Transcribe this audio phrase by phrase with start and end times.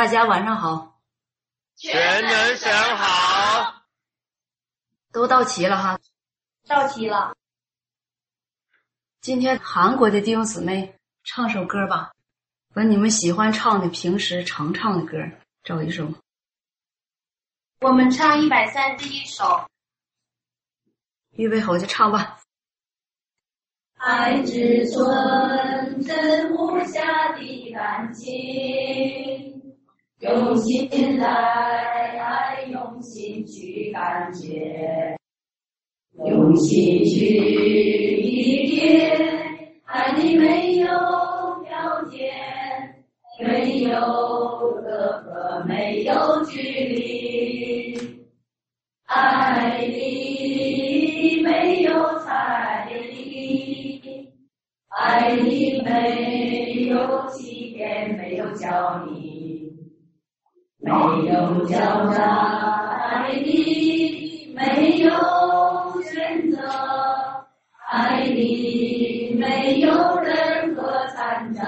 [0.00, 0.98] 大家晚上好，
[1.76, 3.82] 全能神好，
[5.12, 5.98] 都到齐了哈。
[6.66, 7.36] 到齐了。
[9.20, 12.12] 今天韩国的弟兄姊妹唱首歌吧，
[12.72, 15.18] 把你们喜欢唱的、平时常唱的歌
[15.64, 16.10] 找一首。
[17.82, 19.68] 我们唱一百三十一首。
[21.32, 22.40] 预备好就唱吧。
[23.98, 29.59] 爱之纯真无瑕的感情，
[30.20, 31.26] 用心来
[32.18, 35.16] 爱，用心去感觉，
[36.26, 39.16] 用心去理解。
[39.86, 40.86] 爱你没有
[41.64, 42.30] 条件，
[43.40, 43.90] 没有
[44.82, 47.98] 隔阂，没有距离，
[49.06, 54.28] 爱你没有猜疑，
[54.88, 59.29] 爱你没有欺骗，没有教你，
[60.82, 60.90] 没
[61.26, 62.24] 有狡诈，
[62.96, 65.10] 爱你没有
[66.02, 66.56] 选择，
[67.90, 71.62] 爱你没有任何残渣。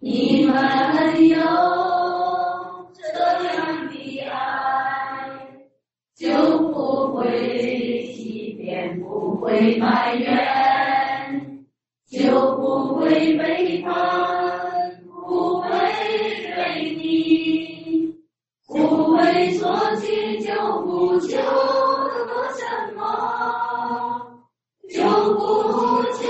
[0.00, 0.56] 你们
[1.28, 1.38] 有
[2.92, 3.02] 这
[3.44, 5.30] 样的爱，
[6.16, 10.43] 就不会欺骗，不会埋怨，
[20.94, 21.42] 不求得
[22.54, 22.62] 什
[22.94, 23.00] 么，
[24.88, 25.02] 就
[25.34, 25.42] 不
[26.12, 26.22] 求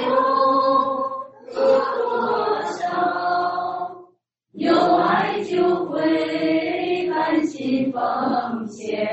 [1.53, 1.55] 得
[1.99, 2.03] 多
[2.73, 2.81] 少。
[4.53, 9.07] 有爱就会甘心奉献，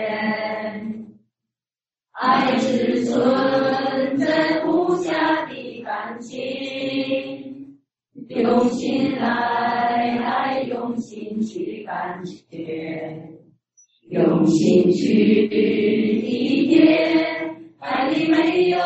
[2.12, 7.78] 爱是纯真无瑕的感情，
[8.30, 13.31] 用心来爱，用心去感觉，
[14.12, 16.84] 用心去理解，
[17.80, 18.78] 爱里没有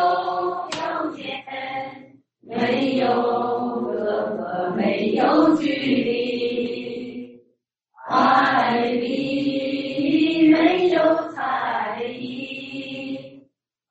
[0.69, 1.25] 条件，
[2.43, 3.07] 没有
[3.81, 7.39] 隔阂，没有距离，
[8.07, 13.17] 爱里没有猜疑，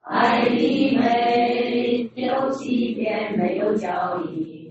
[0.03, 4.71] 爱里没有欺骗，没有交易，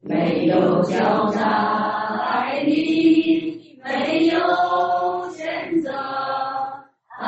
[0.00, 4.38] 没有狡诈，爱里没有，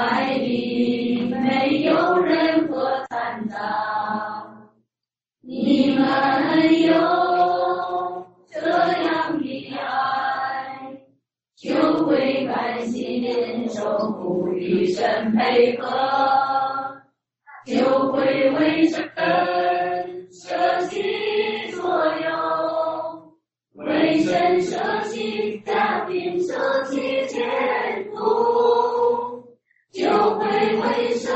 [0.03, 3.55] 爱里没有任何残渣。
[5.41, 6.05] 你们
[6.83, 10.99] 有这样的爱，
[11.57, 15.87] 就会甘心守护一生配合，
[17.65, 19.09] 就会为神
[20.33, 21.01] 舍弃
[21.71, 23.33] 所有，
[23.75, 27.92] 为神舍弃家庭，舍弃前
[30.93, 31.33] 为神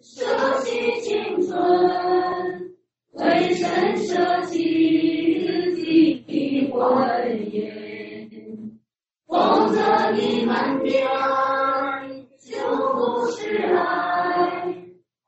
[0.00, 2.70] 舍弃青春。
[3.12, 6.78] 为神舍弃自己的婚
[7.50, 8.78] 姻，
[9.26, 10.54] 否则你们
[10.84, 12.08] 的爱
[12.38, 12.54] 就
[12.94, 14.76] 不是爱，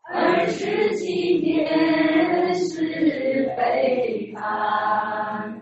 [0.05, 5.61] 而是欺骗，是背叛。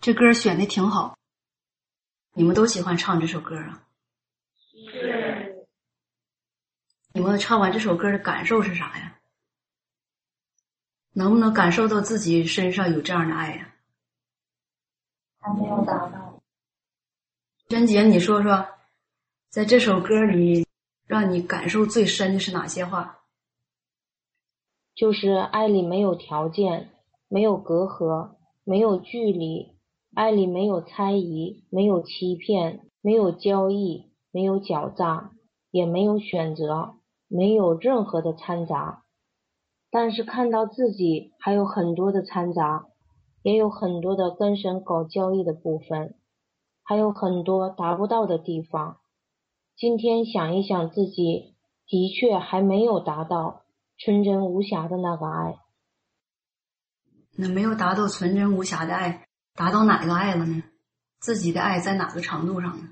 [0.00, 1.18] 这歌选的挺好，
[2.34, 3.88] 你们都喜欢唱这首歌啊？
[4.54, 5.66] 是
[7.14, 9.18] 你们唱完这首歌的感受是啥呀？
[11.12, 13.74] 能不能感受到自己身上有这样的爱呀？
[15.38, 16.40] 还没有达到。
[17.68, 18.66] 娟姐，你说说，
[19.50, 20.66] 在这首歌里，
[21.06, 23.20] 让你感受最深的是哪些话？
[24.94, 26.90] 就是爱里没有条件，
[27.28, 29.76] 没有隔阂，没有距离，
[30.14, 35.32] 爱里没有猜疑，没有欺骗，没有交易，没有狡诈，
[35.70, 36.96] 也没有选择，
[37.34, 39.04] 没有任何的掺杂。
[39.90, 42.86] 但是看到自己还有很多的掺杂，
[43.42, 46.14] 也有很多的跟神搞交易的部分，
[46.82, 48.98] 还有很多达不到的地方。
[49.76, 51.54] 今天想一想自己，
[51.86, 53.62] 的确还没有达到
[53.98, 55.58] 纯真无瑕的那个爱。
[57.36, 60.62] 那没有达到纯真无瑕的爱，达到哪个爱了呢？
[61.18, 62.88] 自己的爱在哪个程度上呢？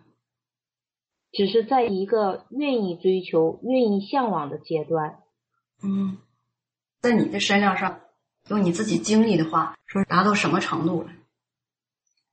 [1.33, 5.23] 只是在一个愿意追求、愿意向往的阶段。
[5.83, 6.19] 嗯，
[7.01, 8.01] 在你的身量上，
[8.49, 11.11] 用你自己经历的话说，达到什么程度了？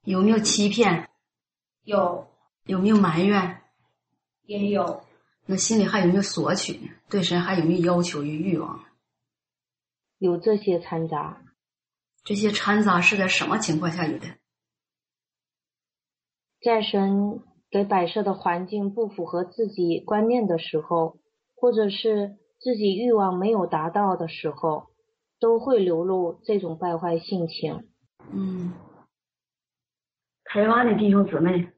[0.03, 1.09] 有没有欺骗？
[1.83, 2.27] 有
[2.63, 3.61] 有没有埋怨？
[4.43, 5.03] 也有
[5.45, 6.89] 那心里还有没有索取呢？
[7.09, 8.83] 对神还有没有要求与欲望？
[10.17, 11.41] 有这些掺杂，
[12.23, 14.27] 这些掺杂是在什么情况下有的？
[16.61, 21.19] 在神给摆设的环境不符合自己观念的时候，
[21.55, 24.87] 或者是自己欲望没有达到的时候，
[25.39, 27.89] 都会流露这种败坏性情。
[28.31, 28.73] 嗯，
[30.45, 31.71] 台湾的弟兄姊妹，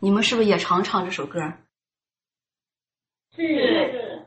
[0.00, 1.40] 你们是不是也常唱这首歌？
[3.34, 4.26] 是。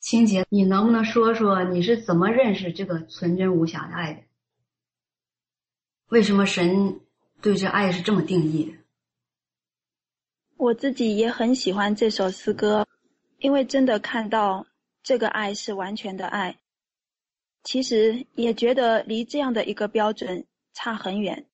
[0.00, 4.22] 青姐，你能不能说说你是怎么认识这个纯真无瑕的爱的？
[6.08, 7.00] 为什么神
[7.40, 8.83] 对这爱是这么定义的？
[10.56, 12.86] 我自己也很喜欢这首诗歌，
[13.38, 14.66] 因为真的看到
[15.02, 16.58] 这个爱是完全的爱。
[17.64, 21.46] 其实也觉得离这样的一个标准差很远，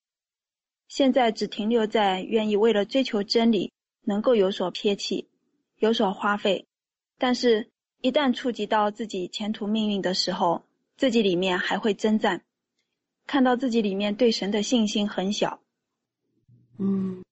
[0.89, 5.29] 现在只停留在愿意为了追求真理能够有所撇弃、
[5.79, 6.67] 有所花费，
[7.17, 7.71] 但是，
[8.01, 10.65] 一旦触及到自己前途命运的时候，
[10.97, 12.43] 自己里面还会征战，
[13.27, 15.61] 看到自己里面对神的信心很小。
[16.79, 17.23] 嗯，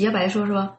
[0.00, 0.78] 洁白说说，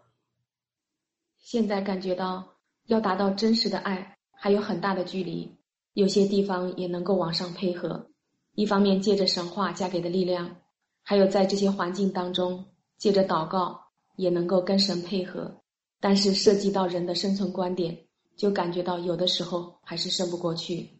[1.38, 2.56] 现在感觉到
[2.88, 5.60] 要达到真实的爱还有很大的距离。
[5.94, 8.10] 有些地方也能够往上配合，
[8.56, 10.56] 一方面借着神话加给的力量，
[11.04, 12.66] 还有在这些环境当中
[12.98, 13.80] 借着祷告
[14.16, 15.62] 也能够跟神配合，
[16.00, 21.00] 但是涉及到人的生存观点，就感觉到有的时候还是胜不过去。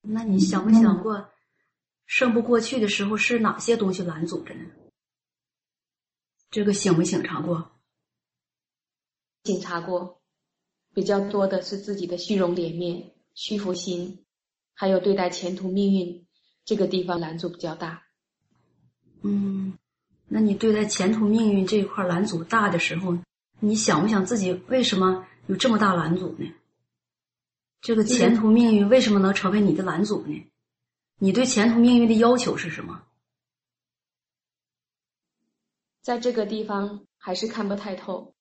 [0.00, 1.28] 那你想没想过，
[2.06, 4.64] 胜不过去的时候是哪些东西拦阻着呢？
[6.52, 7.72] 这个醒没醒察过？
[9.44, 10.20] 醒察过，
[10.92, 13.10] 比较多的是自己的虚荣脸面。
[13.34, 14.26] 虚浮心，
[14.74, 16.26] 还有对待前途命运
[16.66, 18.02] 这个地方拦阻比较大。
[19.22, 19.78] 嗯，
[20.28, 23.16] 那你对待前途命运这一块拦阻大的时候，
[23.58, 26.52] 你想不想自己为什么有这么大拦阻呢？
[27.80, 30.46] 这个前途命运为什么能成为你的拦阻呢？
[31.18, 33.02] 你对前途命运的要求是什么？
[36.02, 38.34] 在这个地方还是看不太透，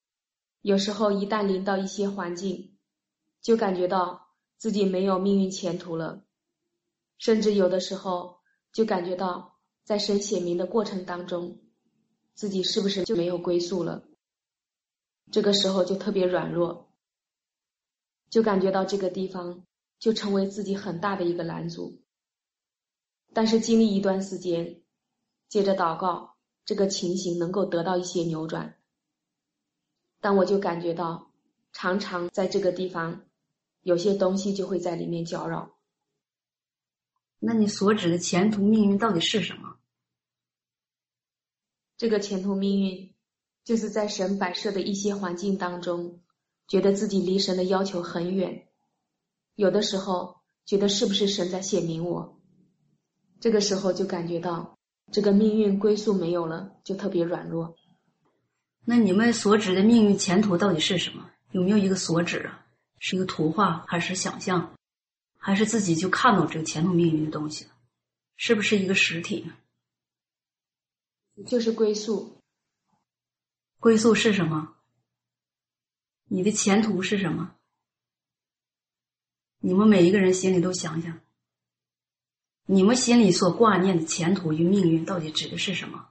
[0.61, 2.77] 有时候一旦临到一些环境，
[3.41, 4.27] 就感觉到。
[4.61, 6.23] 自己没有命运前途了，
[7.17, 8.41] 甚至有的时候
[8.71, 11.63] 就感觉到，在神显明的过程当中，
[12.35, 14.07] 自己是不是就没有归宿了？
[15.31, 16.93] 这个时候就特别软弱，
[18.29, 19.65] 就感觉到这个地方
[19.97, 22.03] 就成为自己很大的一个拦阻。
[23.33, 24.83] 但是经历一段时间，
[25.49, 26.30] 接着祷告，
[26.71, 28.77] 这个情形能够得到一些扭转。
[30.21, 31.33] 但我就感觉到，
[31.73, 33.25] 常常在这个地方。
[33.81, 35.75] 有些东西就会在里面搅扰。
[37.39, 39.79] 那你所指的前途命运到底是什么？
[41.97, 43.13] 这个前途命运，
[43.65, 46.21] 就是在神摆设的一些环境当中，
[46.69, 48.69] 觉得自己离神的要求很远，
[49.55, 52.39] 有的时候觉得是不是神在显明我？
[53.41, 54.77] 这个时候就感觉到
[55.11, 57.75] 这个命运归宿没有了，就特别软弱。
[58.85, 61.29] 那你们所指的命运前途到底是什么？
[61.51, 62.65] 有没有一个所指啊？
[62.97, 64.75] 是一个图画，还是想象，
[65.37, 67.71] 还是自己就看到这个前途命运的东西了？
[68.37, 69.53] 是不是一个实体呢？
[71.45, 72.37] 就是归宿。
[73.79, 74.75] 归宿是什么？
[76.25, 77.55] 你的前途是什么？
[79.59, 81.19] 你们每一个人心里都想想，
[82.73, 86.07] 你们心里所挂念的前途与命运到底指的是什么？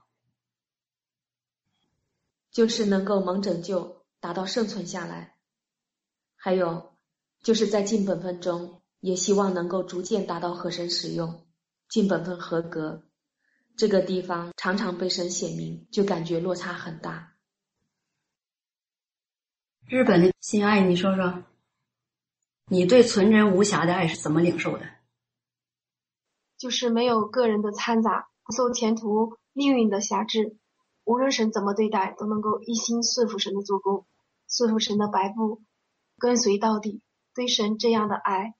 [2.51, 5.33] 就是能够蒙拯救，达到生存下来。
[6.35, 6.93] 还有，
[7.41, 11.47] 就是在尽本分中，也希望能够逐渐达到合神使用，
[11.89, 13.01] 尽本分合格。
[13.75, 17.33] 这个地方常常被神显明，就感觉落差很大。
[19.87, 21.43] 日本的心爱，你说说，
[22.67, 25.00] 你对纯真无瑕的爱是怎么领受的？
[26.61, 30.59] 就是没有个人的掺杂，不受前途命运的辖制，
[31.03, 34.05] 无论神怎么对待，都能够一心顺服神的做工，
[34.47, 35.63] 顺服神的白布。
[36.19, 37.01] 跟随到底，
[37.33, 38.53] 对神这样的爱，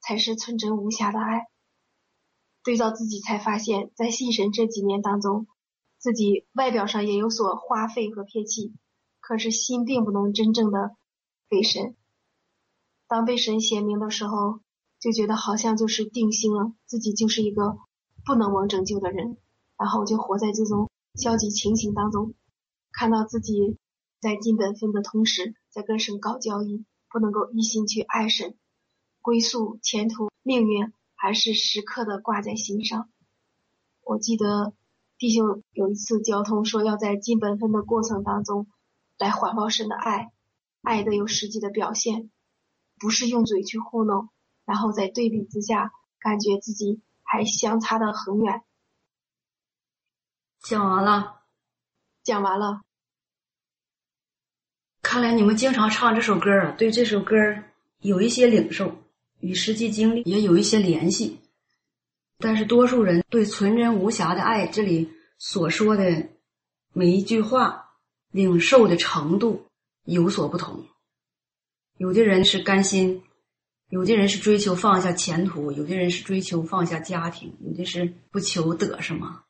[0.00, 1.46] 才是纯真无瑕的爱。
[2.62, 5.46] 对照自己，才发现，在信神这几年当中，
[5.98, 8.72] 自己外表上也有所花费和撇弃，
[9.20, 10.96] 可是心并不能真正的
[11.50, 11.94] 给神。
[13.06, 14.60] 当被神显明的时候，
[15.04, 17.76] 就觉得好像就是定心了，自己就是一个
[18.24, 19.36] 不能蒙拯救的人，
[19.76, 22.32] 然后就活在这种消极情形当中，
[22.90, 23.76] 看到自己
[24.18, 26.86] 在尽本分的同时，在跟神搞交易。
[27.10, 28.56] 不能够一心去爱神，
[29.22, 33.08] 归宿前途命运还是时刻的挂在心上。
[34.02, 34.72] 我记得
[35.16, 38.66] 弟兄有一次交通说要在尽本分的过程当中
[39.16, 40.32] 来环抱神的爱，
[40.82, 42.32] 爱的有实际的表现，
[42.98, 44.28] 不是用嘴去糊弄，
[44.64, 48.62] 然后在对比之下感觉自己还相差的很远。
[50.60, 51.42] 讲完了，
[52.22, 52.80] 讲完了。
[55.02, 57.36] 看来你们经常唱这首歌啊，对这首歌
[58.00, 58.96] 有一些领受，
[59.40, 61.38] 与实际经历也有一些联系。
[62.38, 66.30] 但是多数人对纯真无瑕的爱这里所说的
[66.92, 67.90] 每一句话
[68.30, 69.66] 领受的程度
[70.04, 70.86] 有所不同。
[71.98, 73.22] 有的人是甘心，
[73.94, 79.44] 有的人是追求放下前途，有的人是追求放下家庭，有的是不求得什么，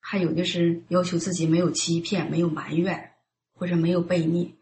[0.00, 3.12] 还有的是要求自己没有欺骗、没有埋怨
[3.52, 4.56] 或者没有悖逆。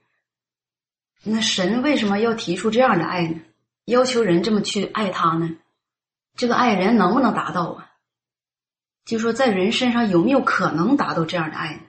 [1.22, 3.40] 那神为什么要提出这样的爱呢？
[3.86, 5.56] 要求人这么去爱他呢？
[6.34, 7.92] 这个爱人能不能达到啊？
[9.06, 11.80] 就说在人身上有没有可能达到这样的爱呢？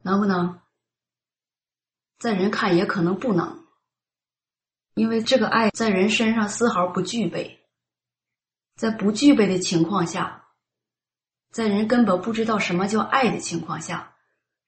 [0.00, 0.60] 能不能？
[2.18, 3.65] 在人看也可能不能，
[4.96, 7.60] 因为这个爱在人身上丝毫不具备。
[8.76, 10.46] 在不具备的情况下，
[11.50, 14.16] 在人根本不知道什么叫爱的情况下，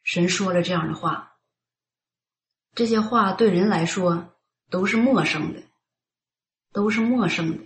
[0.03, 1.39] 神说了这样的话。
[2.75, 4.35] 这些话对人来说
[4.69, 5.63] 都是陌生的，
[6.73, 7.65] 都是陌生的。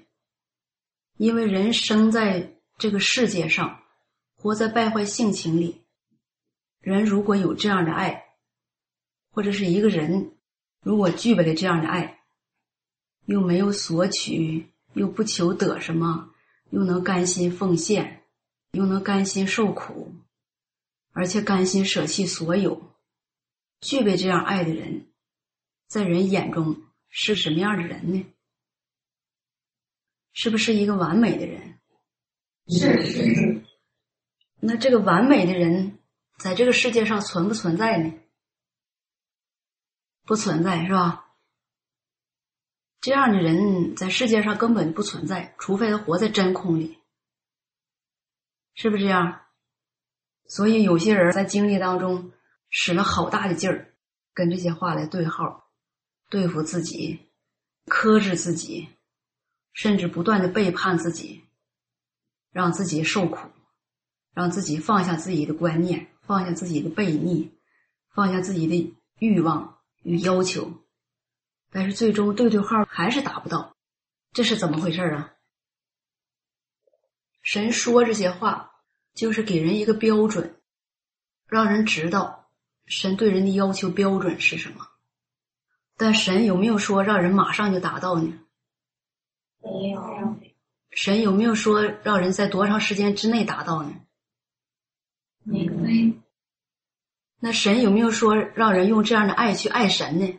[1.16, 3.82] 因为人生在这个世界上，
[4.36, 5.84] 活在败坏性情里。
[6.78, 8.24] 人如果有这样的爱，
[9.32, 10.36] 或者是一个人
[10.80, 12.21] 如果具备了这样的爱，
[13.32, 16.34] 又没有索取，又不求得什么，
[16.68, 18.24] 又能甘心奉献，
[18.72, 20.14] 又能甘心受苦，
[21.12, 22.92] 而且甘心舍弃所有，
[23.80, 25.06] 具备这样爱的人，
[25.88, 28.26] 在人眼中是什么样的人呢？
[30.34, 31.78] 是不是一个完美的人？
[32.68, 33.64] 是是是。
[34.60, 35.98] 那这个完美的人
[36.36, 38.12] 在这个世界上存不存在呢？
[40.24, 41.21] 不存在，是吧？
[43.02, 46.98] 这样的人在世界上根本不存在，除非他活在真空里，
[48.74, 49.40] 是不是这样？
[50.46, 52.32] 所以有些人在经历当中
[52.70, 53.92] 使了好大的劲儿，
[54.32, 55.68] 跟这些话来对号，
[56.30, 57.28] 对付自己，
[57.86, 58.88] 克制自己。
[59.74, 61.44] 甚至不断的背叛自己，
[62.50, 63.48] 让自己受苦，
[64.34, 67.58] 让自己放下自己的观念，放下自己的悖逆，
[68.10, 70.81] 放下自己的欲望与要求，
[71.74, 73.74] 但是最终对对号还是达不到，
[74.32, 75.32] 这是怎么回事啊？
[77.40, 78.72] 神说这些话，
[79.14, 80.60] 就是给人一个标准，
[81.46, 82.50] 让人知道
[82.84, 84.86] 神对人的要求标准是什么。
[85.96, 88.38] 但神有没有说让人马上就达到呢？
[89.62, 90.36] 没有，
[90.90, 93.94] 神有没有说让人在多长时间之内达到呢？
[95.42, 95.72] 没有。
[97.40, 100.38] 那神有没有说让人用这样的爱去爱神呢？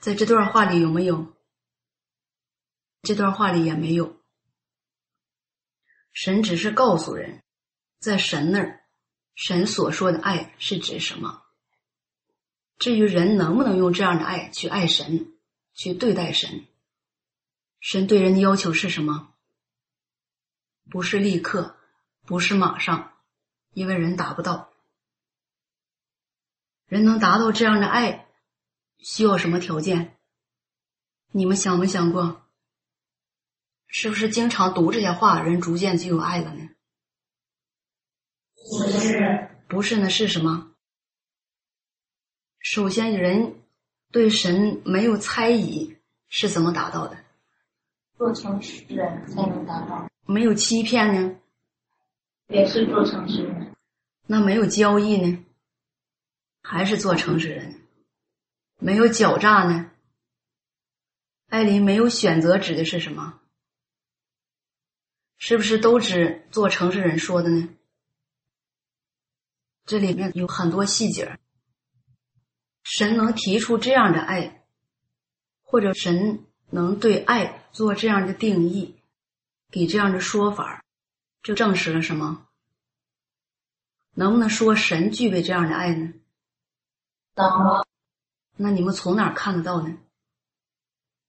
[0.00, 1.36] 在这段话里有没有？
[3.02, 4.16] 这段话里也没有。
[6.12, 7.42] 神只是告诉人，
[7.98, 8.80] 在神那儿，
[9.34, 11.42] 神所说的爱是指什么？
[12.78, 15.34] 至于人能不能用这样的爱去爱神，
[15.74, 16.66] 去对待神？
[17.78, 19.34] 神对人的要求是什么？
[20.88, 21.76] 不是立刻，
[22.24, 23.12] 不是马上，
[23.74, 24.72] 因为人达不到。
[26.86, 28.26] 人能达到这样的爱，
[29.02, 30.16] 需要什么条件？
[31.32, 32.42] 你们想没想过？
[33.86, 36.68] 是不是经常读这些话，人逐渐就有爱了呢？
[38.54, 40.10] 不是，不是呢？
[40.10, 40.72] 是什么？
[42.58, 43.62] 首先，人
[44.10, 45.96] 对神没有猜疑，
[46.28, 47.16] 是怎么达到的？
[48.16, 51.36] 做诚实人才能达到，没有欺骗呢，
[52.48, 53.74] 也是做诚实人。
[54.26, 55.44] 那没有交易呢，
[56.62, 57.79] 还是做诚实人。
[58.80, 59.92] 没有狡诈呢，
[61.48, 63.40] 艾琳没有选择指的是什么？
[65.36, 67.68] 是不是都指做城市人说的呢？
[69.84, 71.38] 这里面有很多细节。
[72.82, 74.66] 神能提出这样的爱，
[75.62, 76.46] 或者神。
[76.72, 79.02] 能对爱做这样的定义，
[79.72, 80.84] 给这样的说法，
[81.42, 82.46] 就证实了什么？
[84.14, 86.12] 能不能说神具备这样的爱呢？
[87.34, 87.89] 能。
[88.62, 89.96] 那你们从哪儿看得到呢？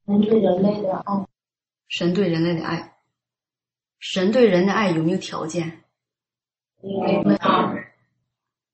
[0.05, 1.27] 神对人类的爱。
[1.87, 2.97] 神对人类的爱。
[3.99, 5.85] 神对人的爱有没有条件？
[6.81, 7.37] 没有。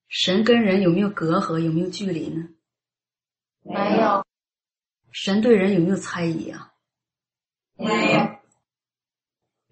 [0.07, 1.59] 神跟人有没有隔阂？
[1.59, 2.49] 有没有距离呢？
[3.61, 4.25] 没有。
[5.11, 6.73] 神对人有没有猜疑啊？
[7.75, 8.39] 没有。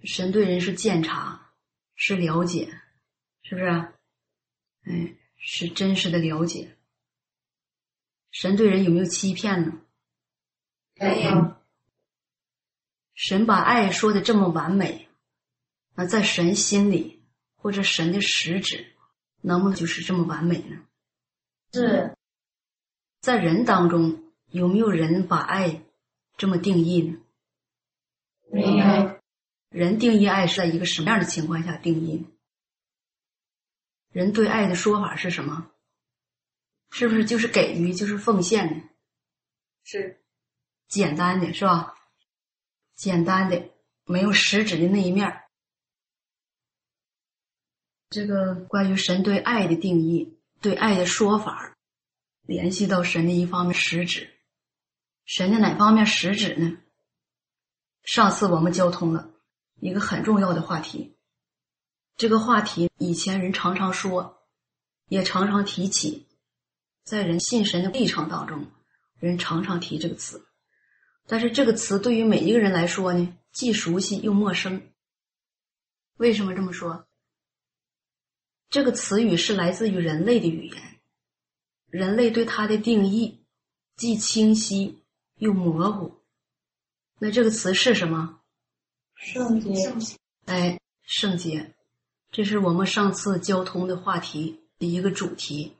[0.03, 1.53] 神对人是鉴察，
[1.95, 2.71] 是了解，
[3.41, 3.67] 是不是？
[3.67, 6.74] 哎，是真实的了解。
[8.35, 9.79] 神对人有没有欺骗呢？
[10.95, 11.55] 没有。
[13.13, 15.07] 神把爱说的这么完美，
[15.93, 17.23] 那在神心里
[17.55, 18.93] 或者神的实质，
[19.39, 20.83] 能不能就是这么完美呢？
[21.71, 22.13] 是。
[23.21, 25.83] 在人当中，有没有人把爱
[26.35, 27.17] 这么定义呢？
[28.51, 29.17] 没有。
[29.69, 32.25] 人定义爱是在一个什么样的情况下定义？
[34.11, 35.71] 人对爱的说法是什么？
[36.91, 38.83] 是不是就是给予，就是奉献呢？
[39.83, 40.21] 是。
[40.87, 41.95] 简单的是吧？
[42.93, 43.71] 简单的，
[44.05, 45.41] 没有实质的那一面。
[48.09, 51.75] 这个关于神对爱的定义，对爱的说法，
[52.43, 54.31] 联系到神的一方面实质。
[55.25, 56.77] 神的哪方面实质呢？
[58.03, 59.33] 上次我们交通了
[59.81, 61.17] 一个很重要的话题，
[62.15, 64.47] 这个话题以前人常常说，
[65.07, 66.27] 也常常提起，
[67.05, 68.65] 在人信神的历程当中，
[69.19, 70.43] 人常常提这个词。
[71.27, 74.81] 但是这个词对于每一个人来说呢，既熟悉又陌生。
[76.17, 77.05] 为什么这么说？
[78.71, 80.99] 这个词语是来自于人类的语言，
[81.87, 83.45] 人类对它的定义
[83.95, 85.03] 既清晰
[85.35, 86.23] 又模糊。
[87.19, 88.41] 那这个词是什么？
[89.13, 89.93] 圣洁。
[90.45, 91.75] 哎，圣洁，
[92.31, 95.75] 这是我们上次交通的话题的一个主题。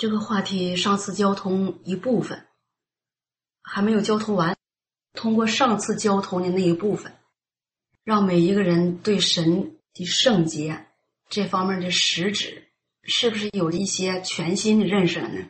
[0.00, 2.46] 这个话题上次交通一部分。
[3.60, 4.56] 还没有交通完，
[5.12, 7.12] 通过上次交通的那一部分，
[8.02, 10.86] 让每一个人对神的圣洁
[11.28, 12.68] 这方面的实质，
[13.02, 15.46] 是不是有一些全新的认识了呢？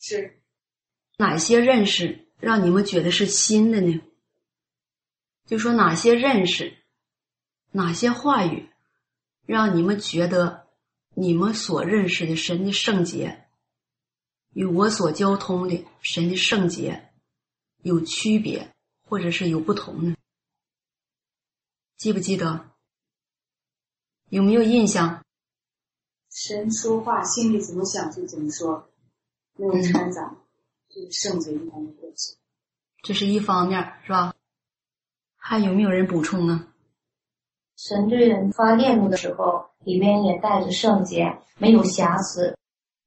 [0.00, 0.42] 是。
[1.16, 4.00] 哪些认识让你们觉得是新的呢？
[5.46, 6.76] 就说哪些认识，
[7.70, 8.68] 哪些话语，
[9.46, 10.67] 让你们觉得
[11.20, 13.48] 你们所认识的神的圣洁。
[14.54, 17.12] 与我所交通的神的圣洁
[17.82, 18.72] 有区别，
[19.02, 20.16] 或者是有不同呢？
[21.96, 22.70] 记不记得？
[24.28, 25.24] 有没有印象？
[26.30, 28.88] 神说话，心里怎么想就怎么说，
[29.56, 30.36] 没有掺杂，
[30.88, 32.36] 这是圣洁一般的过程。
[33.02, 34.36] 这是一方面，是吧？
[35.36, 36.72] 还有没有人补充呢？
[37.78, 42.58] 神对人发烈怒的时候，里面也带着圣洁，没有瑕疵。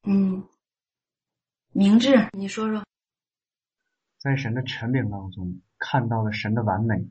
[0.03, 0.47] 嗯。
[1.73, 2.85] 明智，你说说，
[4.17, 7.09] 在神的权柄当中看到了神的完美，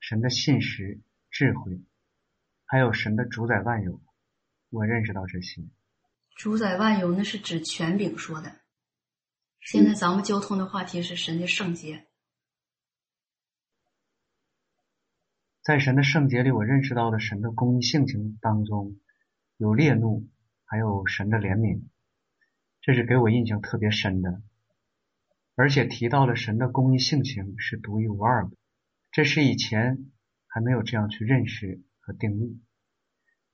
[0.00, 1.80] 神的信实、智慧，
[2.66, 3.98] 还有神的主宰万有。
[4.68, 5.62] 我认识到这些。
[6.36, 8.54] 主宰万有，那是指权柄说的。
[9.60, 12.06] 现在咱们交通的话题是神的圣洁。
[15.62, 18.98] 在神的圣洁里，我认识到了神的公义性情当中
[19.58, 20.26] 有烈怒，
[20.64, 21.82] 还有神的怜悯。
[22.80, 24.40] 这是给我印象特别深的，
[25.54, 28.56] 而且提到了神的公义性情是独一无二的，
[29.12, 30.10] 这是以前
[30.46, 32.62] 还没有这样去认识和定义。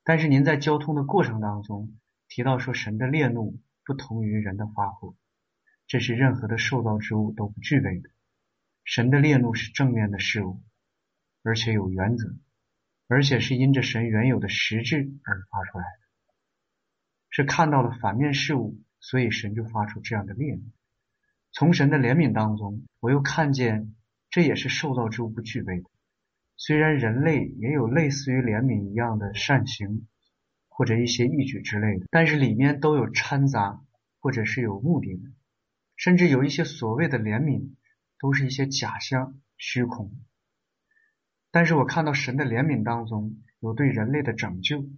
[0.04, 5.16] 但是您在交通的过程当中提到说神的烈怒不同于人的发火，
[5.88, 8.08] 这是任何的受造之物都不具备的。
[8.84, 10.62] 神的烈怒是正面的事物，
[11.46, 12.34] 而且有原则，
[13.06, 16.34] 而且是因着神原有的实质而发出来的，
[17.30, 18.78] 是看到了反面事物。
[18.98, 20.62] 所以神就发出这样的烈怒。
[21.52, 23.94] 从神的怜悯当中，我又看见
[24.30, 25.84] 这也是受造之物不具备的。
[26.56, 30.08] 虽然人类也有类似于怜悯一样的善行，
[30.68, 33.80] 或者一些义举之类的，但是里面都有掺杂，
[34.18, 35.30] 或者是有目的的，
[35.94, 37.76] 甚至有一些所谓的怜悯，
[38.18, 40.10] 都是一些假象、虚空。
[41.56, 44.90] 但是我看到神的怜悯当中有对人类的拯救，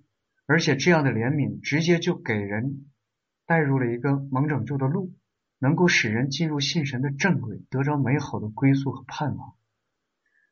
[0.44, 2.90] 而且这样的怜悯直接就给人。
[3.46, 5.14] 带入了一个蒙拯救的路，
[5.60, 9.54] 能够使人进入信神的正轨，得着美好的归宿和盼望。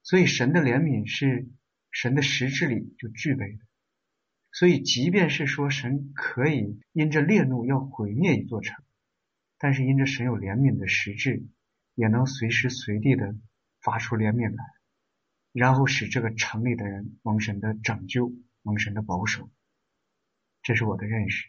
[0.04, 1.48] 所以，神的怜悯是
[1.90, 3.58] 神的实质里就具备的。
[4.52, 8.76] 所以，即便是说神可以因着烈怒要毁灭一座城，
[9.58, 11.44] 但是因着神有怜悯的实质，
[11.96, 13.34] 也能随时随地的
[13.80, 14.64] 发出怜悯来，
[15.56, 19.48] 然后使这个城里的人蒙神的拯救，蒙神的保守。
[20.62, 21.48] 这是我的认识。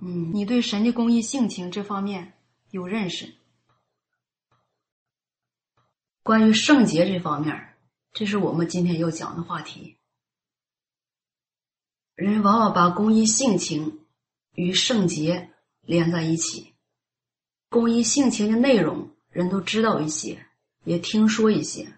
[0.00, 2.32] 嗯，你对神的公义性情这方面
[2.70, 3.32] 有认识？
[6.24, 7.76] 关于圣洁这方面，
[8.12, 9.96] 这是我们今天要讲的话题。
[12.16, 14.06] 人往往把公义性情
[14.54, 16.74] 与圣洁连在一起。
[17.68, 20.44] 公义性情的内容，人都知道一些，
[20.82, 21.92] 也听说一些，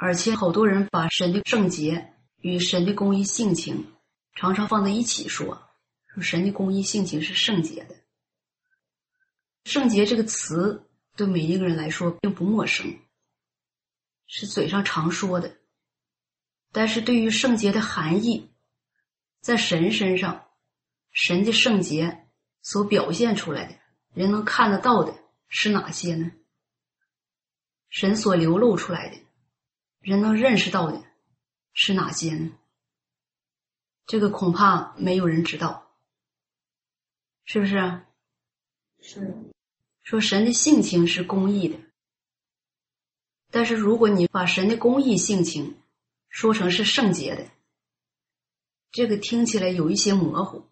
[0.00, 3.92] 而且好多人把神的圣洁与神的公义性情
[4.36, 5.60] 常常放在一起说。
[6.06, 7.96] 说神的公义性情是圣洁的，
[9.64, 12.96] 圣洁这个词对每一个人来说并不陌生。
[14.28, 15.56] 是嘴上常说的，
[16.70, 18.52] 但是对于圣洁的含义，
[19.40, 20.46] 在神身上，
[21.10, 22.28] 神的圣洁
[22.62, 23.74] 所表现出来的，
[24.14, 25.12] 人能看得到的
[25.48, 26.30] 是哪些呢？
[27.88, 29.18] 神所流露出来的，
[30.08, 31.04] 人能认识到的
[31.74, 32.50] 是哪些呢？
[34.06, 35.92] 这个恐怕没有人知道，
[37.44, 38.00] 是不是？
[39.02, 39.34] 是。
[40.02, 41.78] 说神的性情是公义的。
[43.50, 45.76] 但是，如果你把神的公义性情
[46.30, 47.46] 说成是圣洁的，
[48.90, 50.64] 这个听起来有一些模糊，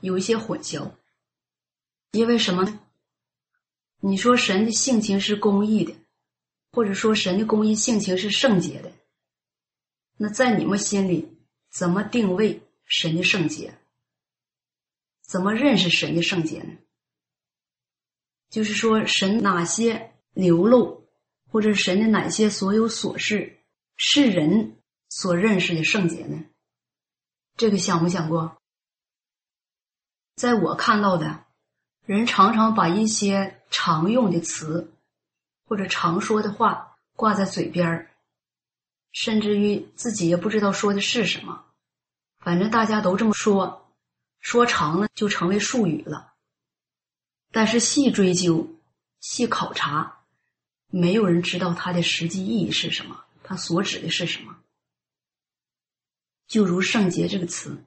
[0.00, 0.92] 有一些混淆。
[2.12, 2.80] 因为什么呢？
[3.98, 5.92] 你说神的性情是公义的，
[6.72, 8.92] 或者说神的公义性情是圣洁的，
[10.16, 11.38] 那在你们心里
[11.70, 13.74] 怎么定位神的圣洁？
[15.22, 16.76] 怎么认识神的圣洁呢？
[18.48, 21.08] 就是说，神哪些流露？
[21.52, 23.58] 或者神的哪些所有琐事
[23.96, 24.76] 是人
[25.08, 26.44] 所认识的圣洁呢？
[27.56, 28.56] 这个想没想过？
[30.36, 31.44] 在我看到的，
[32.06, 34.92] 人常常把一些常用的词
[35.70, 38.10] 或者常说的话挂在嘴边儿，
[39.12, 41.64] 甚至于自己也不知道说的是什么，
[42.40, 43.88] 反正大家都这么说，
[44.40, 46.34] 说长了就成为术语了。
[47.52, 48.80] 但是细追究、
[49.20, 50.24] 细考察。
[50.88, 54.56] 没有人知道它的实际意义是什么，它所指的是什么。
[56.48, 57.84] 就如“圣洁”这个词，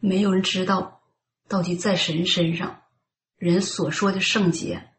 [0.00, 1.02] 没有人知道
[1.46, 2.82] 到底在神身上，
[3.36, 4.90] 人所说的圣洁，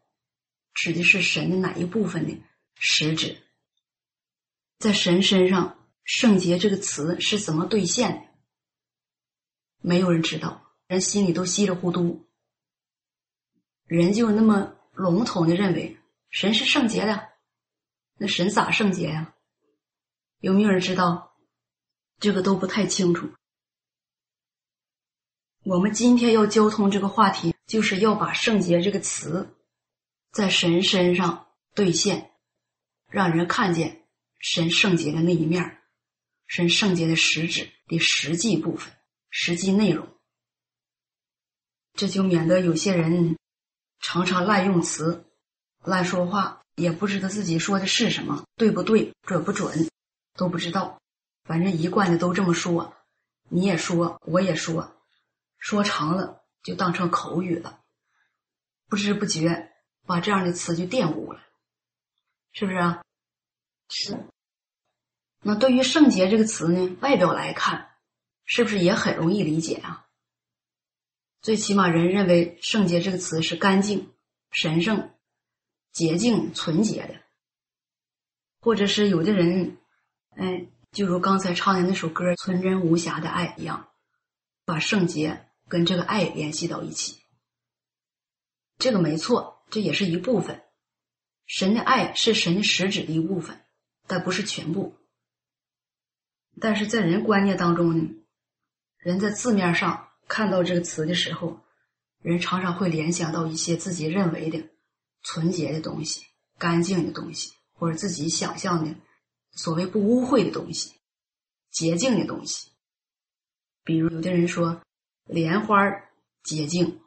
[0.78, 2.40] 指的是神的哪一部分的
[2.76, 3.36] 实质。
[4.78, 8.28] 在神身上，“圣洁”这个词是怎么兑现的？
[9.80, 12.28] 没有人知道，人心里都稀里糊涂，
[13.86, 15.98] 人就那么笼统的认为。
[16.30, 17.28] 神是圣洁的，
[18.16, 19.34] 那神咋圣洁呀？
[20.38, 21.36] 有没有人知道？
[22.20, 23.32] 这个都不太清楚。
[25.64, 29.57] 我们今天要交通这个话题，就是要把“圣洁”这个词
[30.30, 32.30] 在神身上兑现，
[33.10, 34.04] 让人看见
[34.38, 35.78] 神圣洁的那一面，
[36.46, 38.92] 神圣洁的实质的实际部分、
[39.30, 40.08] 实际内容。
[41.94, 43.36] 这就免得有些人
[44.00, 45.24] 常常滥用词。
[45.84, 49.88] 乱说话，也不知道自己说的是什么，对不对，准不准，
[50.34, 51.00] 都不知道。
[51.44, 52.94] 反正一贯的都这么说，
[53.48, 54.96] 你也说，我也说，
[55.56, 57.80] 说长了就当成口语了，
[58.88, 59.67] 不知不觉
[60.08, 61.40] 把这样的词就玷污了，
[62.52, 63.04] 是不是啊？
[63.88, 64.18] 是。
[65.42, 67.90] 那对于“圣洁”这个词呢，外表来看，
[68.44, 70.08] 是不是也很容易理解啊？
[71.42, 74.12] 最起码人认为“圣洁”这个词是干净、
[74.50, 75.14] 神圣。
[75.90, 77.22] 洁净、纯洁的，
[78.60, 79.78] 或者是有的人，
[80.36, 83.88] 哎，就如刚才唱的那首歌《纯真无瑕的爱》一样，
[84.64, 87.20] 把圣洁跟这个爱联系到一起。
[88.76, 90.62] 这个没错，这也是一部分。
[91.46, 93.60] 神的爱是神的实质的一部分，
[94.06, 94.96] 但不是全部。
[96.60, 98.08] 但是在人观念当中呢，
[98.98, 101.60] 人在字面上看到这个词的时候，
[102.20, 104.68] 人常常会联想到一些自己认为的。
[105.20, 106.24] 纯洁的东西、
[106.58, 108.94] 干净的东西，或者自己想象的
[109.50, 110.94] 所谓不污秽的东西、
[111.70, 112.70] 洁净的东西。
[113.82, 114.80] 比如，有的人说
[115.26, 115.90] 莲花
[116.44, 117.00] 洁净，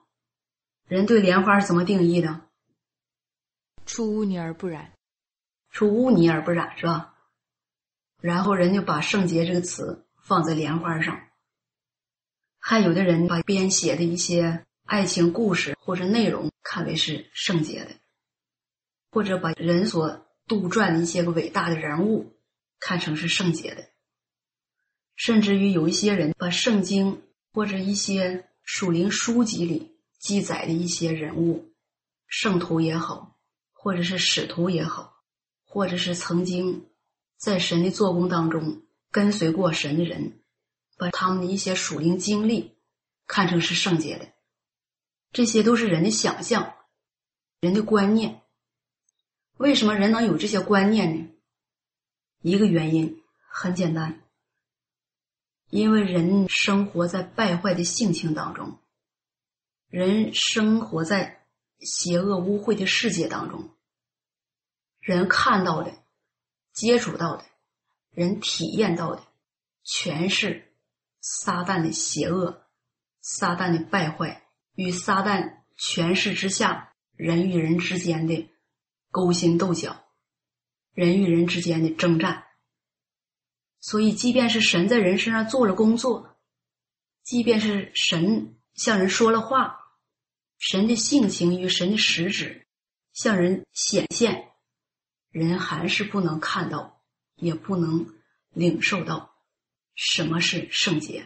[0.88, 2.42] 人对莲花是怎么定义的？
[3.94, 4.94] 出污泥而不染，
[5.70, 7.14] 出污泥而不染是吧？
[8.22, 11.22] 然后人就把圣洁这个词放在莲花上。
[12.58, 17.92] 还有的人把编写的一些爱情故事或者内容看为是圣洁的。
[19.12, 22.40] 或者把人所杜撰的一些个伟大的人物
[22.80, 23.90] 看成是圣洁的，
[25.18, 31.74] 甚至于有一些人把圣经或者一些属灵书籍里记载的一些人物，
[32.26, 33.38] 圣徒也好，
[33.84, 35.24] 或者是使徒也好，
[35.66, 36.86] 或者是曾经
[37.36, 40.44] 在神的做工当中跟随过神的人，
[41.00, 42.78] 把他们的一些属灵经历
[43.26, 44.32] 看成是圣洁的，
[45.32, 46.76] 这些都是人的想象，
[47.60, 48.44] 人的观念。
[49.58, 51.28] 为什么人能有这些观念呢？
[52.44, 54.22] 一个原因很简单，
[55.72, 58.78] 因为人生活在败坏的性情当中，
[59.88, 61.41] 人生活在
[61.82, 63.76] 邪恶污秽的世界当中，
[65.00, 65.94] 人看到的、
[66.74, 67.46] 接触到的、
[68.10, 69.24] 人体验到的，
[69.84, 70.74] 全是
[71.20, 72.64] 撒旦的邪恶、
[73.20, 78.48] 撒旦的败坏与撒旦权势之下人与人之间的。
[79.14, 80.06] 勾心斗角，
[80.94, 82.46] 人与人之间的征战。
[83.82, 86.38] 所以，即便是神在人身上做了工作，
[87.22, 89.81] 即便是神向人说了话，
[90.62, 92.68] 神的性情与神的实质
[93.14, 94.52] 向人显现，
[95.32, 97.02] 人还是不能看到，
[97.36, 98.14] 也不能
[98.54, 99.34] 领受到
[99.96, 101.26] 什么是圣洁。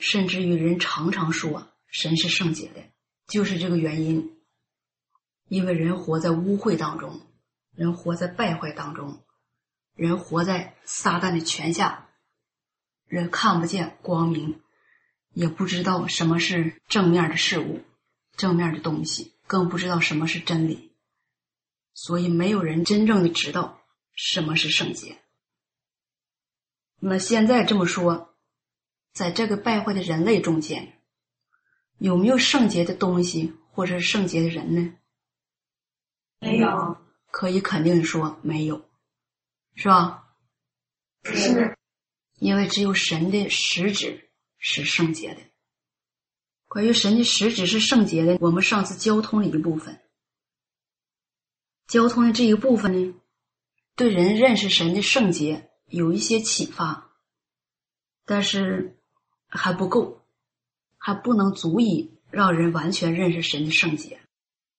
[0.00, 2.82] 甚至于人常常说神是圣洁的，
[3.28, 4.36] 就是这个原因。
[5.46, 7.20] 因为人活在污秽当中，
[7.72, 9.22] 人活在败坏当中。
[9.94, 12.08] 人活在撒旦的权下，
[13.06, 14.60] 人看不见光明，
[15.34, 17.80] 也不知道什么是正面的事物、
[18.36, 20.92] 正面的东西，更不知道什么是真理。
[21.94, 23.82] 所以，没有人真正的知道
[24.14, 25.18] 什么是圣洁。
[26.98, 28.34] 那现在这么说，
[29.12, 30.98] 在这个败坏的人类中间，
[31.98, 34.94] 有没有圣洁的东西或者是圣洁的人呢？
[36.40, 36.96] 没有，
[37.30, 38.88] 可以肯定的说，没有。
[39.74, 40.34] 是吧？
[41.24, 41.76] 是，
[42.38, 45.40] 因为只有神的实质是圣洁的。
[46.72, 50.00] 关于神的实质是圣洁的，我们上次交通了一部分，
[51.86, 53.14] 交通的这一部分呢，
[53.94, 57.10] 对人认识神的圣洁有一些启发，
[58.24, 58.96] 但是
[59.48, 60.24] 还不够，
[60.96, 64.22] 还不能足以让人完全认识神的圣洁，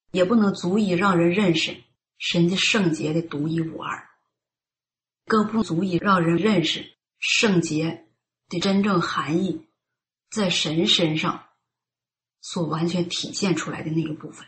[0.10, 1.84] 也不能足以让人认识
[2.18, 4.10] 神的圣洁的独一无二。
[5.28, 8.08] 更不足以让人认识圣洁
[8.50, 9.68] 的真正含义，
[10.32, 11.50] 在神身上
[12.44, 14.46] 所完全体现出来的那个部分，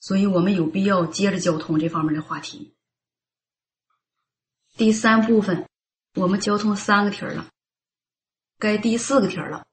[0.00, 2.74] 所以我们有必要接着交通这方面的话题。
[4.76, 5.68] 第三部分，
[6.16, 7.48] 我们交通三个题儿了，
[8.58, 9.64] 该第四个题儿了。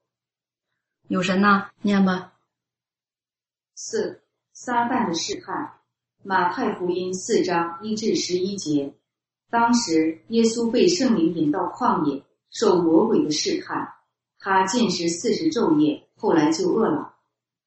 [1.08, 2.32] 有神呐，念吧。
[3.74, 5.80] 四撒旦的试探，
[6.22, 8.94] 马太福音四章一至十一节。
[9.50, 13.94] 当时，耶稣被圣灵引到旷野，受魔鬼的试探。
[14.38, 17.15] 他进食四十昼夜，后来就饿了。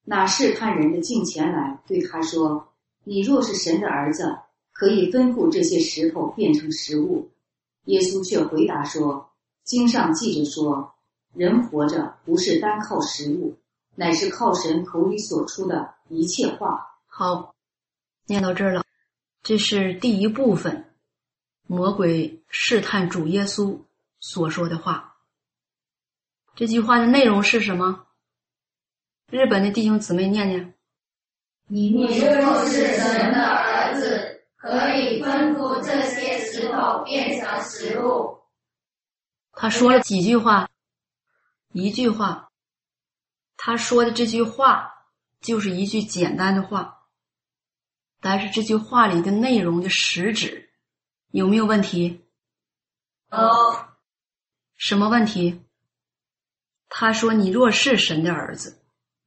[0.10, 2.68] 那试探人的近前来，对他说
[3.06, 4.40] ：“你若是神的儿子，
[4.74, 7.30] 可以吩咐这些石头变成食物。”
[7.86, 9.30] 耶稣却回答说
[9.64, 10.96] ：“经上记着说，
[11.36, 13.56] 人活着不是单靠食物，
[13.94, 17.54] 乃是靠神口里所出的一切话。”好，
[18.26, 18.84] 念到这儿了，
[19.44, 20.86] 这是第一部分。
[21.68, 23.78] 魔鬼试探主耶稣
[24.20, 25.18] 所说的话，
[26.56, 28.08] 这句话的内容是什么？
[29.32, 30.74] 日本的弟兄姊妹念念
[31.68, 38.40] ：“你若是神的儿子，可以吩咐这些石头变成食物。”
[39.54, 40.68] 他说了几句话？
[41.74, 42.50] 一句话。
[43.56, 44.92] 他说的这句话
[45.42, 47.04] 就是一句简单的话，
[48.22, 50.72] 但是这句话里的内容的实质。
[51.30, 52.26] 有没有问题？
[53.30, 53.90] 哦。
[54.76, 55.64] 什么问题？
[56.88, 58.79] 他说：“你若是神的儿子，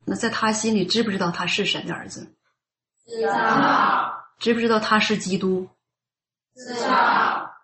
[0.04, 2.34] 那在他心里知不知道他是神的儿子？
[3.06, 4.24] 知道。
[4.38, 5.68] 知不知道他是基督？
[6.54, 7.54] 知道。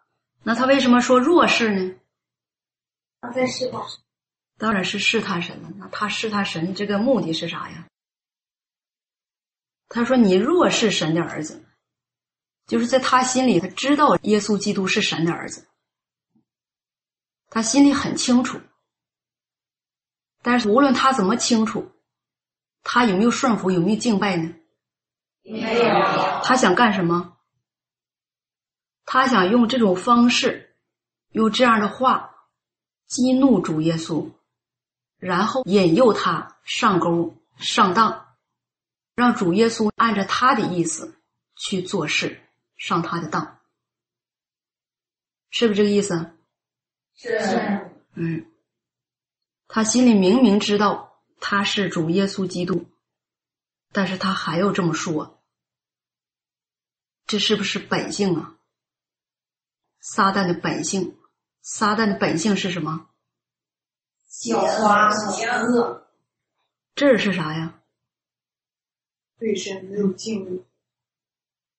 [0.43, 1.95] 那他为什么说弱势呢？
[3.21, 3.83] 他在试探。
[4.57, 5.71] 当然是试探神了。
[5.77, 7.89] 那他试探神这个目的是啥呀？
[9.89, 11.65] 他说：“你若是神的儿子。”
[12.67, 15.67] 就是在他心里，他知道耶稣基督是神的儿子，
[17.49, 18.61] 他心里很清楚。
[20.43, 21.91] 但是无论他怎么清楚，
[22.83, 24.55] 他有没有顺服，有没有敬拜呢？
[25.43, 26.41] 没有。
[26.43, 27.37] 他想干什么？
[29.05, 30.77] 他想用这种方式，
[31.31, 32.49] 用这样的话
[33.07, 34.31] 激怒主耶稣，
[35.19, 38.37] 然后引诱他上钩上当，
[39.15, 41.21] 让主耶稣按照他的意思
[41.57, 42.41] 去做事。
[42.77, 43.59] 上他的当，
[45.51, 46.31] 是不是这个意思？
[47.17, 47.91] 是。
[48.15, 48.47] 嗯，
[49.67, 51.08] 他心里明明知道
[51.41, 52.87] 他是主耶稣基督，
[53.93, 55.43] 但是他还要这么说，
[57.27, 58.59] 这是不是本性啊？
[60.01, 61.19] 撒旦的本性，
[61.61, 63.09] 撒旦的本性是什么？
[64.29, 66.07] 狡猾、邪恶。
[66.95, 67.81] 这是啥呀？
[69.39, 70.65] 对神没有敬畏。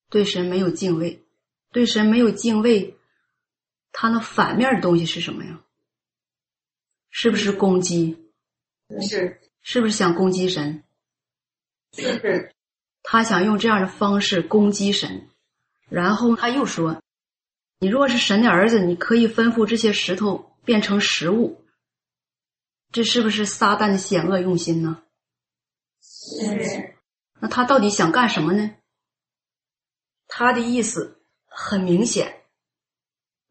[0.10, 1.26] 对神没有敬畏，
[1.72, 2.98] 对神没有敬畏，
[3.92, 5.62] 他那反面的东西是什么呀？
[7.10, 8.32] 是不是攻击？
[9.02, 9.42] 是。
[9.62, 10.84] 是不是想攻击神？
[11.94, 12.54] 是。
[13.04, 15.30] 他想用这样的方式攻击神，
[15.90, 17.02] 然后他又说
[17.80, 21.64] ：“你若是神的儿子，你可以吩咐这些石头变成食物。”
[22.92, 25.04] 这是不是撒旦的险恶用心呢？
[26.02, 26.96] 是。
[27.40, 28.76] 那他到底想干什么呢？
[30.28, 32.44] 他的意思很明显，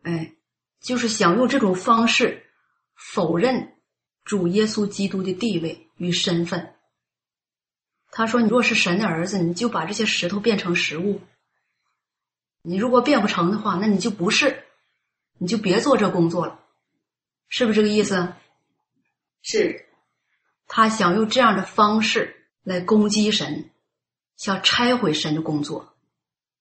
[0.02, 0.36] 哎，
[0.80, 2.46] 就是想用这种方式
[2.94, 3.76] 否认
[4.24, 6.74] 主耶稣基督的地位与身份。
[8.10, 11.20] 他说：“你若是神的儿子，你就把这些石头变成食物。
[12.62, 14.64] 你如果变不成的话，那你就不是，
[15.36, 16.64] 你就别做这工作了，
[17.48, 18.32] 是不是这个意思？”
[19.42, 19.84] 是。
[20.66, 23.70] 他想用这样的方式来攻击神，
[24.36, 25.94] 想拆毁神的工作，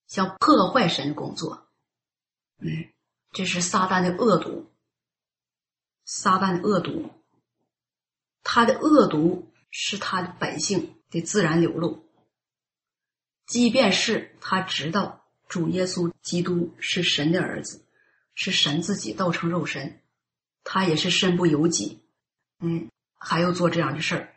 [0.08, 1.68] 想破坏神的工作。
[2.60, 2.90] 嗯，
[3.32, 4.72] 这是撒旦的恶毒。
[6.06, 7.12] 撒旦的恶毒，
[8.50, 12.08] 他的恶毒是他的本性的自然流露。
[13.46, 17.84] 即便是他知道主耶稣基督是神的儿子，
[18.36, 20.02] 是神自己道成肉身，
[20.64, 22.00] 他也是身不由己。
[22.60, 22.90] 嗯。
[23.20, 24.36] 还要做这样的事儿，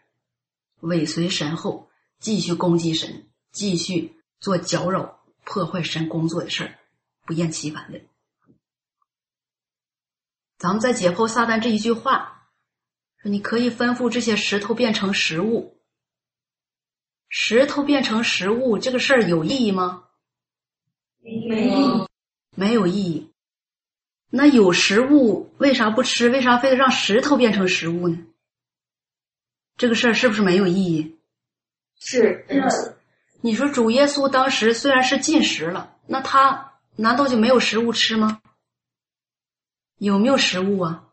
[0.80, 6.78] 尾随神后，继续攻击神，继续做搅扰、破坏神工作的事儿，
[7.26, 8.00] 不厌其烦的。
[10.56, 12.39] 咱们在解剖撒旦这一句话，
[13.22, 15.76] 你可以吩咐这些石头变成食物。
[17.28, 20.04] 石头变成食物这个事儿有意义吗？
[21.22, 22.08] 没有，
[22.56, 23.30] 没有意义。
[24.30, 26.28] 那有食物为啥不吃？
[26.30, 28.26] 为啥非得让石头变成食物呢？
[29.76, 31.18] 这个事儿是不是没有意义？
[31.98, 32.46] 是。
[33.42, 38.40] 你说主耶稣当时虽然是进食了，那他难道就没有食物吃吗？
[39.98, 41.08] 有没有食物啊？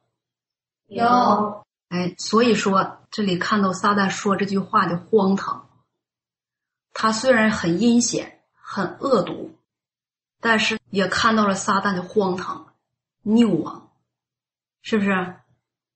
[0.88, 1.66] 有。
[1.90, 5.70] 哎，所以说这里看到撒旦说这句话的荒唐。
[6.94, 9.56] 他虽然很阴险、很恶毒，
[10.42, 12.74] 但是也看到了撒旦的荒唐、
[13.22, 13.92] 谬妄，
[14.82, 15.36] 是不是？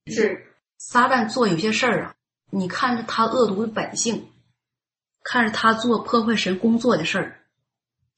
[0.06, 0.54] 是。
[0.78, 2.14] 撒旦做有些事儿啊。
[2.50, 4.30] 你看着他恶毒的本性，
[5.22, 7.46] 看着他做破坏神工作的事儿，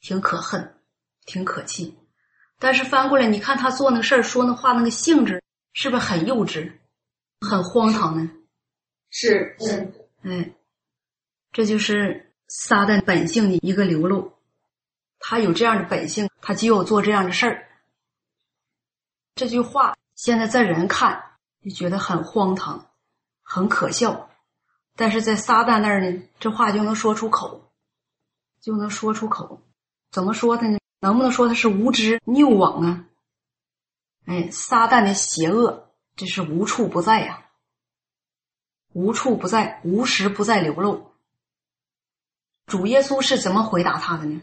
[0.01, 0.75] 挺可恨，
[1.25, 1.97] 挺可气。
[2.59, 6.73] 但是翻过来，你看他做那个事儿、说那话那个性质，是不是很幼稚、
[7.45, 8.31] 很荒唐呢？
[9.11, 10.55] 是，嗯哎，
[11.53, 14.33] 这就是撒旦本性的一个流露。
[15.19, 17.69] 他有这样的本性，他就有做这样的事儿。
[19.35, 21.23] 这句话现在在人看
[21.63, 22.91] 就觉得很荒唐。
[23.47, 24.31] 很可笑，
[24.97, 27.71] 但是在撒旦那儿呢，这话就能说出口，
[28.63, 29.61] 就能说出口。
[30.11, 30.79] 怎么说他呢？
[31.01, 33.05] 能不能说他是无知谬妄啊？
[34.25, 35.84] 哎，撒旦的邪恶，
[36.17, 37.47] 这是无处不在呀，
[38.93, 41.13] 无处不在，无时不在流露。
[42.67, 44.41] 主耶稣是怎么回答他的呢？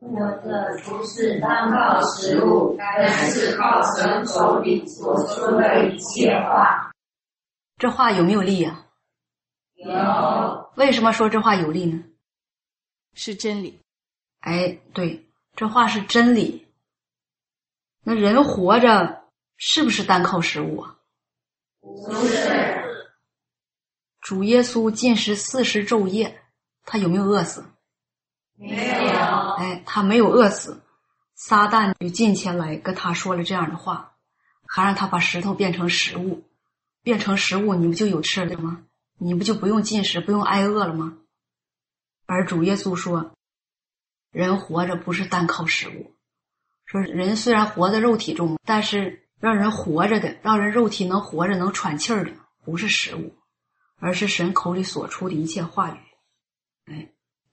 [0.00, 6.92] 我的不是单靠食物，而是靠神手里所说的一切话。
[7.78, 8.86] 这话有没有力呀？
[9.74, 10.70] 有。
[10.76, 12.04] 为什么说这话有力呢？
[13.14, 13.80] 是真理。
[14.40, 16.68] 哎，对，这话是真理。
[18.04, 19.17] 那人活着
[19.58, 20.96] 是不是单靠食物啊？
[21.80, 23.10] 不是。
[24.20, 26.42] 主耶稣进食四十昼夜，
[26.84, 27.64] 他有没有饿死？
[28.54, 29.18] 没有。
[29.58, 30.80] 哎，他没有饿死。
[31.34, 34.16] 撒旦就进前来跟他说了这样的话，
[34.66, 36.44] 还让他把石头变成食物。
[37.02, 38.84] 变成食物，你不就有吃的吗？
[39.18, 41.18] 你不就不用进食，不用挨饿了吗？
[42.26, 43.32] 而主耶稣说，
[44.30, 46.14] 人活着不是单靠食物，
[46.84, 52.32] 说人虽然活在肉体中，但是让人活着的，让人肉体能活着、能喘气儿的，
[52.64, 53.34] 不是食物，
[53.98, 55.98] 而是神口里所出的一切话语。
[56.86, 57.08] 哎，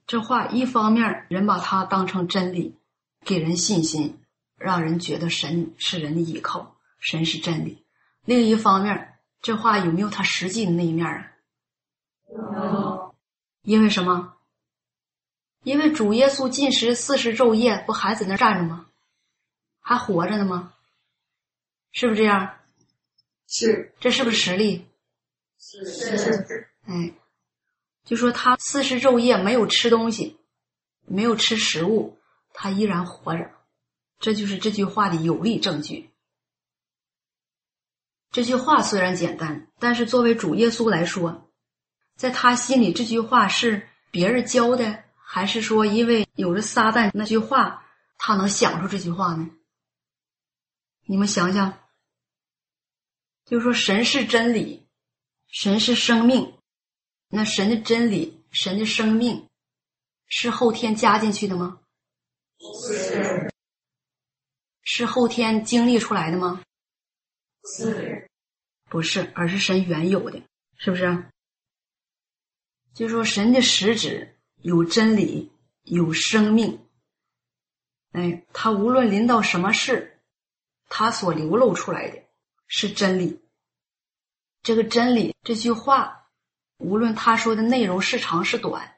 [0.06, 2.78] 这话一方面人把它当成真理，
[3.24, 4.20] 给人信心，
[4.56, 7.84] 让人觉得神是人的依靠，神是真理；
[8.24, 9.12] 另一方面。
[9.42, 11.30] 这话有没有他实际的那一面啊？
[13.62, 14.34] 因为什么？
[15.62, 18.86] 因为主耶稣进食四十昼夜，不还在那站着吗？
[19.80, 20.72] 还活着呢吗？
[21.96, 22.58] 是不是这样？
[23.48, 23.94] 是。
[24.00, 24.86] 这是不是实力？
[25.58, 26.68] 是是。
[26.84, 27.14] 哎，
[28.04, 30.38] 就说他四十昼夜没有吃东西，
[31.06, 32.18] 没有吃食物，
[32.52, 33.50] 他依然活着，
[34.18, 36.10] 这就是这句话的有力证据。
[38.30, 41.50] 这句话虽然简单，但是作为主耶稣来说，
[42.14, 47.86] 在他心里这句话是别人教的，还是说因为有了撒旦那句话，
[48.18, 49.48] 他能想出这句话呢？
[51.08, 51.78] 你们想想，
[53.46, 54.84] 就说神是真理，
[55.46, 56.58] 神是生命，
[57.28, 59.48] 那神的真理、神的生命
[60.26, 61.80] 是后天加进去的吗？
[62.58, 63.50] 是。
[64.82, 66.62] 是后天经历出来的吗？
[67.64, 68.28] 是，
[68.90, 70.42] 不是，而是神原有的，
[70.76, 71.24] 是不是？
[72.94, 76.84] 就说神的实质有真理，有生命，
[78.10, 80.20] 哎，他无论临到什么事，
[80.88, 82.25] 他所流露出来的
[82.66, 83.40] 是真理。
[84.62, 86.28] 这个真理这句话，
[86.78, 88.96] 无论他说的内容是长是短，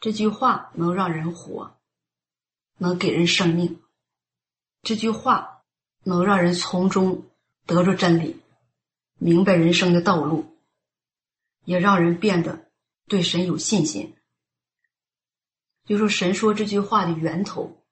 [0.00, 1.78] 这句话能让人活，
[2.78, 3.80] 能给人生命。
[4.82, 5.62] 这句话
[6.02, 7.30] 能让人从中
[7.66, 8.40] 得着真理，
[9.18, 10.56] 明白人生的道路，
[11.64, 12.68] 也让人变得
[13.06, 14.16] 对神有信心。
[15.84, 17.84] 就说神说这句话的源头，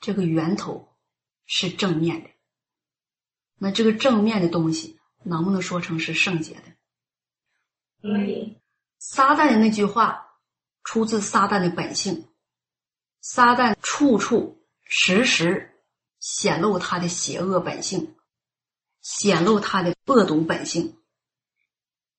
[0.00, 0.96] 这个源头
[1.46, 2.30] 是正面的。
[3.62, 4.98] 那这个正面的东西。
[5.24, 6.62] 能不能说成是圣洁的？
[8.02, 8.56] 嗯，
[8.98, 10.40] 撒旦的那句话
[10.82, 12.28] 出自撒旦的本性，
[13.20, 15.80] 撒旦处处时时
[16.18, 18.16] 显露他的邪恶本性，
[19.00, 21.00] 显露他的恶毒本性。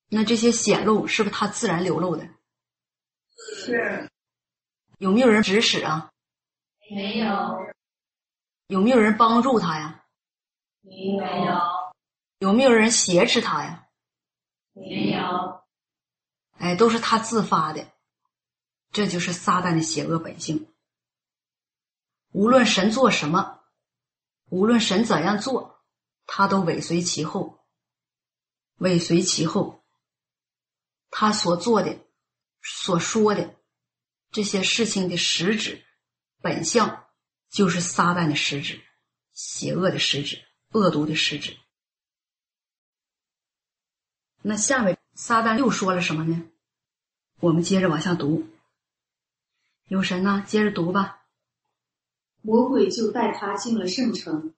[0.08, 2.26] 那这些显露是不是他自然流露的？
[3.36, 4.10] 是。
[4.98, 6.10] 有没有人指使啊？
[6.89, 7.28] 没有。
[8.68, 10.03] 有没有人帮助他呀？
[10.84, 11.56] 没有。
[12.40, 13.88] 有没有人挟持他呀？
[14.74, 15.64] 没有。
[16.58, 17.92] 哎，都是他自发的，
[18.92, 20.68] 这就是撒旦的邪恶本性。
[22.32, 23.62] 无论神做什么，
[24.50, 25.82] 无论神怎样做，
[26.26, 27.66] 他都尾随其后，
[28.78, 29.84] 尾随其后。
[31.10, 32.00] 他所做的、
[32.62, 33.56] 所说的
[34.32, 35.86] 这些事情的实质、
[36.42, 37.08] 本相，
[37.50, 38.84] 就是撒旦的实质、
[39.32, 40.44] 邪恶的实质、
[40.74, 41.56] 恶毒的实质。
[44.42, 46.44] 那下面撒旦又说了什么呢？
[47.40, 48.46] 我们接着往下读。
[49.88, 51.22] 有神呢，接着读吧。
[52.42, 54.54] 魔鬼就带他进了圣城，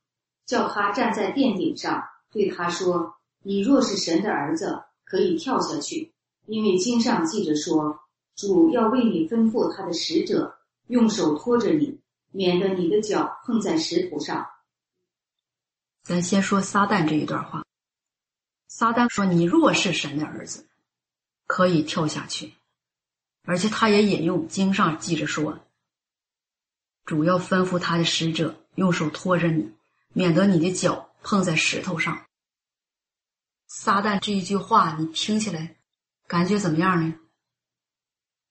[0.46, 6.14] 叫他站在殿顶上，对他说：“你若是神的儿子，可以跳下去，
[6.46, 8.00] 因为经上记着说，
[8.36, 10.58] 主要为你吩咐他的使者，
[10.88, 12.00] 用手托着你，
[12.32, 14.48] 免得你的脚碰在石头上。”
[16.06, 17.66] 咱先说撒旦这一段话。
[18.68, 20.68] 撒旦说：“你若是神的儿子，
[21.48, 22.54] 可以跳下去。”
[23.42, 25.66] 而且他也引用经上记着说
[27.06, 29.74] ：“主要吩咐他的使者用手托着你，
[30.14, 32.28] 免得你的脚碰在石头上。”
[33.68, 35.76] 撒旦这一句话，你听起来
[36.28, 37.16] 感觉怎么样呢？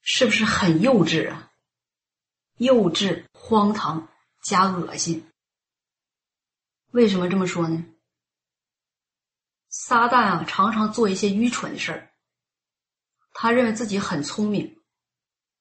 [0.02, 1.52] 是不是很幼稚啊？
[2.56, 4.08] 幼稚、荒唐
[4.42, 5.24] 加恶心。
[6.94, 7.84] 为什么这么说呢？
[9.68, 12.12] 撒旦啊，常常做一些愚蠢的事儿。
[13.32, 14.78] 他认为自己很聪明，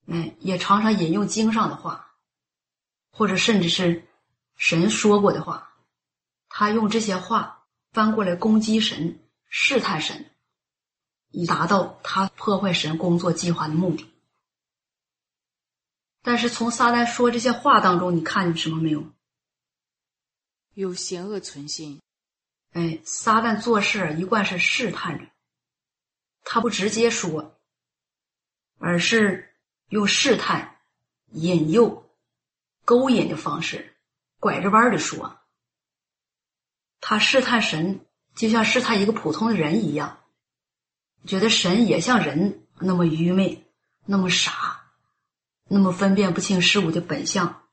[0.05, 2.13] 哎，也常常引用经上的话，
[3.09, 4.07] 或者甚至是
[4.57, 5.73] 神说过的话。
[6.49, 10.29] 他用这些话翻过来攻击神、试探神，
[11.31, 14.07] 以达到他破坏神工作计划的目的。
[16.21, 19.03] 但是从撒旦说这些话当中，你看见什么没有？
[20.74, 22.01] 有邪恶存心。
[22.71, 25.26] 哎，撒旦做事一贯是试探着，
[26.43, 27.59] 他不直接说，
[28.80, 29.53] 而是
[29.89, 30.80] 用试探、
[31.32, 32.09] 引诱、
[32.84, 33.95] 勾引的方式，
[34.39, 35.39] 拐着弯的说。
[36.99, 40.24] 他试探神，就像试探一个普通的人一样，
[41.28, 43.67] 觉得神也像人那么愚昧、
[44.05, 44.84] 那么傻、
[45.65, 47.67] 那么分辨不清事物的本相，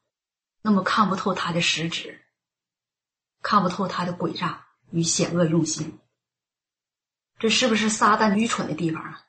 [0.61, 2.21] 那么看不透他的实质，
[3.43, 4.67] 看不透他的诡诈。
[4.93, 6.01] 与险恶用心，
[7.39, 9.25] 这是不是撒旦愚蠢的地方啊？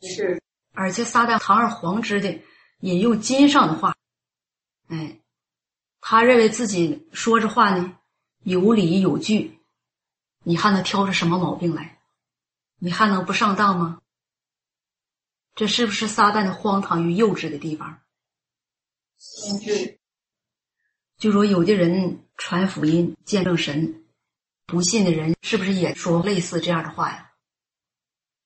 [0.00, 0.40] 是，
[0.72, 2.40] 而且撒旦堂而皇之的
[2.78, 3.96] 引用经上的话，
[4.86, 5.20] 哎，
[6.00, 7.98] 他认为自己说这话呢
[8.44, 9.58] 有理有据，
[10.44, 12.00] 你还能挑出什么毛病来？
[12.78, 14.00] 你还能不上当吗？
[15.56, 18.00] 这是不是撒旦的荒唐与幼稚的地方？
[19.18, 19.98] 是，
[21.16, 24.02] 就说有的人传福音、见证神。
[24.66, 27.32] 不信的人是不是也说类似这样的话呀？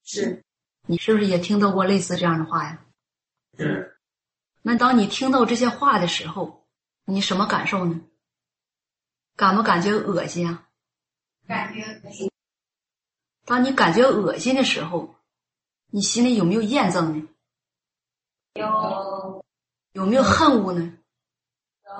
[0.05, 0.43] 是，
[0.87, 2.85] 你是不是也听到过类似这样的话呀？
[3.57, 3.97] 是。
[4.63, 6.67] 那当你听到这些话的时候，
[7.05, 8.01] 你什么感受呢？
[9.37, 10.69] 感不感觉恶心啊？
[11.47, 12.31] 感觉恶心。
[13.45, 15.15] 当你感觉恶心的时候，
[15.87, 17.29] 你心里有没有厌憎呢？
[18.55, 19.45] 有。
[19.93, 20.98] 有没有恨恶呢？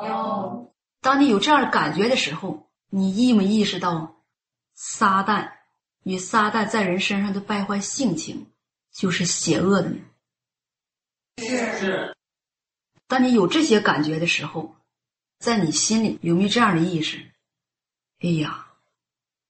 [0.07, 0.75] 有。
[1.01, 2.67] 当你有这样的感觉的时候。
[2.91, 4.25] 你意没意识到，
[4.73, 5.53] 撒旦
[6.05, 8.51] 与撒旦在人身上的败坏性情
[8.91, 10.01] 就是邪恶的呢？
[11.37, 12.17] 是。
[13.07, 14.75] 当你有这些感觉的时候，
[15.39, 17.31] 在你心里有没有这样的意识？
[18.21, 18.69] 哎呀，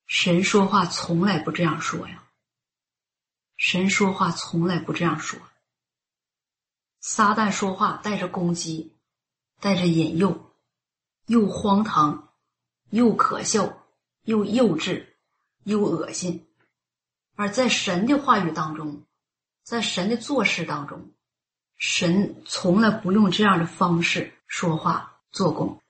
[0.05, 2.27] 神说话从来不这样说呀！
[3.55, 5.39] 神说话从来不这样说。
[6.99, 8.98] 撒旦说话带着攻击，
[9.59, 10.53] 带着引诱，
[11.25, 12.33] 又荒唐，
[12.89, 13.85] 又可笑，
[14.23, 15.05] 又幼稚，
[15.63, 16.47] 又恶心。
[17.35, 19.05] 而在神的话语当中，
[19.63, 21.11] 在神的做事当中，
[21.77, 25.81] 神从来不用这样的方式说话做工，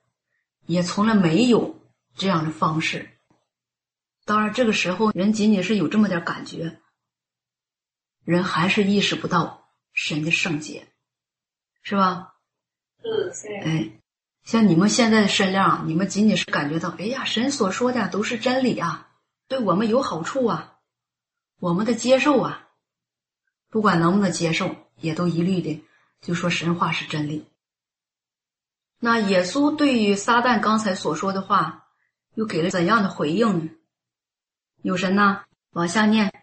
[0.66, 1.80] 也从来没有
[2.16, 3.18] 这样的方式。
[4.26, 6.80] 当然，这个时候人仅仅是有这么点感觉，
[8.24, 10.88] 人还是意识不到神的圣洁，
[11.82, 12.29] 是吧？
[13.02, 13.48] 是。
[13.64, 13.90] 哎，
[14.44, 19.10] 像你们现在的身量，你们仅仅是感觉到，哎呀，神所说的都是真理啊，
[19.48, 20.80] 对我们有好处啊，
[21.60, 22.70] 我们的接受啊，
[23.70, 25.84] 不管能不能接受，也都一律的
[26.22, 27.46] 就说神话是真理。
[29.00, 31.88] 那耶稣对于撒旦刚才所说的话，
[32.36, 33.72] 又给了怎样的回应呢？
[34.82, 36.34] 有神呢，往下念。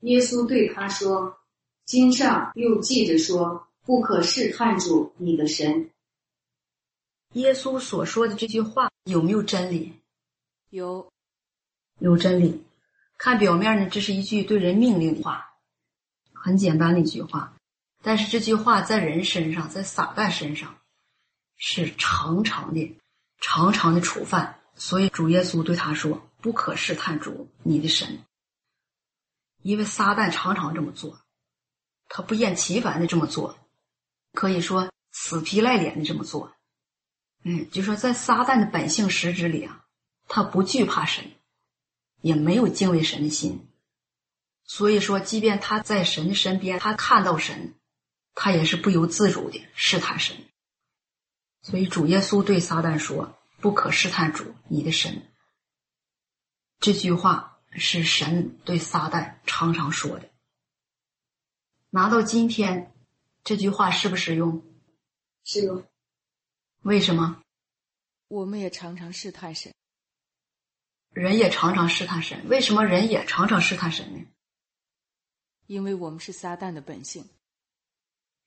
[0.00, 1.38] 耶稣对他说
[1.86, 5.90] ：“经上又记着说，不可试探主你的神。”
[7.34, 10.00] 耶稣所说的这句话有没有真理？
[10.70, 11.12] 有，
[11.98, 12.64] 有真理。
[13.18, 15.54] 看表面呢，这是一句对人命令的话，
[16.32, 17.56] 很简单的一句话。
[18.02, 20.78] 但是这句话在人身上，在撒旦身上，
[21.56, 22.96] 是长长的、
[23.40, 24.60] 长长的触犯。
[24.76, 26.20] 所以主耶稣对他说。
[26.44, 28.22] 不可试探主你的神，
[29.62, 31.18] 因为撒旦常常这么做，
[32.10, 33.56] 他不厌其烦的这么做，
[34.34, 36.52] 可以说死皮赖脸的这么做。
[37.44, 39.86] 嗯，就说在撒旦的本性实质里啊，
[40.28, 41.30] 他不惧怕神，
[42.20, 43.68] 也没有敬畏神的心。
[44.64, 47.74] 所以说，即便他在神的身边，他看到神，
[48.34, 50.36] 他也是不由自主的试探神。
[51.60, 55.30] 所以主耶稣对撒旦说：“不可试探主你的神。”
[56.80, 60.30] 这句话是神对撒旦常常说的。
[61.90, 62.93] 拿到今天，
[63.44, 64.64] 这句话适不适用？
[65.44, 65.86] 适用。
[66.80, 67.42] 为什么？
[68.28, 69.72] 我们也常常试探神。
[71.10, 72.48] 人也常常试探神。
[72.48, 74.26] 为什么人也常常试探神呢？
[75.66, 77.28] 因为我们是撒旦的本性。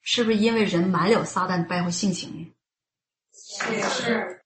[0.02, 2.54] 是不是因为人满了撒旦的败坏性情呢？
[3.32, 4.44] 是。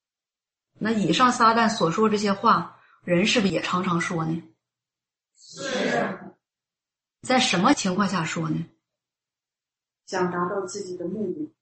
[0.74, 2.78] 那以上撒旦所说这些话。
[3.04, 4.44] 人是不是也常常说呢？
[5.36, 6.36] 是，
[7.24, 8.64] 在什么情况下说呢？
[10.12, 11.54] 想达到自己的目的。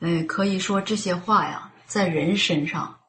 [0.00, 3.00] 哎，可以说这些话呀，在人身上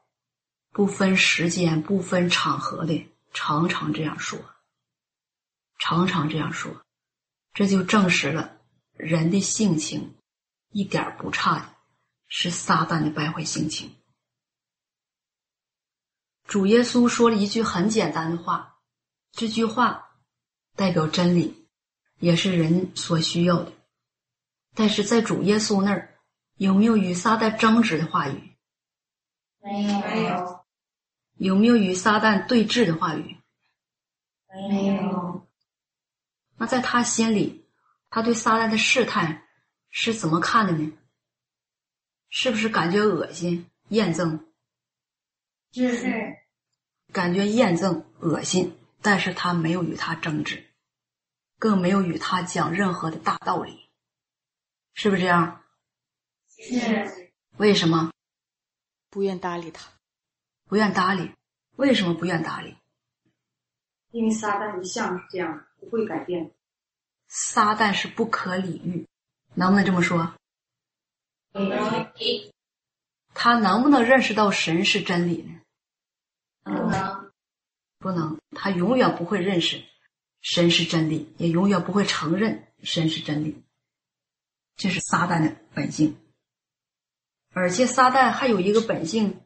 [0.71, 4.39] 不分时间、不分场合的，常常这样说，
[5.79, 6.71] 常常这样说，
[7.53, 8.57] 这就证实了
[8.93, 10.15] 人的性情
[10.71, 11.75] 一点不差的，
[12.29, 13.93] 是撒旦的败坏性情。
[16.45, 18.79] 主耶稣说了一句很简单的话，
[19.33, 20.11] 这句话
[20.77, 21.67] 代表真理，
[22.19, 23.73] 也是人所需要的。
[24.77, 26.19] 但是在主耶稣那儿，
[26.57, 28.55] 有没有与撒旦争执的话语？
[29.59, 29.83] 没
[30.23, 30.65] 有。
[31.37, 33.37] 有没有与撒旦对峙的话语？
[34.69, 35.47] 没有。
[36.57, 37.65] 那在他心里，
[38.11, 39.43] 他对撒旦的试探
[39.89, 40.93] 是怎么看的呢？
[42.29, 44.39] 是不是感觉恶心、厌憎？
[45.73, 46.37] 是，
[47.11, 50.65] 感觉厌憎、恶心，但是他没有与他争执，
[51.57, 53.86] 更没有与他讲任何的大道理，
[54.97, 55.63] 是不是这样？
[56.49, 57.31] 是。
[57.57, 58.11] 为什么？
[59.11, 59.87] 不愿搭理他，
[60.65, 61.31] 不愿搭理。
[61.75, 62.75] 为什么不愿搭理？
[64.09, 66.51] 因为撒旦一向是这样，不会改变。
[67.27, 69.07] 撒旦是不可理喻，
[69.53, 70.33] 能不能这么说？
[71.51, 72.11] 能。
[73.35, 75.61] 他能不能认识到神是真理呢？
[76.63, 77.31] 不能，
[77.99, 79.83] 不能，他永远不会认识
[80.41, 83.63] 神是真理，也永远不会承认神是真理。
[84.77, 86.17] 这是撒旦的本性，
[87.51, 89.41] 而且撒旦还有一个本性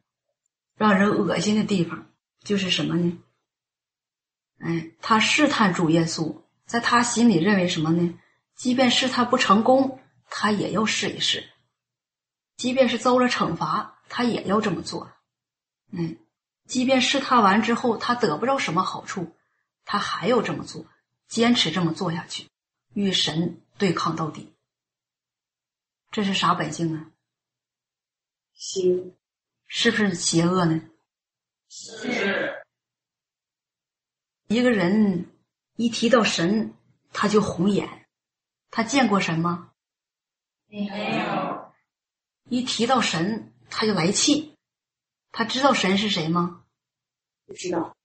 [0.75, 2.11] 让人恶心的地方，
[2.43, 3.17] 就是什么呢？
[4.59, 8.13] 哎，他试探主耶稣，在他心里认为什么呢？
[8.55, 11.41] 即便是他不成功，他也要试一试；
[12.57, 15.11] 即便是遭了惩罚，他也要这么做。
[15.91, 16.17] 嗯。
[16.67, 19.35] 即便试探完之后，他得不着什么好处，
[19.83, 20.85] 他还要这么做，
[21.27, 22.47] 坚持这么做下去，
[22.93, 24.50] 与神对抗到底。
[26.11, 27.09] 这是啥本性啊？
[28.53, 29.15] 邪，
[29.65, 30.81] 是不是邪恶呢？
[31.69, 32.61] 是。
[34.47, 35.31] 一个人
[35.77, 36.73] 一提到神，
[37.13, 38.05] 他就红眼。
[38.69, 39.71] 他见过神吗？
[40.67, 41.73] 没有。
[42.49, 44.57] 一提到神，他就来气。
[45.31, 46.65] 他知道神是谁吗？
[47.45, 47.95] 不知道，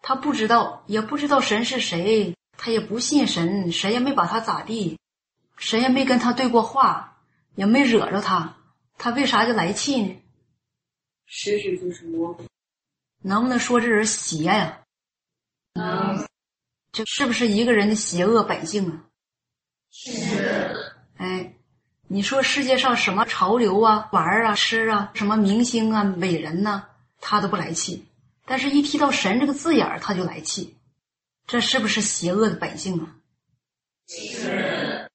[0.00, 5.00] 他不知道，也不知道神是谁，他也不信神，神也没把他咋地，
[5.56, 7.11] 神也没跟他对过话，
[7.54, 8.56] 也没惹着他，
[8.98, 10.16] 他为啥就来气呢？
[11.26, 12.38] 实质就是魔。
[13.22, 14.80] 能不能说这人邪呀？
[15.74, 16.26] 能。
[16.92, 19.04] 这是不是一个人的邪恶本性啊？
[19.90, 20.94] 是。
[21.16, 21.54] 哎，
[22.08, 26.86] 你说世界上什么潮流啊、玩儿啊、吃啊，什么明星啊、伟人呐、
[27.18, 28.04] 他都不来气，
[28.44, 30.76] 但是一提到神这个字眼儿，他就来气，
[31.46, 33.16] 这是不是邪恶的本性啊？
[34.08, 35.08] 是。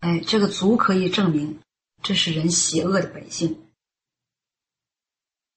[0.00, 1.60] 哎，这个足可以证明，
[2.04, 3.70] 这是人邪恶的本性。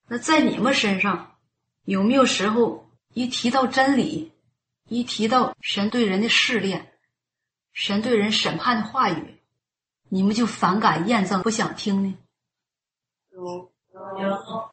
[0.07, 1.37] 那在你们身上，
[1.83, 4.31] 有没有时候一提到真理，
[4.87, 6.93] 一提到神对人的试炼，
[7.73, 9.41] 神对人审判的话语，
[10.07, 12.17] 你们就反感、厌憎、不想听呢？
[13.31, 13.71] 有
[14.19, 14.71] 有。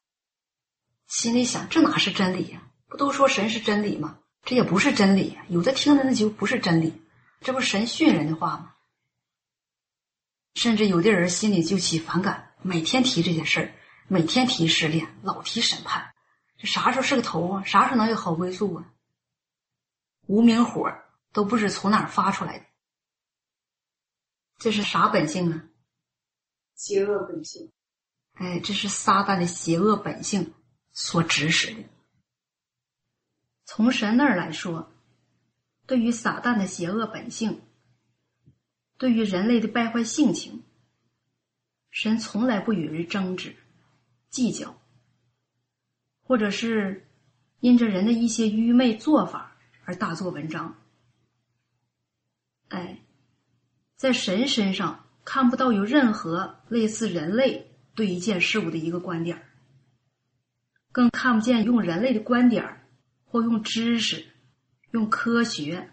[1.09, 2.71] 心里想，这哪是真理呀？
[2.87, 4.21] 不都说神是真理吗？
[4.45, 5.37] 这也不是真理。
[5.49, 7.03] 有的听的那就不是真理，
[7.41, 8.74] 这不神训人的话吗？
[10.55, 13.75] 甚至有的人心里就起反感，每天提这些事儿，
[14.09, 16.15] 每天提失恋，老提审判，
[16.57, 17.65] 这啥时候是个头啊？
[17.65, 18.93] 啥时候能有好归宿啊？
[20.27, 20.91] 无名火
[21.33, 22.65] 都不知从哪儿发出来的，
[24.59, 25.65] 这是啥本性啊？
[26.77, 27.71] 邪恶本性。
[28.35, 30.55] 哎，这是撒旦的邪恶本性
[30.93, 31.85] 所指使的。
[33.65, 34.93] 从神那儿来说，
[35.87, 37.61] 对于撒旦的邪恶本性。
[38.97, 40.63] 对于人类的败坏性情，
[41.91, 43.55] 神从来不与人争执、
[44.31, 44.81] 计较，
[46.23, 47.07] 或者是
[47.61, 50.77] 因着人的一些愚昧做法而大做文章。
[52.69, 53.01] 哎，
[53.97, 59.43] 在神身上看不到有任何类似人类对一件事物的一个观点，
[60.93, 62.87] 更看不见用人类的观点
[63.25, 64.25] 或用知识、
[64.93, 65.91] 用科学，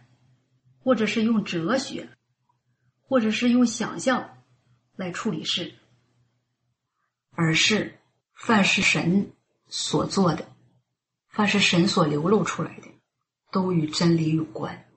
[0.79, 2.09] 或者是用哲学。
[3.11, 4.37] 或者是用想象
[4.95, 5.75] 来处理事，
[7.31, 7.99] 而是
[8.33, 9.33] 凡是神
[9.67, 10.49] 所做的，
[11.27, 12.87] 凡是神所流露出来的，
[13.51, 14.89] 都与真理有关，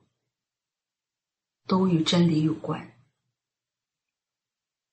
[1.67, 2.97] 都与真理有关。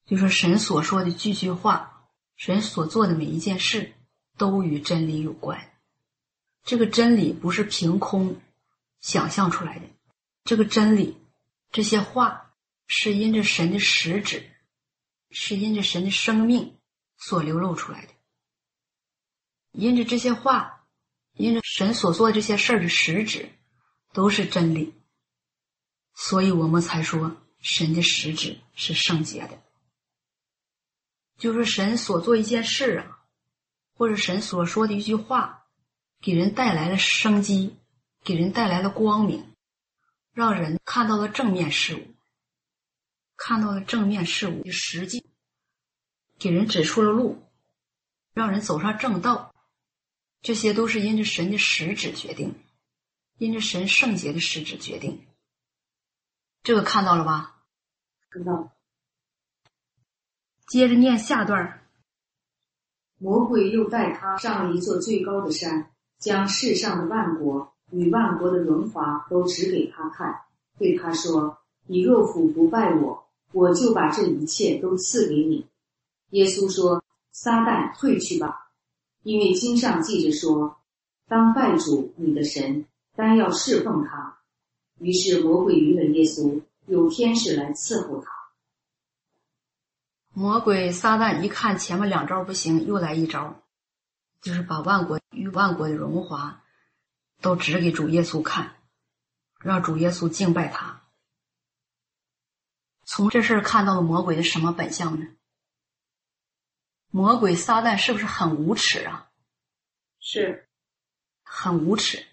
[0.07, 3.93] 就说神所说的句句话，神所做的每一件事，
[4.35, 5.71] 都与真理有关。
[6.63, 8.41] 这个真理不是凭空
[8.99, 9.85] 想象出来的，
[10.43, 11.21] 这个真理，
[11.71, 12.47] 这些话。
[12.87, 14.49] 是因着神的实质，
[15.29, 16.77] 是因着神的生命
[17.17, 18.13] 所流露出来的。
[19.71, 20.85] 因着这些话，
[21.33, 23.49] 因着神所做这些事儿的实质，
[24.11, 24.93] 都是真理，
[26.13, 29.61] 所以我们才说神的实质是圣洁的。
[31.37, 33.25] 就是神所做一件事啊，
[33.95, 35.65] 或者神所说的一句话，
[36.19, 37.77] 给人带来了生机，
[38.23, 39.55] 给人带来了光明，
[40.33, 42.13] 让人看到了正面事物。
[43.43, 45.25] 看到了正面事物的实际，
[46.37, 47.41] 给人指出了路，
[48.33, 49.55] 让人走上正道，
[50.43, 52.53] 这些都是因着神的实质决定，
[53.39, 55.25] 因着神圣洁的实质决定。
[56.61, 57.63] 这个看到了吧？
[58.29, 58.71] 看到。
[60.67, 61.89] 接着念下段
[63.17, 70.45] 魔鬼又带他上了一座最高的山，将世上的万国与万国的荣华都指给他看，
[70.77, 71.57] 对他说
[71.89, 75.65] ：“你若俯不拜我。”我就把这一切都赐给你。
[76.29, 78.71] 耶稣说：“撒旦退去吧，
[79.23, 80.77] 因为经上记着说，
[81.27, 82.85] 当拜主你的神，
[83.15, 84.37] 单要侍奉他。”
[84.99, 88.29] 于是魔鬼离了耶稣，有天使来伺候他。
[90.33, 93.61] 魔鬼撒旦一看前面两招不行，又来一招，
[94.41, 96.61] 就是把万国与万国的荣华
[97.41, 98.75] 都指给主耶稣看，
[99.59, 101.00] 让主耶稣敬拜他。
[103.13, 105.27] 从这事儿看到了魔鬼的什么本相呢？
[107.09, 109.29] 魔鬼撒旦是不是很无耻啊？
[110.21, 110.69] 是，
[111.43, 112.25] 很无耻。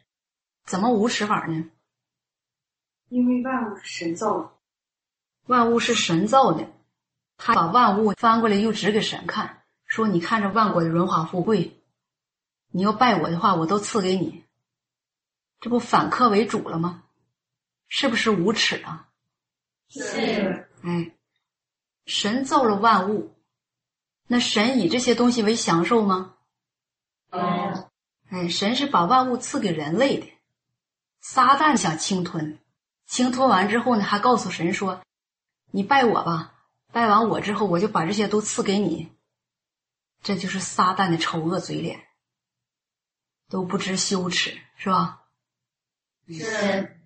[0.64, 1.68] 怎么无耻法呢？
[3.08, 4.52] 因为万物是神造的，
[5.46, 6.70] 万物是神造的，
[7.36, 11.82] 他把万物翻过来又指给神看，说：“你看这万国的荣华富贵，
[12.68, 14.44] 你要拜我的话，我都赐给你。”
[15.58, 17.02] 这不反客为主了吗？
[17.88, 19.08] 是不是无耻啊？
[19.88, 20.66] 是。
[20.82, 21.12] 哎，
[22.06, 23.34] 神造了万物，
[24.26, 26.34] 那神以这些东西为享受吗？
[27.30, 27.88] 嗯。
[28.30, 30.30] 哎，神是把万物赐给人类的，
[31.20, 32.58] 撒旦想侵吞，
[33.06, 35.00] 侵吞完之后呢，还告诉神说
[35.72, 36.54] ：“你拜我吧，
[36.92, 39.10] 拜完我之后，我就把这些都赐给你。”
[40.22, 42.06] 这就是撒旦的丑恶嘴脸，
[43.48, 45.22] 都不知羞耻，是吧？
[46.28, 46.97] 是。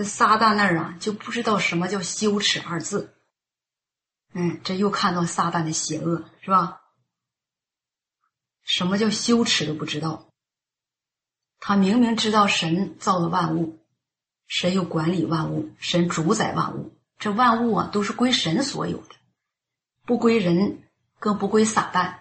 [0.00, 3.14] 这撒旦那儿啊，就不知道什么叫羞耻二字。
[4.32, 6.80] 嗯，这又看到撒旦的邪恶，是吧？
[8.62, 10.30] 什么叫羞耻都不知道。
[11.58, 13.78] 他明明知道神造了万物，
[14.46, 19.14] 神又管理万物，神主宰万物，这万物啊都是归神所有的，
[20.06, 20.82] 不归人，
[21.18, 22.20] 更不归撒旦。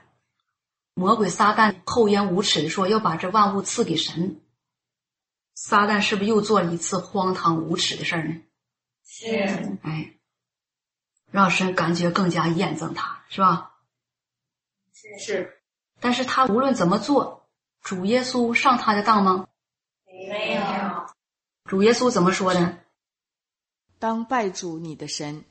[0.95, 4.41] 魔鬼撒旦厚颜无耻的说要把这万物赐给神，
[5.61, 8.41] 撒旦是不是又做了一次荒唐无耻的事儿呢？
[9.03, 9.27] 是，
[9.83, 10.15] 哎，
[11.31, 13.75] 让神感觉更加验证他，是吧？
[14.93, 15.61] 是，
[15.99, 17.49] 但是他无论怎么做，
[17.81, 19.49] 主耶稣上他的当吗？
[20.05, 20.61] 没有，
[21.65, 22.79] 主耶稣怎么说的？
[23.99, 25.43] 当拜主你的神。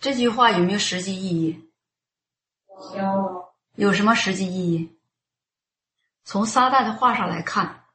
[0.00, 1.70] 这句话有没有实际意义？
[2.96, 4.98] 有，有什么实际意义？
[6.24, 7.85] 从撒旦的话上来看，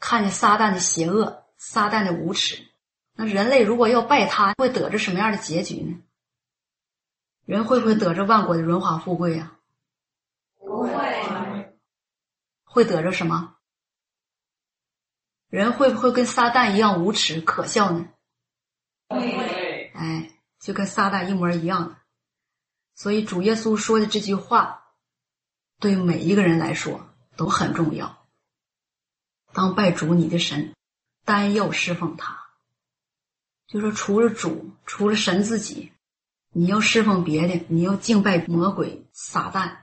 [0.00, 2.66] 看见撒旦的邪恶，撒旦的无耻。
[3.12, 6.02] 那人类如果要拜他，会得着什么样的结局呢？
[7.44, 9.58] 人会不会得着万国的荣华富贵呀、
[10.56, 11.78] 不会，
[12.64, 13.56] 会得着什么？
[15.48, 18.08] 人会不会跟撒旦一样无耻可笑呢？
[19.08, 20.30] 会，哎，
[20.60, 21.96] 就跟撒旦一模一样的。
[22.94, 24.94] 所以主耶稣说的这句话，
[25.80, 28.19] 对每一个人来说都很重要。
[29.52, 30.74] 当拜主你的神，
[31.24, 32.38] 单要侍奉他，
[33.66, 35.92] 就说除了主，除了神自己，
[36.50, 39.78] 你要侍奉别的，你要敬拜魔鬼撒旦，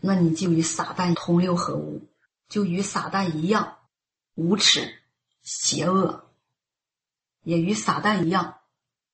[0.00, 2.08] 那你就与撒旦同流合污，
[2.48, 3.78] 就与撒旦一样
[4.34, 5.00] 无耻、
[5.42, 6.30] 邪恶，
[7.42, 8.58] 也与撒旦一样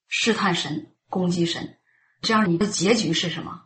[0.06, 1.78] 试探神、攻击神。
[2.20, 3.64] 这样你的结局是什么？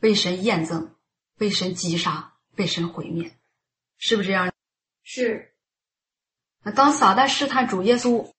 [0.00, 0.94] 被神验证，
[1.38, 3.38] 被神击杀，被神毁灭，
[3.96, 4.52] 是不是这样？
[5.08, 5.54] 是，
[6.64, 8.32] 那当撒旦试探主耶稣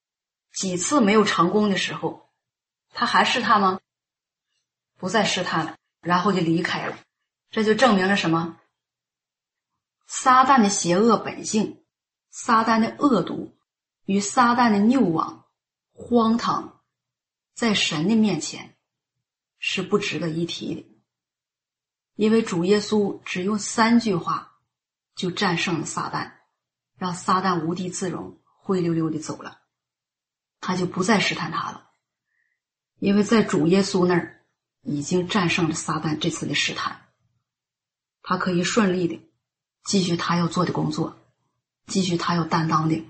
[0.51, 2.29] 几次没有成功的时候，
[2.89, 3.79] 他还试探吗？
[4.97, 6.99] 不再试探了，然后就离开了。
[7.51, 8.59] 这就证明了什么？
[10.07, 11.85] 撒旦的邪恶本性，
[12.31, 13.57] 撒旦的恶毒
[14.03, 15.45] 与撒旦的谬妄、
[15.93, 16.83] 荒唐，
[17.53, 18.75] 在神的面前
[19.57, 20.85] 是不值得一提的。
[22.15, 24.59] 因为主耶稣只用三句话
[25.15, 26.36] 就战胜了撒旦。
[26.97, 29.59] 让撒旦无地自容，灰溜溜的走了，
[30.59, 31.89] 他就不再试探他了，
[32.99, 34.41] 因为在主耶稣那儿
[34.81, 37.05] 已经战胜了撒旦这次的试探，
[38.21, 39.21] 他可以顺利的
[39.83, 41.15] 继续他要做的工作，
[41.85, 43.05] 继续他要担当的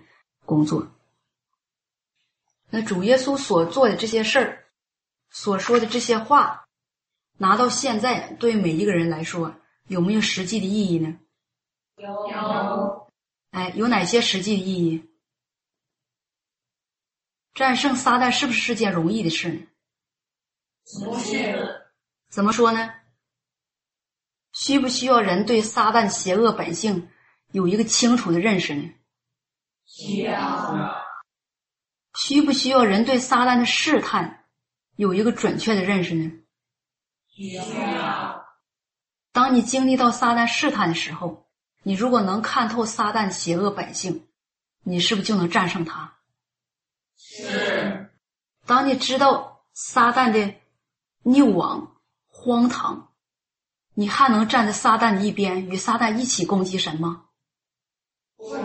[0.45, 0.87] 工作。
[2.69, 4.65] 那主耶稣所做的这些事儿，
[5.29, 6.67] 所说的这些话，
[7.37, 9.55] 拿到现在对每一个人来说，
[9.87, 11.17] 有没有实际的意义呢？
[11.95, 13.06] 有，有，
[13.51, 15.09] 哎，有哪些实际的意义？
[17.53, 19.65] 战胜撒旦是不是是件容易的事呢？
[21.03, 21.87] 不是，
[22.29, 22.93] 怎么说呢？
[24.53, 27.09] 需不需要人对撒旦邪恶本性
[27.51, 28.93] 有一个清楚的认识呢？
[29.85, 31.03] 需要，
[32.15, 34.45] 需不需要人对撒旦的试探
[34.95, 36.31] 有一个准确的认识呢？
[37.27, 38.45] 需要，
[39.31, 41.46] 当你经历到撒旦试探的时候，
[41.87, 44.27] 你如果能看透撒旦邪恶本性，
[44.83, 46.17] 你是不是就能战胜他？
[47.15, 48.11] 是，
[48.65, 50.53] 当你知道撒旦的
[51.23, 53.13] 谬妄、荒唐，
[53.93, 57.27] 你还能站在撒旦的一边，与撒旦一起攻击神吗？
[58.35, 58.59] 不会，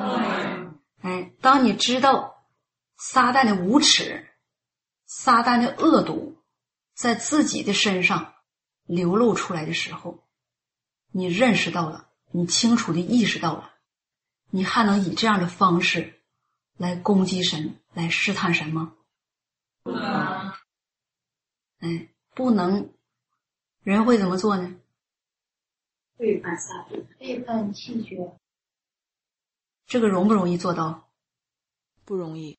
[1.03, 2.45] 哎，当你知道
[2.97, 4.31] 撒旦的无耻、
[5.07, 6.43] 撒旦的恶毒
[6.93, 8.35] 在自己的身上
[8.83, 10.27] 流露出来的时候，
[11.13, 13.75] 你认识到了，你清楚的意识到了，
[14.51, 16.21] 你还能以这样的方式
[16.77, 18.95] 来攻击神、来试探神吗？
[19.83, 20.53] 不能，
[21.81, 22.93] 哎，不能。
[23.83, 24.77] 人会怎么做呢？
[26.17, 28.39] 背叛撒旦，背叛弃绝，
[29.87, 31.11] 这个容不容易做到？
[32.05, 32.57] 不容易。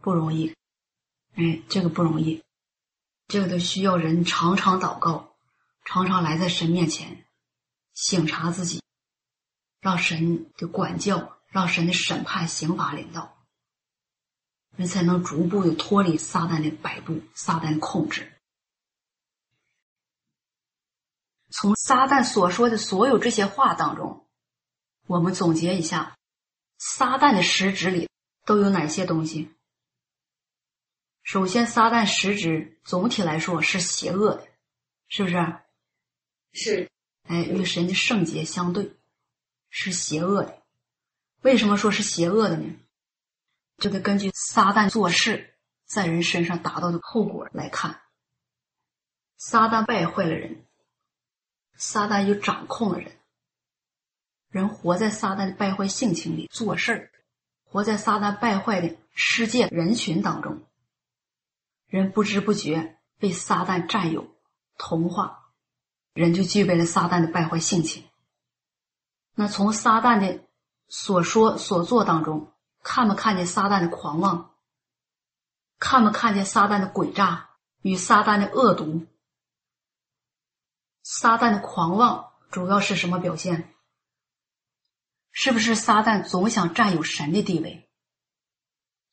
[0.00, 0.54] 不容易。
[1.34, 2.44] 哎，这个不容易，
[3.26, 5.36] 这个都需要人常常祷告，
[5.84, 7.24] 常常来在神面前
[7.94, 8.82] 醒察自己，
[9.80, 13.44] 让神的管教，让神的审判、刑罚领导，
[14.76, 18.32] 人才能逐步的脱离撒旦的摆布、撒旦的控制。
[21.50, 24.26] 从撒旦所说的所有这些话当中，
[25.06, 26.18] 我们总结一下，
[26.78, 28.08] 撒旦的实质里
[28.44, 29.54] 都有哪些东西？
[31.22, 34.48] 首先，撒旦实质总体来说是邪恶的，
[35.08, 35.36] 是不是？
[36.52, 36.90] 是，
[37.24, 38.97] 哎，与神的圣洁相对，
[39.70, 40.62] 是邪恶的。
[41.42, 42.76] 为什么说是邪恶的呢？
[43.76, 45.54] 就得根据撒旦做事
[45.86, 48.00] 在人身上达到的后果来看，
[49.36, 50.66] 撒旦败坏了人，
[51.76, 53.12] 撒旦就掌控了人，
[54.50, 57.12] 人活在撒旦的败坏性情里做事儿，
[57.62, 60.66] 活在撒旦败坏的世界人群当中，
[61.86, 64.36] 人不知不觉被撒旦占有、
[64.76, 65.52] 同化，
[66.14, 68.07] 人就具备了撒旦的败坏性情。
[69.40, 70.44] 那从撒旦的
[70.88, 74.52] 所说所做当中，看没看见撒旦的狂妄？
[75.78, 77.50] 看没看见撒旦的诡诈
[77.82, 79.06] 与撒旦的恶毒？
[81.04, 83.72] 撒旦的狂妄主要是什么表现？
[85.30, 87.88] 是不是撒旦总想占有神的地位？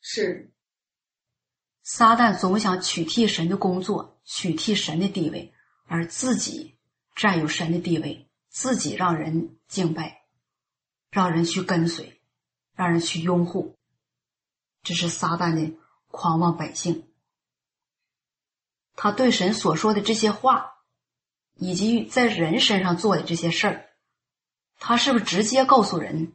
[0.01, 0.51] 是。
[1.83, 5.53] 撒旦总想取替神的工作，取替神的地位，
[5.85, 6.79] 而自己
[7.15, 8.24] 占有神的地位，
[8.55, 10.23] 自己让人敬拜，
[11.11, 12.21] 让人去跟随，
[12.73, 13.75] 让人去拥护。
[14.81, 15.77] 这是撒旦的
[16.07, 17.05] 狂妄本性。
[18.95, 20.71] 他对神所说的这些话。
[21.57, 23.89] 以及在人身上做的这些事儿，
[24.77, 26.33] 他是不是直接告诉人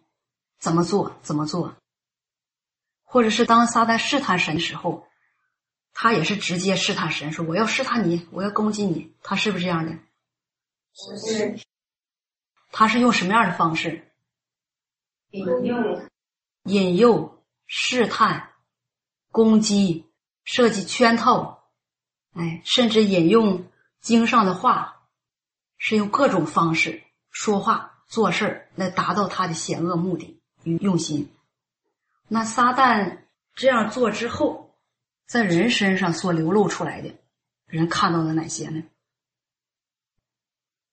[0.58, 1.76] 怎么做怎么做？
[3.04, 5.06] 或者是当撒旦试探神的时候，
[5.92, 9.92] 他也是直接试探神，说我要试探你，我要攻击你，他是不是这样的？
[10.94, 11.60] 是。
[12.70, 14.08] 他是用什么样的方式？
[15.30, 15.76] 引诱、
[16.64, 18.50] 引诱、试探、
[19.30, 20.06] 攻击、
[20.44, 21.68] 设计圈套，
[22.32, 23.66] 哎，甚至引用
[24.00, 24.96] 经上的话。
[25.82, 31.34] 是用各种方式说话、做事儿来达到他的险恶目的与用心。
[32.28, 33.20] 那撒旦
[33.54, 34.74] 这样做之后，
[35.24, 37.14] 在人身上所流露出来的，
[37.64, 38.82] 人看到了哪些呢？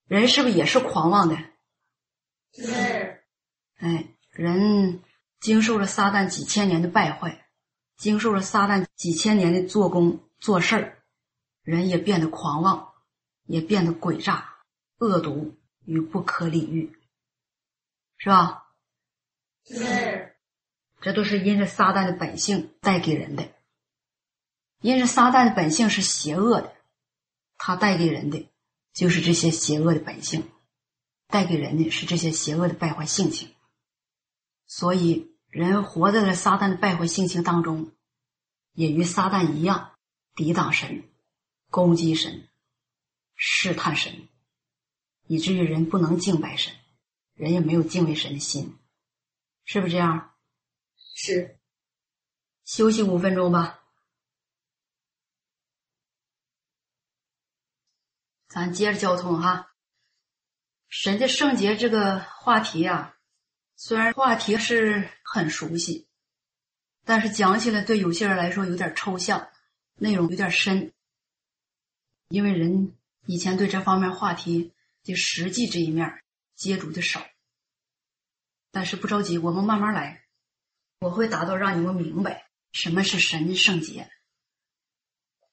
[0.06, 1.38] 人是不是也是狂妄的？
[2.54, 3.24] 是。
[3.76, 5.02] 哎，人
[5.40, 7.48] 经受了撒旦几千年的败坏，
[7.96, 11.04] 经受了撒旦几千年的做工做事儿，
[11.64, 12.94] 人也变得狂妄，
[13.46, 14.56] 也变得诡诈。
[15.00, 16.98] 恶毒与不可理喻，
[18.18, 18.64] 是吧？
[19.64, 20.36] 是，
[21.02, 23.48] 这都是因着撒旦的本性带给人的。
[24.82, 26.76] 因着撒旦的本性是邪恶的，
[27.58, 28.50] 他带给人的
[28.92, 30.50] 就是这些邪恶的本性，
[31.28, 33.54] 带给人的是这些邪恶的败坏性情。
[34.66, 37.92] 所以，人活在了撒旦的败坏性情当中，
[38.74, 39.98] 也与撒旦一样，
[40.36, 41.10] 抵挡神，
[41.70, 42.50] 攻击神，
[43.36, 44.28] 试探神。
[45.26, 46.74] 以至于人不能敬拜神，
[47.34, 48.78] 人也没有敬畏神的心，
[49.66, 50.34] 是不是这样？
[51.16, 51.60] 是。
[52.64, 53.84] 休息五分钟吧，
[58.48, 59.74] 咱接着交通哈。
[60.90, 63.16] 神的圣洁这个话题啊，
[63.76, 66.08] 虽然话题是很熟悉，
[67.06, 69.50] 但是讲起来对有些人来说有点抽象，
[69.96, 70.94] 内容有点深，
[72.30, 74.74] 因为人以前对这方面话题。
[75.04, 76.22] 的实际这一面
[76.54, 77.26] 接触的少，
[78.72, 80.26] 但是不着急，我们慢慢来，
[81.00, 84.12] 我会达到让你们明白什么是神的圣洁。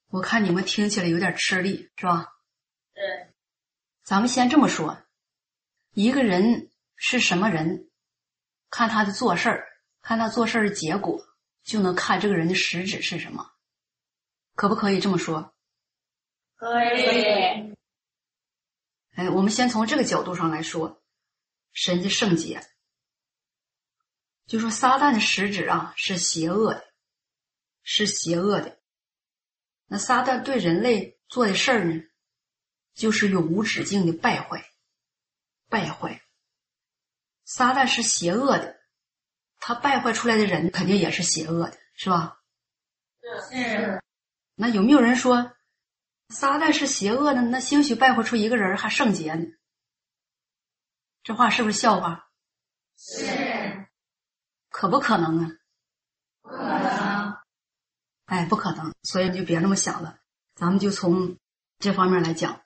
[0.08, 2.34] 我看你们听起来有点吃力，是吧？
[2.94, 3.32] 对。
[4.02, 5.03] 咱们先这么说，
[5.94, 7.88] 一个人是什么人，
[8.68, 9.68] 看他的做事儿，
[10.02, 11.24] 看他做事儿的结果，
[11.62, 13.52] 就能看这个人的实质是什么，
[14.56, 15.54] 可不可以这么说？
[16.56, 17.74] 可以。
[19.14, 21.00] 哎，我们先从这个角度上来说，
[21.72, 22.60] 神的圣洁，
[24.46, 26.84] 就说撒旦的实质啊是邪恶的，
[27.84, 28.80] 是邪恶的。
[29.86, 32.02] 那撒旦对人类做的事儿呢，
[32.94, 34.68] 就是永无止境的败坏，
[35.74, 36.22] 败坏。
[37.44, 38.78] 撒旦是邪恶的，
[39.58, 42.38] 他败坏出来的人肯定也是邪恶的，是吧？
[43.50, 44.00] 是。
[44.54, 45.52] 那有没有人说？
[46.28, 49.46] 撒旦是邪恶的，那兴许败坏出一个人还圣洁呢。
[51.24, 52.30] 这话是不是笑话？
[52.96, 53.88] 是。
[54.68, 55.50] 可不可能啊？
[56.40, 57.36] 不可能。
[58.26, 58.94] 哎，不可能。
[59.02, 60.20] 所以你就别那么想了。
[60.54, 61.36] 咱们就从
[61.80, 62.62] 这方面来讲，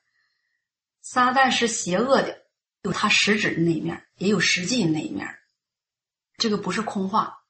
[1.00, 2.37] 撒旦是邪恶的，
[2.88, 5.28] 有他实质的那一面，也有实际的那一面。
[6.38, 7.42] 这个不是空话，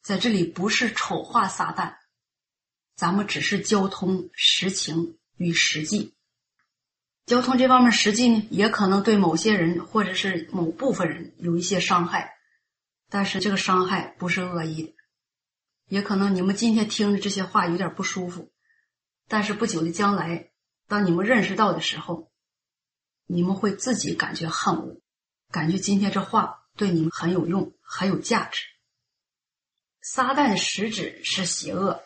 [0.00, 1.96] 在这里不是丑化撒旦。
[2.96, 6.14] 咱们只是交通实情与实际，
[7.26, 12.32] 交通这方面实际呢，也可能对某些人或者是某部分人有一些伤害，
[13.10, 14.94] 但是这个伤害不是恶意的，
[15.88, 18.50] 也可能你们今天听的这些话有点不舒服，
[19.28, 20.50] 但是不久的将来，
[20.86, 22.32] 当你们认识到的时候，
[23.28, 25.00] 你们会自己感觉恨恶，
[25.50, 28.64] 感觉今天这话对你们很有用，很有价值。
[30.00, 32.02] 撒旦的实质是邪恶。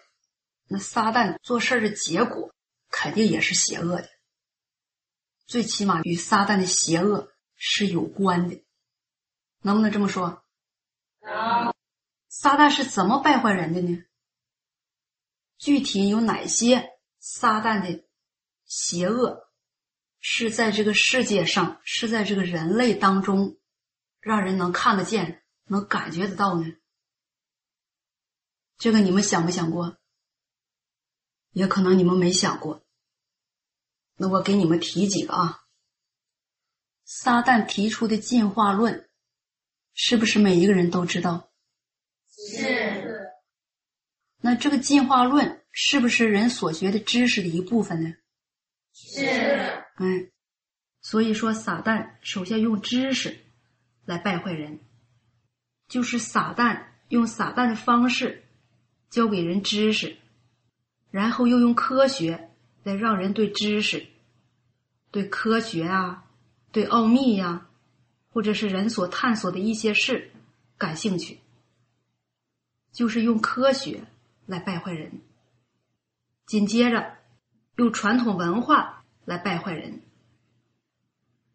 [0.66, 2.55] 那撒旦做事的结果
[2.91, 4.09] 肯定也是邪恶的，
[5.47, 8.64] 最起码与撒旦的邪恶是有关的，
[9.61, 10.43] 能不能这么说？
[11.20, 11.75] 能。
[12.29, 14.03] 撒旦是怎么败坏人的呢？
[15.59, 18.05] 具体有哪些撒旦的
[18.64, 19.41] 邪恶
[20.23, 23.59] 是在这个世界上，是在这个人类当中，
[24.20, 26.77] 让人能看得见、能感觉得到呢？
[28.79, 29.99] 这个你们想没想过？
[31.51, 32.83] 也可能你们没想过。
[34.16, 35.64] 那我给你们提几个啊。
[37.05, 39.11] 撒旦提出的进化论，
[39.93, 41.51] 是不是每一个人都知道？
[42.29, 43.33] 是。
[44.39, 48.14] 那这个进化论是不是人所学的知识的一部分呢？
[48.93, 49.72] 是。
[49.97, 50.30] 嗯，
[51.01, 53.38] 所以说撒旦首先用知识
[54.05, 54.80] 来败坏人，
[55.88, 58.45] 就是撒旦用撒旦的方式
[59.11, 60.16] 教给人知识，
[61.11, 62.51] 然后又用科学
[62.82, 64.07] 来让人对知识、
[65.11, 66.24] 对科学啊、
[66.70, 67.68] 对奥秘呀，
[68.30, 70.30] 或者是人所探索的一些事
[70.78, 71.38] 感兴趣，
[72.93, 74.05] 就是用科学。
[74.45, 75.20] 来败坏人，
[76.47, 77.16] 紧接着
[77.76, 80.01] 用传统文化来败坏人，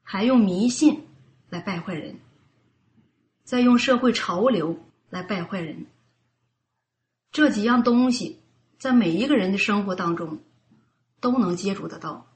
[0.02, 1.08] 还用迷信
[1.50, 2.20] 来败坏人，
[3.44, 5.86] 再用社会潮流来败坏人。
[7.32, 8.40] 这几样东西
[8.80, 10.40] 在每一个人的生活当中
[11.20, 12.28] 都能接触得到，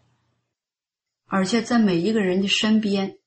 [1.25, 3.17] 而且在每一个人的身边，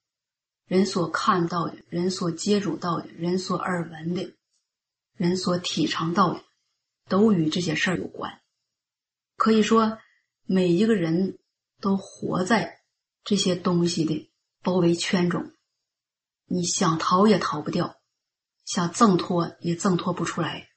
[0.66, 4.34] 人所看到的、人所接触到的、人所耳闻的、
[5.16, 6.42] 人所体尝到的。
[7.06, 8.40] 都与这些事儿有关，
[9.36, 9.98] 可以说
[10.46, 11.36] 每一个人
[11.84, 12.80] 都活在
[13.24, 14.32] 这些东西的
[14.62, 15.52] 包围圈中，
[16.46, 18.00] 你想逃也逃不掉，
[18.64, 20.70] 想挣脱也挣脱不出来。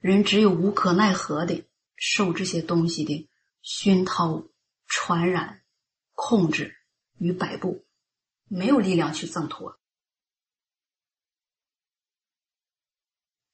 [0.00, 1.64] 人只有无可奈何的
[1.96, 3.26] 受这些东西的
[3.62, 4.46] 熏陶、
[4.86, 5.62] 传染、
[6.12, 6.76] 控制
[7.16, 7.86] 与摆布，
[8.48, 9.80] 没有力量去挣脱。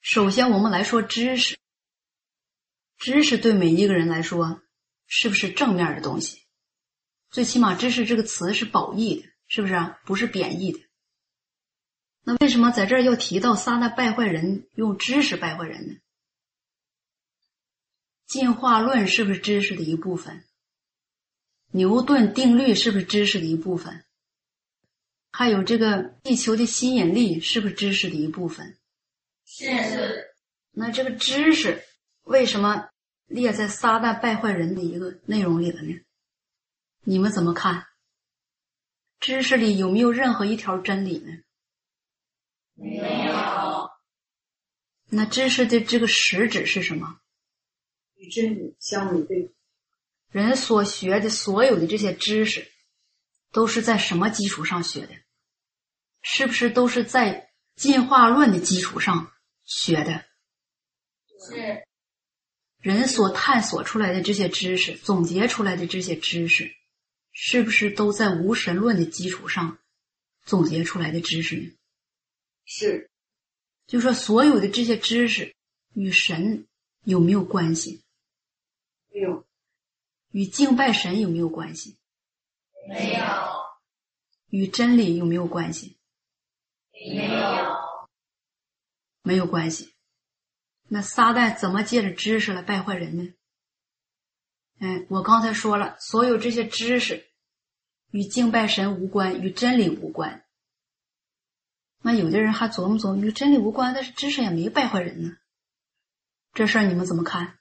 [0.01, 1.57] 首先，我们来说知识。
[2.97, 4.61] 知识对每一个人来说，
[5.07, 6.48] 是不是正面的东西？
[7.31, 10.01] 最起码“知识”这个词是褒义的，是不是啊？
[10.05, 10.81] 不是贬义的。
[12.25, 15.97] 那为什么在这儿要提到撒旦败坏人，用知识败坏人呢？
[18.27, 20.45] 进化论是不是知识的一部分？
[21.71, 24.05] 牛顿定律是不是知识的一部分？
[25.31, 28.79] 还有这个地球的吸引力是不是知识的一部分？
[29.45, 30.35] 是。
[30.71, 31.83] 那这个知识。
[32.23, 32.91] 为什么
[33.27, 35.99] 列在撒旦败坏人的一个内容里了呢？
[37.09, 37.87] 你们怎么看？
[39.19, 41.33] 知识里有没有任何一条真理呢？
[42.75, 43.91] 没有。
[45.07, 47.19] 那知识的这个实质是什么？
[48.17, 49.55] 与真理相违背。
[50.31, 52.71] 人所学的所有的这些知识，
[53.53, 55.15] 都是在什么基础上学的？
[56.21, 59.33] 是不是都是在进化论的基础上
[59.65, 60.27] 学的？
[61.49, 61.87] 是。
[62.81, 66.77] 人所探索出来的这些知识，总结出来的这些知识，
[67.41, 69.79] 是不是都在无神论的基础上
[70.45, 71.71] 总结出来的知识呢？
[72.65, 73.13] 是，
[73.87, 75.55] 就说所有的这些知识
[75.95, 76.67] 与神
[77.05, 78.03] 有没有关系？
[79.13, 79.47] 没有。
[80.33, 81.97] 与敬拜神有没有关系？
[82.89, 83.25] 没有。
[84.49, 85.97] 与真理有没有关系？
[86.91, 87.77] 没有。
[89.23, 89.95] 没有关系。
[90.89, 93.33] 那撒旦怎么借着知识来败坏人呢？
[94.81, 97.28] 哎，我刚才说了，所有这些知识
[98.11, 100.45] 与敬拜神无关，与真理无关。
[102.01, 105.37] 那有的人还琢磨琢磨，与真理无关，但是知识也没败坏人呢。
[106.53, 107.59] 这事儿你们怎么看？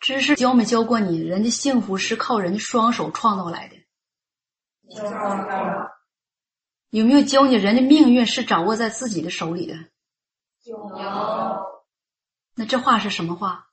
[0.00, 1.20] 知识教没教过你？
[1.20, 3.76] 人的幸福是靠人的双手创造来的。
[6.90, 9.74] 有没有教你人的命运是掌握在自己的手里的？
[10.64, 10.90] 有。
[12.54, 13.70] 那这话是什么话？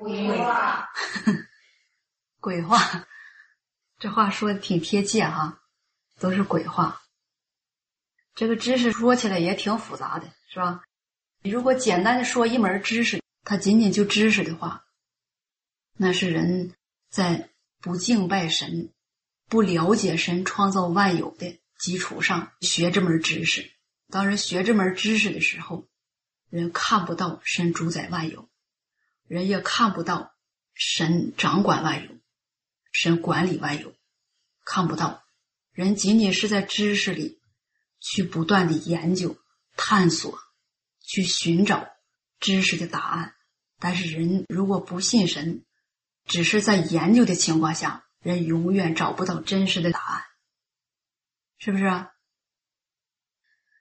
[0.00, 0.90] 鬼话。
[2.40, 2.76] 鬼话，
[4.04, 5.62] 这话说的挺贴切哈，
[6.20, 7.00] 都是鬼话。
[8.34, 10.82] 这个知识说起来也挺复杂的，是吧？
[11.40, 14.84] 你如果简单的说一门知识，它仅仅就知识的话，
[15.96, 16.74] 那是人
[17.08, 17.48] 在
[17.80, 18.92] 不敬拜神、
[19.48, 23.72] 不了解神创造万有的基础上学这门知识。
[24.10, 25.88] 当人学这门知识的时候。
[26.50, 28.50] 人看不到神主宰万有，
[29.26, 30.34] 人也看不到
[30.74, 32.10] 神掌管万有，
[32.94, 33.92] 神管理万有，
[34.64, 35.24] 看不到。
[35.72, 37.40] 人仅仅是在知识里
[37.98, 39.36] 去不断的研究、
[39.76, 40.38] 探索，
[41.00, 41.90] 去寻找
[42.38, 43.34] 知识的答案。
[43.80, 45.64] 但是人如果不信神，
[46.24, 50.22] 只是在研究的情况下，人永远找不到真实的答案，
[51.58, 52.12] 是不是啊？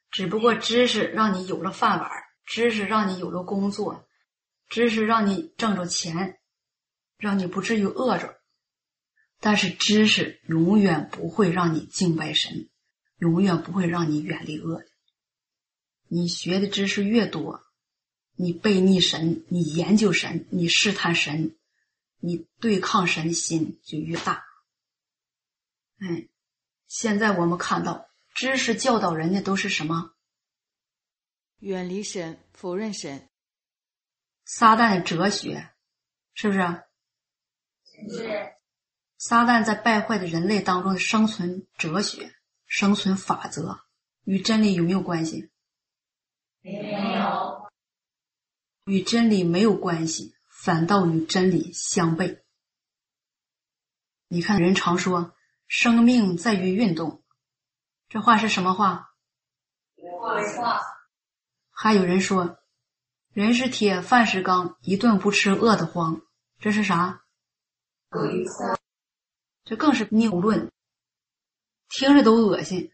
[0.10, 2.10] 只不过知识让你有了饭碗，
[2.46, 4.10] 知识让你有了工作，
[4.70, 6.40] 知识让你挣着钱，
[7.18, 8.42] 让你不至于饿着。
[9.46, 12.70] 但是知识永远不会让你敬拜神，
[13.18, 14.86] 永远不会让你远离恶的。
[16.08, 17.62] 你学的知识越多，
[18.38, 21.58] 你背逆神，你研究神，你试探神，
[22.20, 24.46] 你对抗神的心就越大。
[25.98, 26.30] 哎，
[26.88, 30.14] 现在我们看到，知识教导人的都是什么？
[31.60, 33.28] 远离神，否认神。
[34.46, 35.70] 撒旦的哲学，
[36.34, 36.62] 是不是？
[38.10, 38.54] 是。
[39.26, 43.80] 撒旦在败坏的人类当中的生存哲学、生存法则，
[44.26, 45.50] 与真理有没有关系？
[46.60, 47.72] 没有。
[48.84, 52.42] 与真理没有关系，反倒与真理相悖。
[54.28, 55.34] 你看，人常说
[55.70, 57.24] “生命在于运动”，
[58.10, 59.14] 这话是什么话？
[60.58, 60.82] 话。
[61.72, 62.60] 还有人说
[63.32, 66.24] “人是铁，饭是钢，一顿不吃饿得慌”，
[66.60, 67.24] 这是啥？
[69.66, 70.72] 这更是谬论，
[71.90, 72.92] 听着都恶心。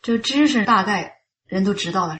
[0.00, 2.18] 这知识大概人都知道了。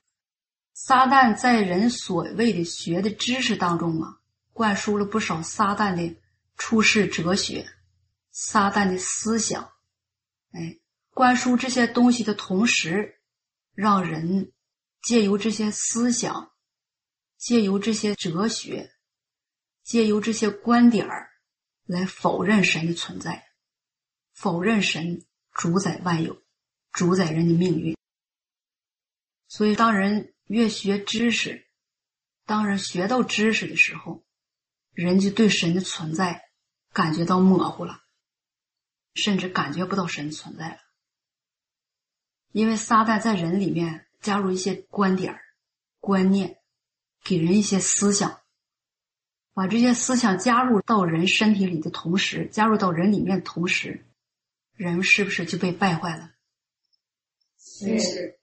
[0.73, 4.19] 撒旦在人所谓的学的知识当中啊，
[4.53, 6.17] 灌输了不少撒旦的
[6.57, 7.71] 处世哲学、
[8.33, 9.73] 撒旦的思想。
[10.51, 10.79] 哎，
[11.11, 13.21] 灌输这些东西的同时，
[13.75, 14.53] 让人
[15.03, 16.51] 借由这些思想、
[17.37, 18.93] 借由这些哲学、
[19.85, 21.31] 借由这些观点儿。
[21.87, 23.47] 来否认神的存在，
[24.33, 26.43] 否认神主宰万有，
[26.93, 27.97] 主宰人的命运。
[29.49, 31.67] 所以，当人越学知识，
[32.47, 34.25] 当人学到知识的时候，
[34.93, 36.49] 人就对神的存在
[36.93, 38.03] 感觉到模糊了，
[39.15, 40.79] 甚至感觉不到神存在了。
[42.53, 45.39] 因为撒旦在人里面加入一些观点、
[46.01, 46.59] 观念，
[47.23, 48.44] 给人一些思想。
[49.55, 54.05] 把这些思想加入到人身体里的同时，加入到人里面的同时，
[54.75, 56.33] 人是不是就被败坏了？
[57.57, 58.39] 是。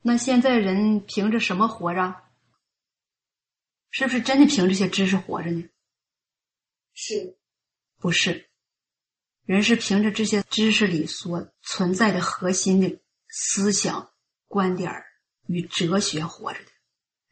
[0.00, 2.16] 那现在人凭着什么活着？
[3.90, 5.68] 是不是真的凭这些知识活着呢？
[6.94, 7.36] 是。
[7.98, 8.48] 不是。
[9.44, 12.98] 人是凭着这些知识里所存在的核心的
[13.28, 14.10] 思想、
[14.48, 14.90] 观点
[15.46, 16.70] 与哲学活着的。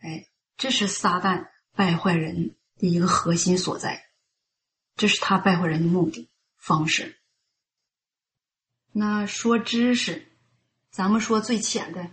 [0.00, 0.26] 哎，
[0.58, 2.54] 这是撒旦败坏人。
[2.82, 4.06] 的一个核心所在，
[4.96, 7.16] 这是他败坏人的目的方式。
[8.90, 10.26] 那说知识，
[10.90, 12.10] 咱们说最浅的，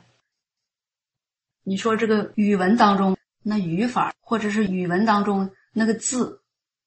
[1.64, 6.44] 你说这个语文当中那语法，或者是语文当中那个字，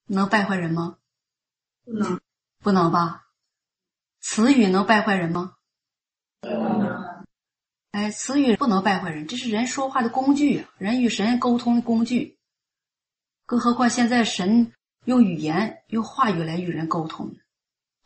[0.07, 0.99] 能败坏人吗？
[1.85, 2.21] 不能，
[2.61, 3.27] 不能吧？
[4.21, 5.57] 词语能败坏人吗？
[6.41, 7.27] 不能。
[7.91, 12.39] 哎，词语不能败坏人，这是人说话的工具，人与神沟通的工具。
[13.47, 14.73] 更何况现在神
[15.05, 17.37] 用语言、用话语来与人沟通，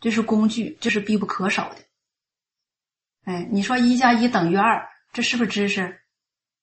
[0.01, 1.85] 这是工具，这是必不可少的。
[3.24, 6.01] 哎，你说一加一等于二，这是不是知识？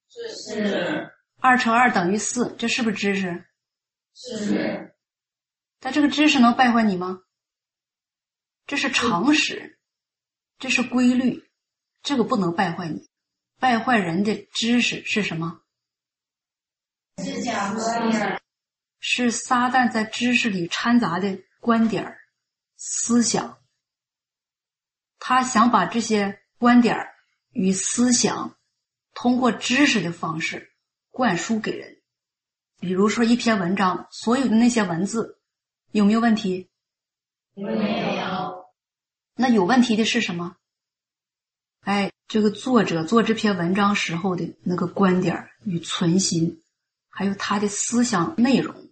[0.10, 1.12] 是。
[1.40, 3.46] 二乘二等于四，这是不是知识？
[4.14, 4.96] 是。
[5.80, 7.22] 但这个知识能败坏你吗？
[8.66, 9.78] 这是常识，
[10.58, 11.50] 这是规律，
[12.02, 13.10] 这个不能败坏你。
[13.60, 15.62] 败坏人的知识是什么？
[17.18, 18.42] 是假观念。
[19.06, 22.20] 是撒旦在知识里掺杂的观点儿
[22.78, 23.60] 思想。
[25.20, 27.14] 他想把这些观点儿
[27.52, 28.58] 与思想，
[29.14, 30.72] 通过知识的方式
[31.12, 31.98] 灌输给人。
[32.80, 35.38] 比如说一篇文章，所有的那些文字
[35.92, 36.70] 有没有问题？
[37.56, 38.72] 没有。
[39.36, 40.56] 那有问题的是什么？
[41.82, 46.64] 哎，这个作者做这篇文章时候的那个观点与存心，
[47.10, 48.83] 还有他的思想内容。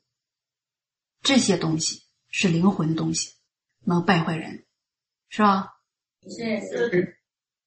[1.21, 3.35] 这些东西是灵魂的东西，
[3.85, 4.65] 能败坏人，
[5.29, 5.75] 是吧？
[6.27, 7.17] 是。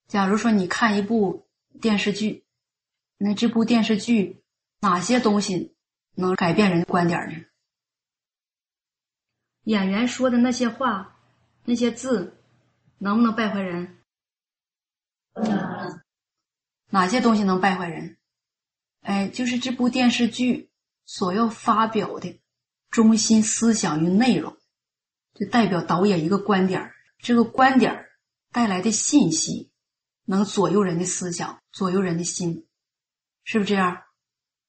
[0.06, 1.48] 假如说你看一部
[1.80, 2.44] 电视剧，
[3.16, 4.42] 那这部电视剧
[4.80, 5.76] 哪些东西
[6.14, 7.44] 能改变人的观点呢？
[9.64, 11.18] 演员说的那些话、
[11.64, 12.36] 那些字，
[12.98, 13.98] 能不能败坏人？
[16.90, 18.18] 哪些东西能败坏人？
[19.00, 20.70] 哎，就是这部电视剧
[21.06, 22.40] 所要发表的。
[22.94, 24.56] 中心思想与内容，
[25.34, 28.06] 就代表导演一个观点这个观点
[28.52, 29.72] 带来的信息，
[30.24, 32.68] 能左右人的思想，左右人的心，
[33.42, 34.00] 是不是这样？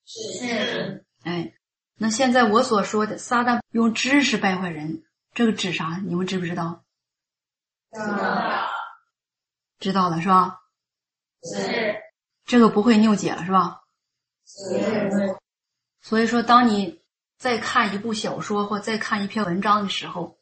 [0.05, 1.05] 是。
[1.21, 1.53] 哎，
[1.93, 5.03] 那现在我所说的，撒旦用知识败坏人，
[5.35, 6.01] 这个指啥？
[6.03, 6.83] 你们知不知道？
[7.91, 8.71] 知道。
[9.77, 10.61] 知道了是吧？
[11.43, 11.95] 是。
[12.45, 13.81] 这个不会拗解了是吧？
[14.47, 15.37] 是。
[16.01, 17.04] 所以说，当你
[17.45, 20.39] 再看一部小说或再看一篇文章的时候，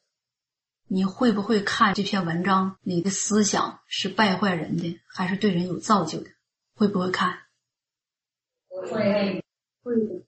[0.88, 6.30] 你会不会看这篇文章你的思想是败坏人的，还是对人有造就的？
[6.76, 7.40] 会不会看？
[8.70, 9.44] 会。
[9.82, 10.24] 会的。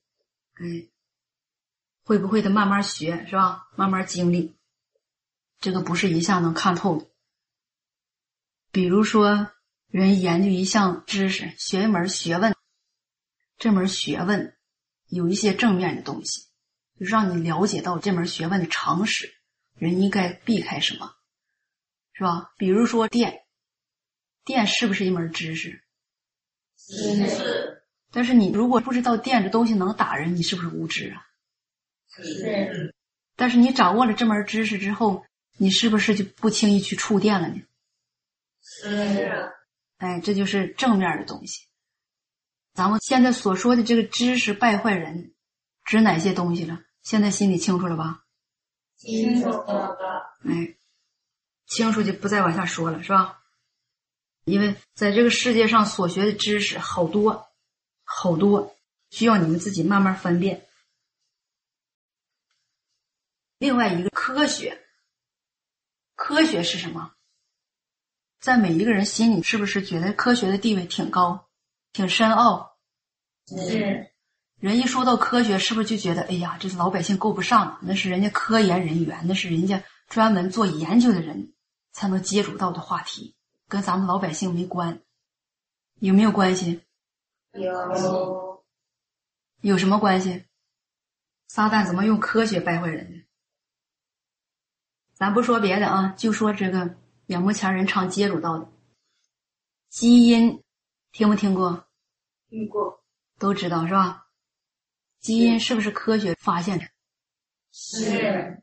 [0.56, 0.90] 哎，
[2.04, 2.50] 会不会的？
[2.50, 3.70] 慢慢学是吧？
[3.78, 4.54] 慢慢经历，
[5.62, 7.08] 这个不是一下能看透的。
[8.74, 9.50] 比如说，
[9.88, 12.54] 人研究一项知识，学一门学问，
[13.58, 14.58] 这门学问
[15.08, 16.50] 有一些正面的东西，就
[16.98, 19.34] 让你了解到这门学问的常识，
[19.76, 21.14] 人应该避开什么，
[22.14, 22.54] 是吧？
[22.58, 23.44] 比如说电，
[24.44, 25.84] 电是不是一门知识？
[26.78, 27.84] 是。
[28.12, 31.26] 但是你如果不知道电这东西能打人，你是不是无知啊？
[32.08, 32.96] 是。
[33.36, 35.26] 但是你掌握了这门知识之后，
[35.58, 37.62] 你是不是就不轻易去触电了呢？
[38.62, 39.52] 是。
[39.98, 41.68] 哎，这就是正面的东西。
[42.74, 45.34] 咱们现在所说的这个知识败坏人，
[45.84, 46.82] 指哪些东西了？
[47.06, 48.26] 现在心里清楚了吧？
[48.98, 50.38] 清楚了。
[50.44, 50.76] 哎，
[51.68, 53.42] 清楚就不再往下说了，是吧？
[54.44, 57.48] 因为在这个世界上所学的知识好多。
[58.08, 58.78] 好多
[59.10, 60.68] 需要你们自己慢慢分辨。
[63.58, 64.80] 另外一个科学，
[66.14, 67.16] 科学是什么？
[68.40, 71.50] 在每一个人心里，是不是觉得科学的地位挺高、
[71.94, 72.78] 挺深奥？
[73.48, 74.14] 是。
[74.66, 77.78] 人一说到科学，是不是就觉得哎呀，这是老百姓够不上？
[77.84, 81.54] 那是人家科研人员，那是人家专门做研究的人
[81.92, 83.36] 才能接触到的话题，
[83.68, 85.00] 跟咱们老百姓没关，
[86.00, 86.82] 有没有关系？
[87.52, 88.64] 有
[89.62, 90.46] 有什么关系？
[91.48, 93.22] 撒旦怎么用科学败坏人呢？
[95.14, 96.96] 咱不说别的啊，就说这个
[97.28, 98.68] 眼目前人常接触到的
[99.90, 100.64] 基因，
[101.12, 101.86] 听没听过？
[102.50, 103.04] 听过，
[103.38, 104.25] 都知道是吧？
[105.26, 106.86] 基因是不是科学发现的？
[107.72, 108.62] 是。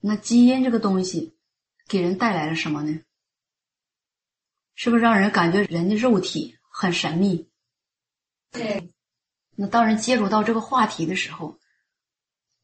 [0.00, 1.34] 那基因这个东西
[1.88, 3.00] 给人带来了什么呢？
[4.76, 7.48] 是不是让人感觉人的肉体很神秘？
[8.52, 8.92] 对，
[9.56, 11.58] 那当人接触到这个话题的时候，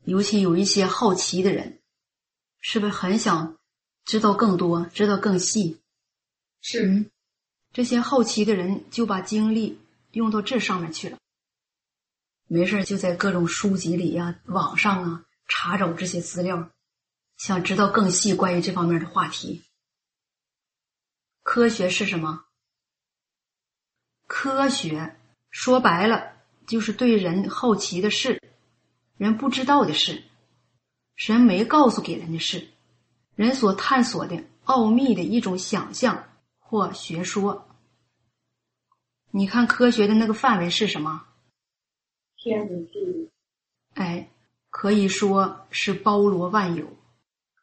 [0.05, 1.83] 尤其有一些好奇的人，
[2.61, 3.59] 是不是很想
[4.05, 5.83] 知道更多，知道更细？
[6.61, 7.11] 是，
[7.73, 9.81] 这些好奇的人就把精力
[10.13, 11.19] 用到这上面去了。
[12.47, 16.71] 没事就在各种书籍里呀、网上啊查找这些资料，
[17.37, 19.65] 想知道更细关于这方面的话题。
[21.43, 22.45] 科学是什么？
[24.27, 25.17] 科学。
[25.57, 26.33] 说白了，
[26.67, 28.43] 就是对人好奇的事，
[29.17, 30.25] 人不知道的事，
[31.15, 32.71] 神没告诉给人的事，
[33.37, 37.69] 人所探索的奥秘的一种想象或学说。
[39.31, 41.25] 你看科学的那个范围是什么？
[42.45, 43.31] 天文地理。
[43.95, 44.29] 哎，
[44.69, 46.87] 可以说是包罗万有。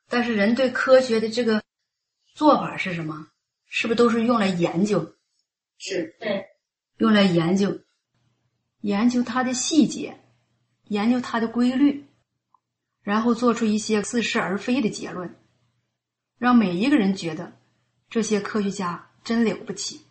[0.09, 1.63] 但是人对科学的这个
[2.33, 3.27] 做法是什么？
[3.67, 5.13] 是不是都是用来研究？
[5.77, 6.47] 是对。
[6.97, 7.79] 用来研究，
[8.81, 10.19] 研究它的细节，
[10.87, 12.05] 研究它的规律，
[13.03, 15.35] 然后做出一些似是而非的结论，
[16.37, 17.53] 让每一个人觉得
[18.09, 20.01] 这些科学家真了不起。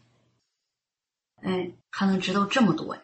[1.42, 3.02] 哎，还能知道这么多呀？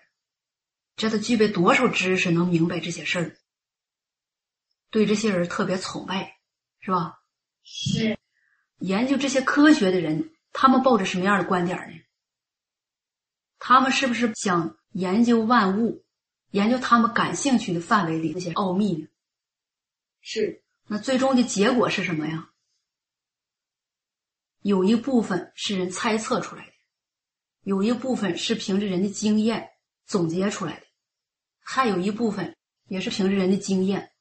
[0.97, 3.36] 这得具备多少知识，能明白这些事儿？
[4.90, 6.39] 对这些人特别崇拜，
[6.81, 7.20] 是吧？
[7.62, 8.18] 是。
[8.78, 12.01] 研究这些科学的人，他们抱着什么样的观点呢？
[13.59, 16.05] 他们是不是想研究万物，
[16.51, 19.09] 研究他们感兴趣的范围里那些奥秘呢？
[20.20, 20.62] 是。
[20.89, 22.51] 那最终的结果是什么呀？
[24.60, 26.73] 有一部分是人猜测出来的，
[27.62, 29.70] 有一部分是凭着人的经验
[30.06, 30.85] 总结出来的，
[31.68, 34.12] 还有一部分也是凭着人的经验，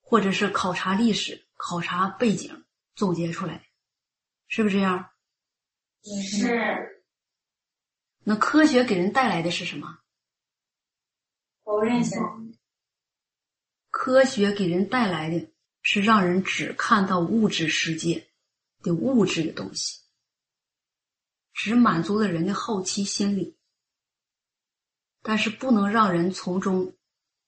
[0.00, 3.64] 或者是考察历史、考察背景总结出来的，
[4.48, 5.10] 是不是这样？
[6.02, 7.04] 是。
[8.24, 9.98] 那科学给人带来的是什么？
[11.62, 12.18] 否认性。
[13.90, 18.30] 科学给人带来的是让人只看到物质世界
[18.82, 20.00] 的物质的东西，
[21.52, 23.58] 只满足了人的好奇心理，
[25.22, 26.94] 但是不能让人从中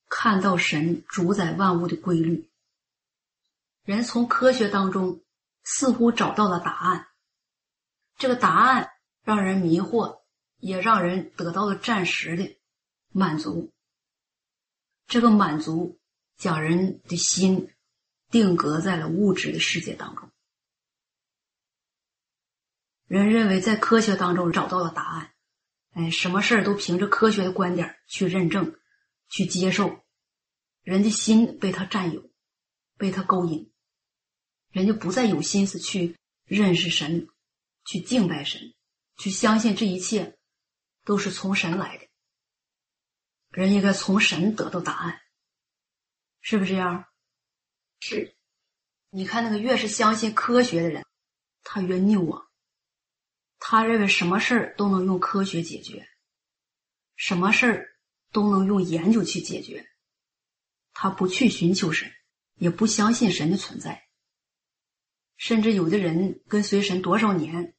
[0.08, 2.48] 看到神主宰万物的规律。
[3.84, 5.22] 人从科学当中
[5.62, 7.08] 似乎找到了答案，
[8.16, 8.90] 这个答案
[9.22, 10.22] 让人迷惑。
[10.58, 12.56] 也让人得到了暂时的
[13.10, 13.70] 满足，
[15.06, 15.98] 这个满足
[16.38, 17.70] 将人的心
[18.30, 20.30] 定格在了物质的世界当中。
[23.06, 25.33] 人认为在科学当中找到了答案，
[25.94, 28.76] 哎，什么事儿都凭着科学的观点去认证、
[29.28, 30.04] 去接受，
[30.82, 32.30] 人的心被他占有，
[32.98, 33.72] 被他勾引，
[34.70, 37.28] 人就不再有心思去认识神，
[37.84, 38.74] 去敬拜神，
[39.18, 40.36] 去相信这一切
[41.04, 42.08] 都是从神来的。
[43.50, 45.20] 人应该从神得到答案，
[46.40, 47.06] 是不是这样？
[48.00, 48.36] 是。
[49.10, 51.06] 你看那个越是相信科学的人，
[51.62, 52.43] 他越拗啊。
[53.66, 56.06] 他认为什么事儿都能用科学解决，
[57.16, 57.96] 什么事儿
[58.30, 59.88] 都能用研究去解决。
[60.92, 62.12] 他不去寻求神，
[62.56, 64.06] 也不相信神的存在。
[65.38, 67.74] 甚至有的人跟随神多少年，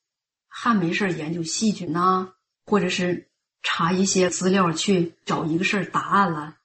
[0.48, 2.34] 还没事研究细菌呐，
[2.66, 3.30] 或者是
[3.62, 6.58] 查一些资料去找一个事儿答案了。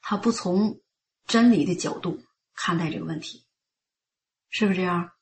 [0.00, 0.80] 他不从
[1.26, 2.20] 真理的角度
[2.54, 3.46] 看待这个问题，
[4.50, 5.12] 是不是这样？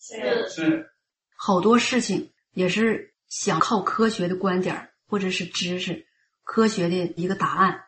[0.00, 0.91] 是是。
[1.44, 6.06] 好多事情也是想靠科学的观点或者是知识、
[6.44, 7.86] 科学的一个答案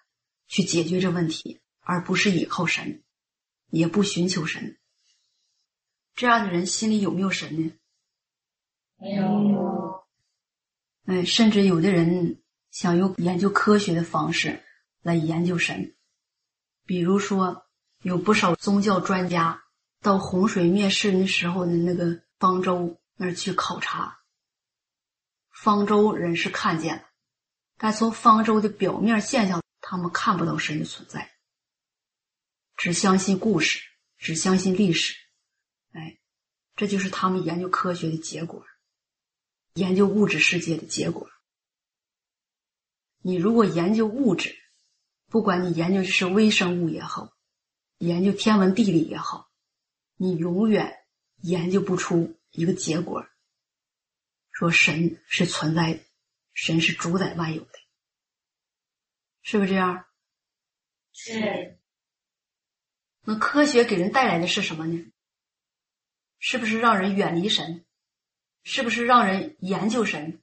[0.48, 3.04] 去解决这问题，而不是依靠神，
[3.70, 4.76] 也不寻求神。
[6.16, 7.72] 这样的人心里有没有神呢？
[8.96, 10.04] 没有。
[11.06, 14.64] 哎，甚至有的人想用研究科学的方式
[15.00, 15.94] 来研究神，
[16.86, 17.64] 比如说
[18.02, 19.62] 有不少宗教专家
[20.02, 23.00] 到洪水灭世那时候的那个方舟。
[23.16, 24.20] 那儿去考察，
[25.50, 27.08] 方舟人是看见了，
[27.76, 31.32] 但从方舟的表面现象，他们看不到神的存在，
[32.76, 33.80] 只相信故事，
[34.18, 35.14] 只相信历史。
[35.92, 36.18] 哎，
[36.74, 38.64] 这就是他们研究科学的结果，
[39.74, 41.30] 研究物质世界的结果。
[43.22, 44.58] 你如果研究物质，
[45.28, 47.32] 不管你研究的是微生物也好，
[47.98, 49.48] 研究天文地理也好，
[50.16, 50.98] 你永远
[51.40, 52.36] 研究不出。
[52.54, 53.26] 一个结果，
[54.52, 56.00] 说神是存在的，
[56.52, 57.72] 神是主宰万有的，
[59.42, 60.06] 是不是这样？
[61.12, 61.78] 是。
[63.22, 65.12] 那科学给人带来的是什么呢？
[66.38, 67.84] 是不是让人远离神？
[68.62, 70.40] 是不是让人研究神？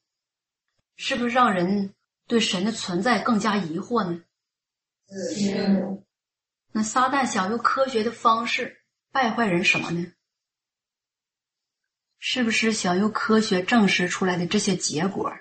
[0.97, 1.95] 是不是让人
[2.27, 4.23] 对神的存在更加疑惑呢？
[5.33, 6.03] 是。
[6.73, 10.11] 那撒旦想用科学的方式败坏人什么呢？
[12.23, 15.33] 是不是想用科学证实出来的这些结果，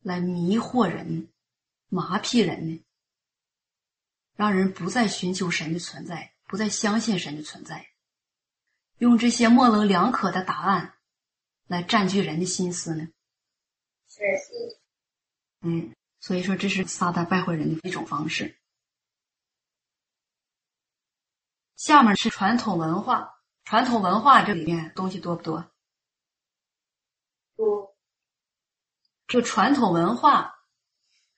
[0.00, 1.28] 来迷惑人、
[1.88, 2.84] 麻痹人呢？
[4.34, 7.90] 让人不再寻求神的存在，不再相信神的存在，
[8.98, 10.94] 用这些模棱两可的答案
[11.68, 13.06] 来占据人的心思呢？
[14.08, 14.80] 是是。
[15.60, 18.58] 嗯，所以说这是撒旦败坏人的一种方式。
[21.76, 25.70] 下面是传统文化，传统文化这里面东西多不多？
[29.26, 30.54] 这传统文化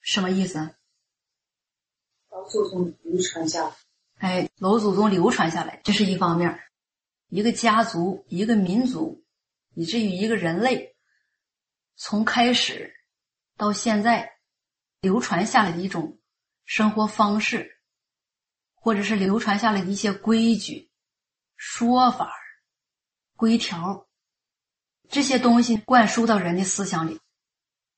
[0.01, 0.74] 什么意思？
[2.31, 3.77] 老祖宗流传下来，
[4.19, 6.59] 哎，老祖宗流传下来，这是一方面。
[7.28, 9.23] 一个家族、一个民族，
[9.74, 10.97] 以至于一个人类，
[11.97, 12.94] 从开始
[13.57, 14.39] 到现在
[15.01, 16.19] 流传下来的一种
[16.65, 17.78] 生活方式，
[18.74, 20.90] 或者是流传下来的一些规矩、
[21.57, 22.32] 说法、
[23.36, 24.09] 规条。
[25.12, 27.20] 这些东西灌输到人的思想里，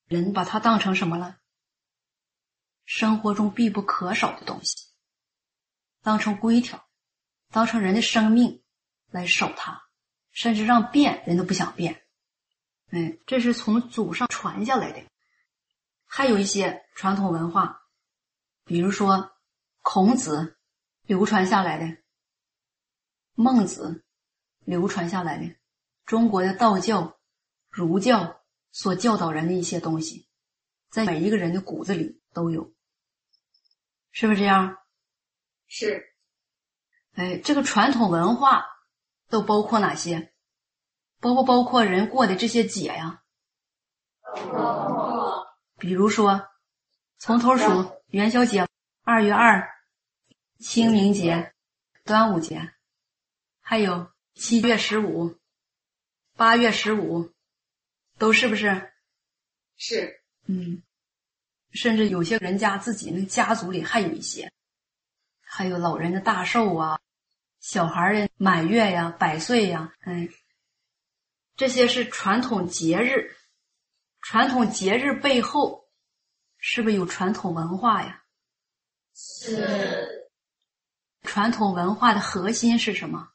[0.09, 1.39] 人把它当成什么了？
[2.85, 4.89] 生活中必不可少的东西，
[6.03, 6.85] 当成规条，
[7.53, 8.65] 当成人的生命
[9.13, 9.85] 来守它，
[10.33, 12.05] 甚至让变人都不想变。
[12.91, 15.01] 哎，这是从祖上传下来的。
[16.05, 17.81] 还有一些传统文化，
[18.65, 19.31] 比如说
[19.83, 20.59] 孔子
[21.03, 21.97] 流传下来的，
[23.35, 24.05] 孟子
[24.65, 25.55] 流传下来的。
[26.07, 27.19] 中国的道教、
[27.71, 28.41] 儒教
[28.73, 30.29] 所教导人的一些东西，
[30.91, 32.73] 在每一个人的骨子里都有，
[34.13, 34.77] 是不是这样？
[35.67, 36.13] 是。
[37.15, 38.67] 哎，这个传统文化
[39.29, 40.33] 都包括哪些？
[41.21, 43.23] 包不包括人过的这些节呀？
[44.23, 44.43] 包
[44.93, 45.47] 括。
[45.79, 46.47] 比如说，
[47.19, 48.67] 从头数：元宵节、
[49.03, 49.69] 二月二、
[50.59, 51.55] 清明节、
[52.05, 52.75] 端午节，
[53.61, 55.39] 还有七月十五。
[56.37, 57.33] 八月十五，
[58.19, 58.93] 都是不是？
[59.77, 60.83] 是，嗯，
[61.73, 64.53] 甚至有些人家自己那家族里还有一些，
[65.41, 67.01] 还有老人的大寿啊，
[67.61, 70.29] 小孩的满月呀、百岁呀，嗯，
[71.57, 73.37] 这些是传统节日。
[74.21, 75.89] 传统节日背后
[76.57, 78.25] 是不是有传统文化呀？
[79.15, 80.31] 是。
[81.23, 83.34] 传统文化的核心是什么？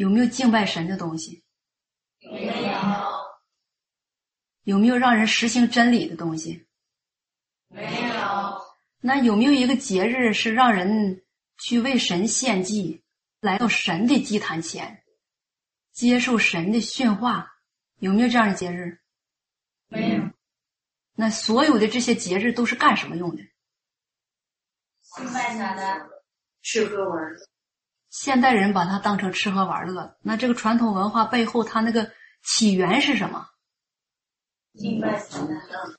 [0.00, 1.44] 有没有敬拜神的东西？
[2.20, 2.72] 没有。
[4.62, 6.66] 有没有让人实行真理的东西？
[7.68, 8.62] 没有。
[9.02, 11.22] 那有没有一个节日是让人
[11.58, 13.04] 去为神献祭，
[13.40, 15.04] 来到神的祭坛前，
[15.92, 17.52] 接受神的训话？
[17.98, 19.02] 有没有这样的节日？
[19.88, 20.22] 没有。
[21.12, 23.42] 那所有的这些节日都是干什么用的？
[25.02, 26.08] 敬拜啥的？
[26.62, 27.49] 吃喝玩乐。
[28.10, 32.10] 现代人把它当成吃喝玩乐，那这个传统文化背后，它那个
[32.42, 33.48] 起源是什么？
[34.74, 35.96] 敬拜撒旦。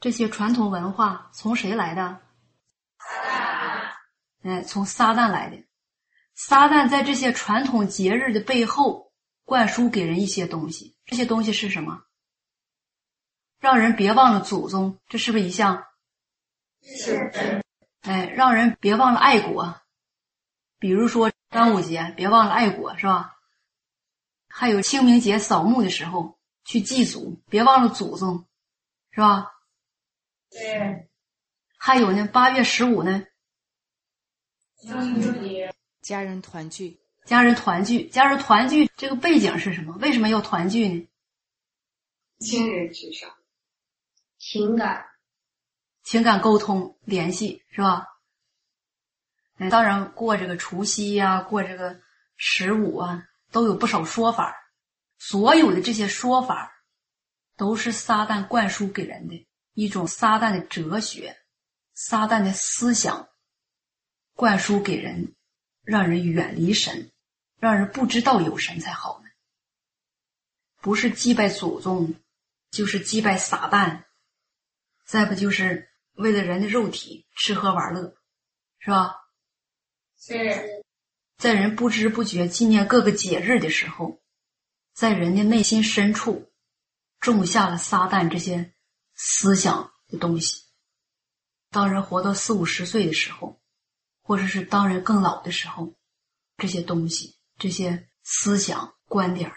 [0.00, 2.20] 这些传统文化从谁来的？
[2.98, 3.94] 撒
[4.42, 4.50] 旦。
[4.50, 5.64] 哎，从撒旦来的。
[6.34, 9.12] 撒旦在这些传统节日的背后
[9.44, 12.02] 灌输给人一些东西，这些东西是什么？
[13.58, 15.86] 让人别忘了祖宗，这是不是一项？
[16.82, 17.62] 是。
[18.02, 19.80] 哎，让人别忘了爱国。
[20.84, 23.38] 比如说端午节，别忘了爱国，是吧？
[24.48, 28.46] 还有清明节扫墓的时候去祭祖，别忘了祖宗，
[29.10, 29.50] 是吧？
[30.50, 31.08] 对。
[31.78, 33.24] 还有呢，八月十五呢，
[34.82, 39.96] 中秋节，家人团聚，家人团聚，家人团聚，这个背景是什么？
[40.02, 41.08] 为什么要团聚呢？
[42.40, 43.34] 亲人至上，
[44.36, 45.06] 情感，
[46.02, 48.13] 情感沟通联系，是吧？
[49.56, 52.00] 哎，当然过这个除夕呀，过这个
[52.36, 54.54] 十五啊，都有不少说法。
[55.18, 56.72] 所有的这些说法，
[57.56, 61.38] 都是撒旦灌输给人的一种撒旦的哲学、
[61.94, 63.28] 撒旦的思想，
[64.34, 65.34] 灌输给人，
[65.82, 67.12] 让人远离神，
[67.58, 69.30] 让人不知道有神才好呢。
[70.82, 72.14] 不是祭拜祖宗，
[72.70, 74.02] 就是祭拜撒旦，
[75.06, 78.14] 再不就是为了人的肉体吃喝玩乐，
[78.80, 79.23] 是吧？
[80.26, 80.82] 是
[81.36, 84.22] 在人不知不觉纪念各个节日的时候，
[84.94, 86.50] 在人的内心深处
[87.20, 88.72] 种下了撒旦这些
[89.12, 90.62] 思想的东西。
[91.68, 93.60] 当人活到四五十岁的时候，
[94.22, 95.92] 或者是当人更老的时候，
[96.56, 99.52] 这些东西、这些思想观点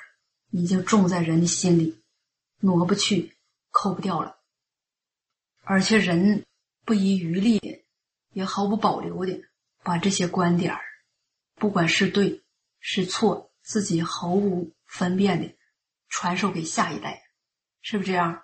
[0.50, 2.04] 已经种在人的心里，
[2.60, 3.38] 挪不去、
[3.72, 4.38] 抠不掉了。
[5.64, 6.46] 而且人
[6.84, 7.86] 不遗余力的，
[8.34, 9.47] 也毫不保留的。
[9.88, 10.82] 把这些观点儿，
[11.56, 12.44] 不管是对
[12.82, 15.56] 是错，自己毫无分辨的
[16.10, 17.24] 传授给下一代，
[17.82, 18.44] 是不是这样？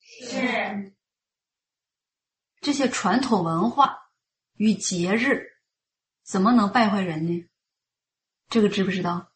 [0.00, 0.92] 是。
[2.60, 3.96] 这些传统文化
[4.54, 5.46] 与节日
[6.24, 7.48] 怎么能败坏人呢？
[8.48, 9.32] 这个知不知道？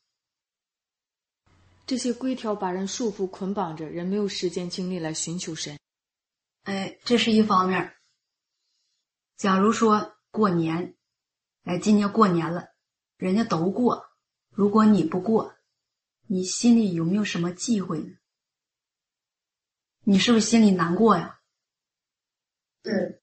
[1.86, 5.78] 这些规条把人束缚捆绑着，人没有时间精力来寻求神。
[6.64, 7.94] 哎，这是一方面。
[9.36, 10.97] 假如说过年。
[11.68, 12.70] 哎，今年过年了，
[13.18, 14.06] 人家都过，
[14.50, 15.54] 如果你不过，
[16.26, 18.14] 你心里有没有什么忌讳呢？
[20.00, 21.40] 你是不是心里难过呀？
[22.82, 23.20] 对。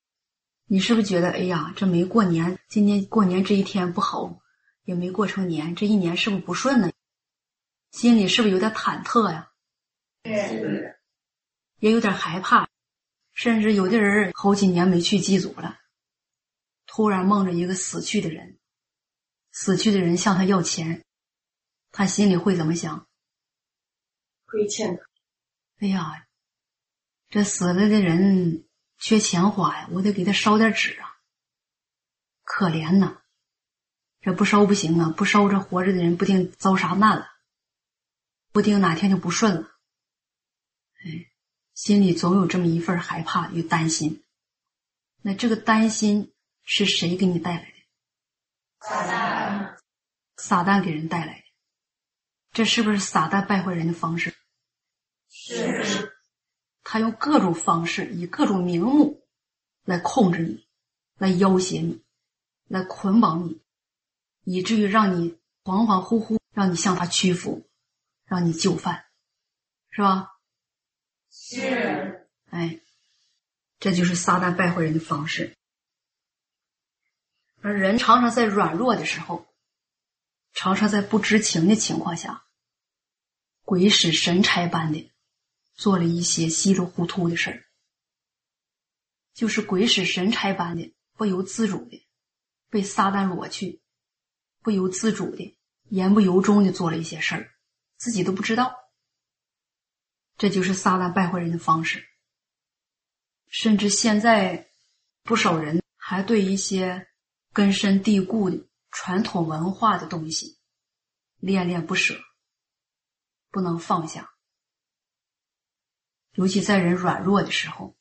[0.67, 4.39] 你是不是觉得，哎呀，这没过年，今年过年这一天不好，
[4.83, 6.91] 也没过成年，这一年是不是不顺呢？
[7.89, 9.51] 心里是不是有点忐忑呀？
[10.21, 10.93] 对。
[11.79, 12.69] 也有点害怕，
[13.33, 15.79] 甚至有的人好几年没去祭祖了。
[16.95, 18.57] 突然梦着一个死去的人，
[19.51, 21.03] 死去的人向他要钱，
[21.91, 23.05] 他心里会怎么想？
[24.45, 25.03] 亏欠他。
[25.79, 26.25] 哎呀，
[27.27, 28.65] 这死了的人
[28.97, 31.17] 缺钱花呀，我得给他烧点纸啊。
[32.43, 33.17] 可怜呐，
[34.21, 37.27] 这不烧不行啊，不烧这活着的人不定遭啥难了，
[38.53, 39.77] 不定哪天就不顺了。
[41.03, 41.29] 哎，
[41.73, 44.23] 心里总有这么一份害怕与担心。
[45.21, 46.31] 那这个担心。
[46.65, 47.75] 是谁给你带来的？
[48.81, 49.77] 撒旦，
[50.37, 51.45] 撒旦给人带来的，
[52.51, 54.35] 这是不是撒旦败坏人的方式？
[55.29, 56.11] 是。
[56.83, 59.25] 他用各种方式，以各种名目
[59.83, 60.67] 来控制你，
[61.17, 62.03] 来要挟你，
[62.67, 63.61] 来捆绑你，
[64.43, 65.31] 以至于让你
[65.63, 67.67] 恍恍惚惚，让你向他屈服，
[68.25, 69.05] 让你就范，
[69.89, 70.31] 是吧？
[71.31, 72.29] 是。
[72.51, 72.79] 哎，
[73.79, 75.57] 这就是撒旦败坏人的方式。
[77.65, 79.47] 而人常常在软弱的时候，
[80.53, 82.45] 常常在不知情的情况下，
[83.63, 85.11] 鬼使神差般的
[85.73, 87.65] 做了一些稀里糊涂的事儿，
[89.33, 92.07] 就是鬼使神差般的不由自主的
[92.69, 93.81] 被撒旦裸去，
[94.61, 97.51] 不由自主的言不由衷的做了一些事儿，
[97.97, 98.75] 自己都不知道。
[100.37, 102.05] 这就是撒旦败坏人的方式，
[103.47, 104.69] 甚至现在
[105.23, 105.81] 不少人。
[105.97, 107.07] 还对一些
[107.55, 110.57] 根深蒂固的传统文化的东西
[111.37, 112.19] 恋恋不舍，
[113.49, 114.29] 不能放下。
[116.33, 117.95] 尤其在人软弱的时候，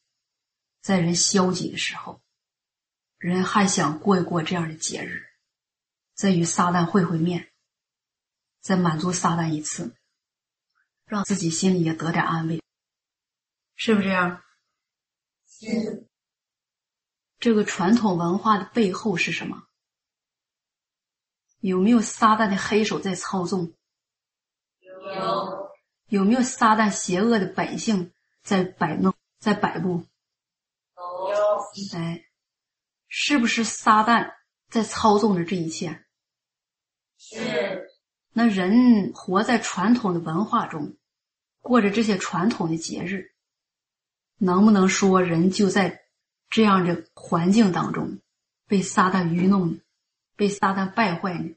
[0.81, 2.21] 在人消极的时候，
[3.17, 5.25] 人还想过一过这样的节日，
[6.15, 7.53] 再与撒旦会会面，
[8.61, 9.95] 再满足撒旦一次，
[11.05, 12.61] 让自己心里也得点安慰，
[13.77, 14.43] 是不是这样？
[15.47, 16.09] 是。
[17.45, 19.65] 这个传统文化的背后是什么？
[21.61, 23.75] 有没有撒旦的黑手在操纵？
[24.81, 25.71] 有。
[26.09, 30.07] 有没有撒旦邪恶的本性在摆弄、在摆布？
[30.97, 31.99] 有。
[31.99, 32.25] 哎，
[33.09, 34.33] 是不是撒旦
[34.71, 36.03] 在操纵着这一切？
[37.19, 37.91] 是。
[38.33, 40.97] 那人活在传统的文化中，
[41.61, 43.35] 过着这些传统的节日，
[44.39, 46.04] 能不能说人就在？
[46.55, 48.21] 这样的环境当中，
[48.69, 49.81] 被撒旦愚弄，
[50.37, 51.57] 被撒旦败坏呢？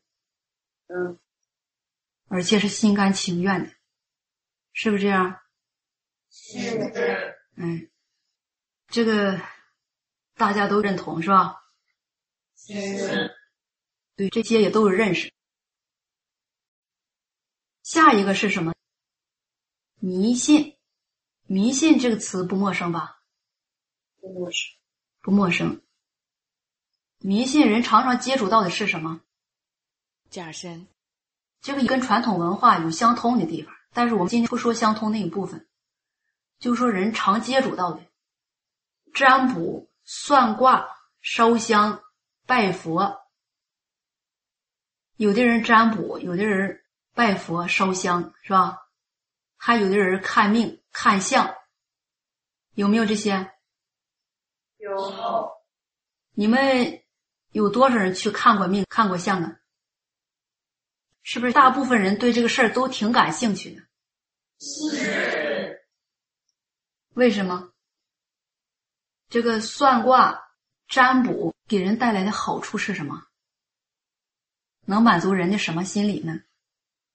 [0.88, 1.20] 嗯，
[2.28, 3.72] 而且是心甘情愿的，
[4.74, 5.40] 是不是这样？
[6.32, 7.38] 是。
[7.58, 7.88] 嗯，
[8.88, 9.40] 这个
[10.34, 11.64] 大家都认同是吧？
[12.56, 13.36] 是。
[14.16, 15.32] 对，这些也都有认识。
[17.84, 18.74] 下一个是什么？
[20.00, 20.76] 迷信，
[21.44, 23.22] 迷信这个词不陌生吧？
[24.20, 24.76] 不陌生。
[25.28, 25.82] 不陌生，
[27.18, 29.20] 迷信人常常接触到的是什么？
[30.30, 30.88] 假身，
[31.60, 35.68] 这个跟传统文化有相通的地方，但是我们今天不说相通那一部分，
[36.60, 38.06] 就说人常接触到的
[39.14, 40.88] 占卜、算卦、
[41.20, 42.02] 烧香、
[42.46, 43.20] 拜佛。
[45.18, 48.82] 有的人占卜，有的人拜佛、烧香，是吧？
[49.58, 51.54] 还有的人看命、看相，
[52.76, 53.52] 有没有这些？
[54.98, 55.52] 有，
[56.34, 57.02] 你们
[57.52, 59.60] 有多少人去看过命、看过相啊？
[61.24, 63.84] 是不是大部分人对这个事儿都挺感兴趣的？
[64.60, 65.86] 是。
[67.16, 67.74] 为什么？
[69.30, 70.52] 这个算卦、
[70.88, 73.28] 占卜给人带来的好处是什么？
[74.86, 76.40] 能满足人的什么心理呢？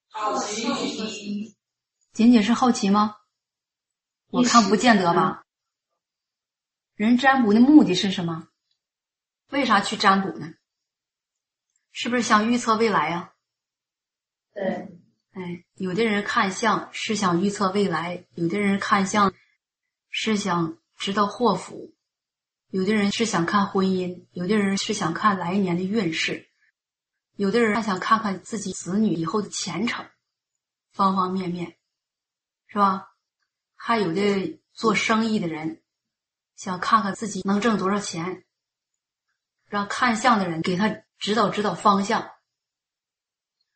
[0.09, 1.55] 好奇。
[2.11, 3.15] 仅仅是好奇吗？
[4.29, 5.42] 我看不见得吧。
[6.95, 8.47] 人占卜的目的是什么？
[9.49, 10.53] 为啥去占卜呢？
[11.91, 13.33] 是不是想预测未来呀？
[14.53, 14.99] 对。
[15.31, 19.33] 哎，有的人看相是想预测未来，有的人看相
[20.09, 21.95] 是想知道祸福，
[22.69, 26.47] 有的人是想看婚姻，有的人是想看来年的运势，
[27.35, 30.07] 有的人还想看看自己子女以后的前程，
[30.91, 31.77] 方方面面，
[32.67, 33.11] 是吧？
[33.75, 35.82] 还有的做生意的人。
[36.55, 38.45] 想看看自己能挣多少钱，
[39.67, 42.31] 让看相的人给他指导指导方向。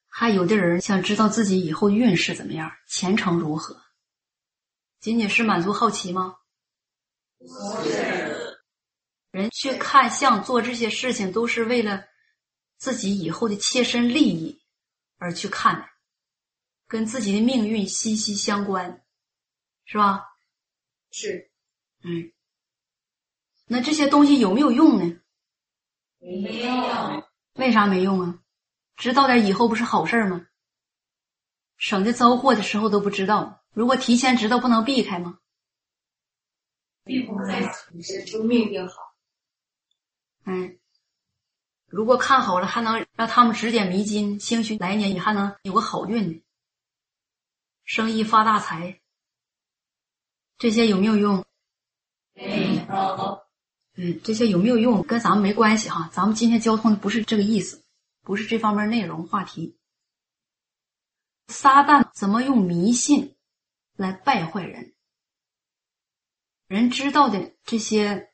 [0.08, 3.82] 还有的人想知道自己以后运势怎么样，前程如何。
[5.00, 6.38] 仅仅是满足好奇吗？
[9.30, 12.04] 人去看相做这些事情，都是为了
[12.78, 14.60] 自己以后的切身利益
[15.18, 15.88] 而去看的，
[16.88, 19.06] 跟自己的命运息息相关，
[19.86, 20.26] 是吧？
[21.12, 21.52] 是。
[22.02, 22.32] 嗯。
[23.68, 25.20] 那这些东西有没有用呢？
[26.20, 27.24] 没用。
[27.54, 28.40] 为啥没用啊？
[28.96, 30.48] 知道点以后不是好事吗？
[31.78, 33.64] 省得遭祸的时候都不知道。
[33.74, 35.38] 如果提前知道，不能避开吗？
[37.04, 37.62] 避不开，
[38.26, 39.14] 就命运好。
[40.46, 40.80] 嗯，
[41.86, 46.42] 如果看好了，还能让他们指点迷津，兴许来年你还能有个好运呢。
[47.84, 49.00] 生意发大财，
[50.58, 51.46] 这些有没有用？
[52.34, 53.47] 没有。
[54.00, 57.84] 嗯，这些有没有用跟咱们没关系哈，咱们今天交通的不是这个意思，
[58.22, 59.76] 不是这方面内容话题。
[61.48, 63.36] 撒旦怎么用迷信
[63.96, 64.94] 来败坏人？
[66.68, 68.32] 人知道的这些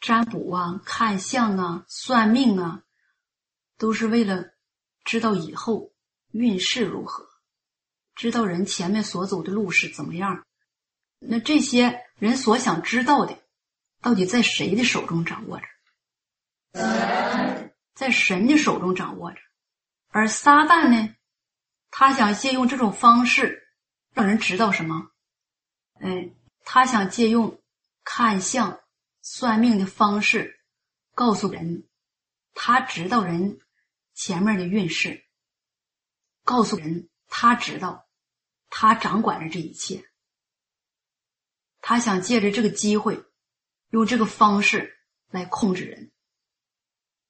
[0.00, 2.82] 占卜啊、看相啊、算命啊，
[3.78, 4.52] 都是为了
[5.04, 5.92] 知道以后
[6.32, 7.28] 运势如何，
[8.16, 10.44] 知道人前面所走的路是怎么样。
[11.20, 13.43] 那这些人所想知道的。
[14.04, 15.66] 到底在谁的手中掌握着？
[17.94, 19.38] 在神的手中掌握着。
[20.08, 21.16] 而撒旦呢？
[21.90, 23.66] 他想借用这种方式
[24.12, 25.10] 让人知道什么？
[25.94, 26.28] 哎，
[26.66, 27.62] 他想借用
[28.04, 28.78] 看相、
[29.22, 30.60] 算命的方式，
[31.14, 31.88] 告诉人
[32.52, 33.58] 他知道人
[34.12, 35.24] 前面的运势，
[36.42, 38.06] 告诉人他知道
[38.68, 40.04] 他掌管着这一切。
[41.80, 43.24] 他想借着这个机会。
[43.90, 44.96] 用这个方式
[45.30, 46.10] 来控制人，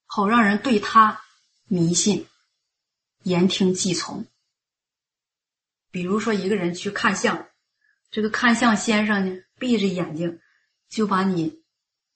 [0.05, 1.21] 好让人对他
[1.65, 2.27] 迷信，
[3.23, 4.25] 言听计从。
[5.91, 7.47] 比如说，一个人去看相，
[8.11, 10.41] 这个看相先生呢，闭着眼睛
[10.89, 11.63] 就把你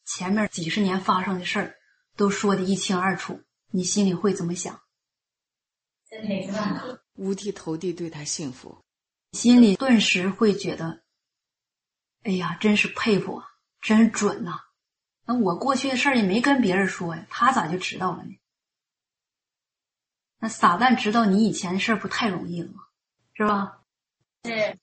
[0.05, 1.75] 前面几十年发生的事儿
[2.15, 3.41] 都说的一清二楚，
[3.71, 4.81] 你心里会怎么想？
[7.15, 8.83] 五体投地对他幸福，
[9.33, 11.03] 心里顿时会觉得，
[12.23, 13.47] 哎呀，真是佩服啊，
[13.81, 14.59] 真准呐！
[15.25, 18.37] 那我过去的事儿也没跟别人说呀，他咋就知道了呢？
[20.39, 22.83] 那撒旦知道你以前的事儿不太容易了吗？
[23.33, 23.81] 是吧？
[24.43, 24.77] 是。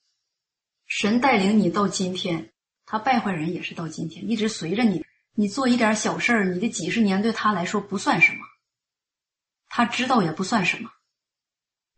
[0.86, 2.52] 神带领你到今天，
[2.84, 5.04] 他败坏人也是到今天，一直随着你。
[5.38, 8.38] 你做一点小事儿，你的几十年对他来说不算什么，
[9.68, 10.90] 他知道也不算什么。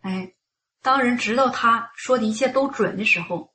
[0.00, 0.34] 哎，
[0.82, 3.54] 当人知道他说的一切都准的时候，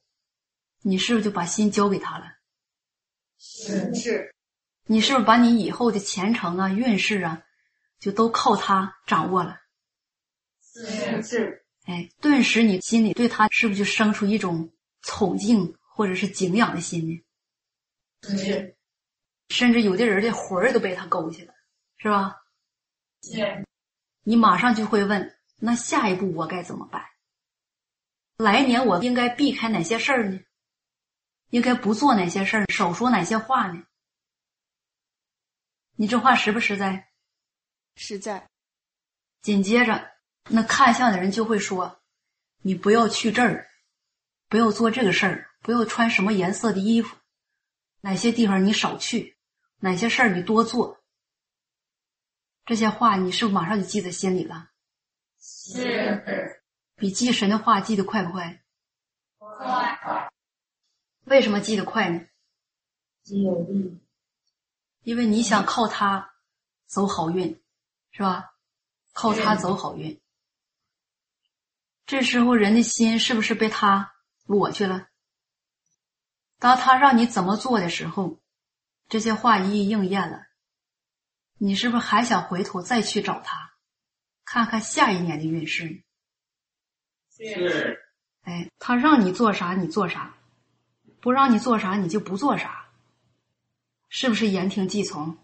[0.82, 2.32] 你是不是就把心交给他了？
[3.45, 4.34] 是是。
[4.86, 7.44] 你是不是把你以后的前程啊、运势啊，
[7.99, 9.60] 就都靠他掌握了？
[10.61, 11.65] 是是。
[11.84, 14.72] 哎，顿时你心里对他是不是就生出一种
[15.02, 17.22] 崇敬或者是敬仰的心呢？
[18.38, 18.78] 是。
[19.49, 21.53] 甚至有的人的魂儿都被他勾去了，
[21.98, 22.38] 是吧？
[23.22, 23.65] 是。
[24.24, 27.03] 你马上就会问：那下一步我该怎么办？
[28.38, 30.40] 来年我应该避开哪些事儿呢？
[31.54, 33.84] 应该不做哪些事儿，少说哪些话呢？
[35.96, 37.12] 你这话实不实在？
[37.96, 38.50] 实在。
[39.44, 40.14] 紧接着，
[40.50, 42.02] 那看相的人就会说
[42.64, 43.70] ：“你不要去这儿，
[44.50, 47.16] 不要做这个事儿，不要穿什么颜色的衣服，
[48.02, 49.38] 哪些地方你少去，
[49.78, 51.04] 哪些事儿你多做。”
[52.66, 54.72] 这些话你是不是马上就记在心里了？
[55.40, 56.64] 是。
[56.96, 58.64] 比记神的话记得快不快？
[59.38, 60.32] 快。
[61.26, 62.26] 为什么记得快呢？
[63.24, 64.00] 记有力。
[65.02, 66.34] 因为你想靠它
[66.86, 67.62] 走好运，
[68.12, 68.54] 是吧？
[69.14, 70.20] 靠它走好运。
[72.06, 74.14] 这时候人的心是不是被他
[74.45, 75.08] 裸去了？
[76.60, 78.40] 当他让你怎么做的时候，
[79.08, 80.48] 这些话一一应验了，
[81.58, 83.74] 你是不是还想回头再去找他，
[84.45, 86.04] 看看下一年的运势呢？
[87.38, 88.00] 是。
[88.41, 90.36] 哎，他让你做啥你做啥，
[91.24, 92.90] 不让你做啥你就不做啥。
[94.10, 95.38] 是不是言听计从？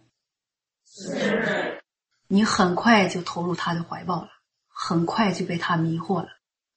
[0.86, 1.82] 是。
[2.28, 4.30] 你很快就投入他的怀抱了，
[4.68, 6.28] 很快就被他迷惑了，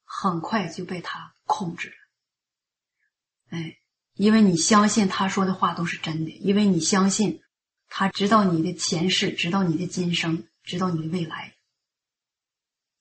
[0.04, 3.58] 很快就被他控制了。
[3.58, 3.76] 哎，
[4.14, 7.42] 因为你相信他说的话都是真的，因为你相信
[7.88, 11.54] 他知道你的前世，知道你的今生，知道你的未来。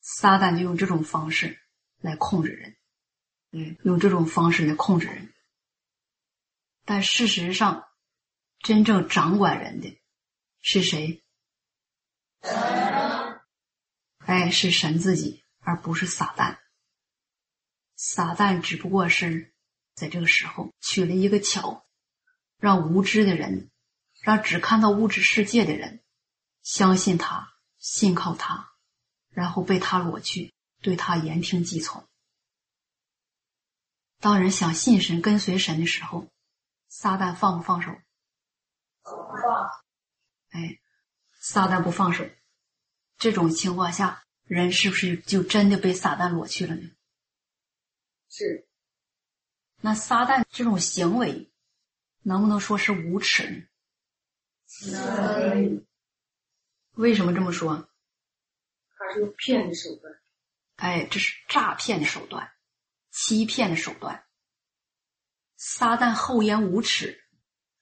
[0.01, 1.61] 撒旦就用这种方式
[1.99, 2.75] 来控制人，
[3.51, 5.30] 嗯，用这种方式来控制人。
[6.85, 7.87] 但事实上，
[8.59, 9.99] 真正掌管人的
[10.61, 11.23] 是谁？
[14.17, 16.57] 哎，是神自己，而不是撒旦。
[17.95, 19.53] 撒旦只不过是
[19.93, 21.85] 在这个时候取了一个巧，
[22.57, 23.69] 让无知的人，
[24.21, 26.03] 让只看到物质世界的人，
[26.63, 28.71] 相信他，信靠他，
[29.29, 32.07] 然后被他裸去，对他言听计从。
[34.19, 36.27] 当人想信神、跟随神的时候，
[36.93, 37.89] 撒旦放不放手？
[39.01, 39.71] 放
[40.49, 40.81] 哎，
[41.39, 42.29] 撒旦不放手，
[43.17, 46.91] 这种情况下，人是不是就真的被撒旦裸去了呢？
[48.27, 48.67] 是。
[49.79, 51.49] 那撒旦这种行为，
[52.23, 53.63] 能不能说是无耻呢？
[54.91, 55.85] 能。
[56.95, 57.89] 为什么这么说？
[58.97, 60.13] 他是用骗的手段。
[60.75, 62.51] 哎，这是诈骗的手段，
[63.11, 64.27] 欺骗的手段。
[65.63, 67.19] 撒旦厚颜无耻。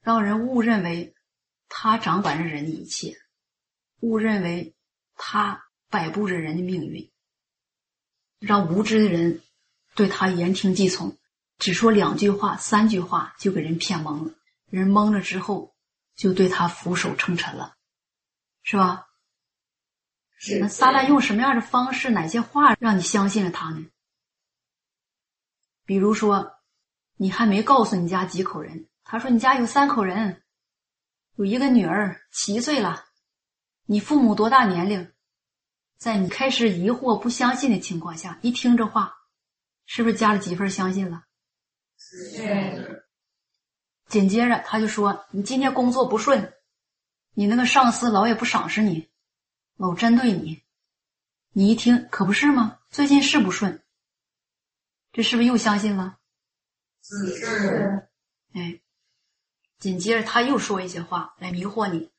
[0.01, 1.13] 让人误认为
[1.67, 3.17] 他掌管着人的一切，
[3.99, 4.75] 误认为
[5.15, 7.11] 他摆布着人的命运，
[8.39, 9.41] 让无知的人
[9.95, 11.17] 对他言听计从，
[11.57, 14.33] 只说两句话、三句话就给人骗懵了。
[14.69, 15.75] 人懵了之后，
[16.15, 17.75] 就对他俯首称臣了，
[18.63, 19.07] 是吧？
[20.37, 20.59] 是。
[20.59, 23.85] 那撒旦用什么样的方式、哪些话让你相信了他呢？
[25.85, 26.58] 比如说，
[27.21, 28.87] 你还没告诉你家几口人。
[29.03, 30.41] 他说：“你家有三口人，
[31.35, 33.03] 有一个女儿七岁了，
[33.85, 35.11] 你父母多大年龄？
[35.97, 39.17] 在你开始疑惑、不相信的情况下，一听这话，
[39.85, 41.25] 是不是加了几分相信了？
[41.97, 43.05] 是。
[44.07, 46.53] 紧接着他就说：‘你今天工作不顺，
[47.33, 49.09] 你那个上司老也不赏识你，
[49.75, 50.63] 老针对你。’
[51.51, 52.79] 你一听，可不是吗？
[52.89, 53.83] 最近是不顺，
[55.11, 56.18] 这是不是又相信了？
[57.09, 58.09] 是。
[58.53, 58.79] 哎。”
[59.79, 62.11] 紧接着他又说一些话来迷惑你，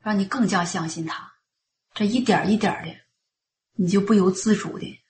[0.00, 1.32] 让你更加相信他，
[1.94, 2.92] 这一点一点的，
[3.74, 5.00] 你就不由自主的，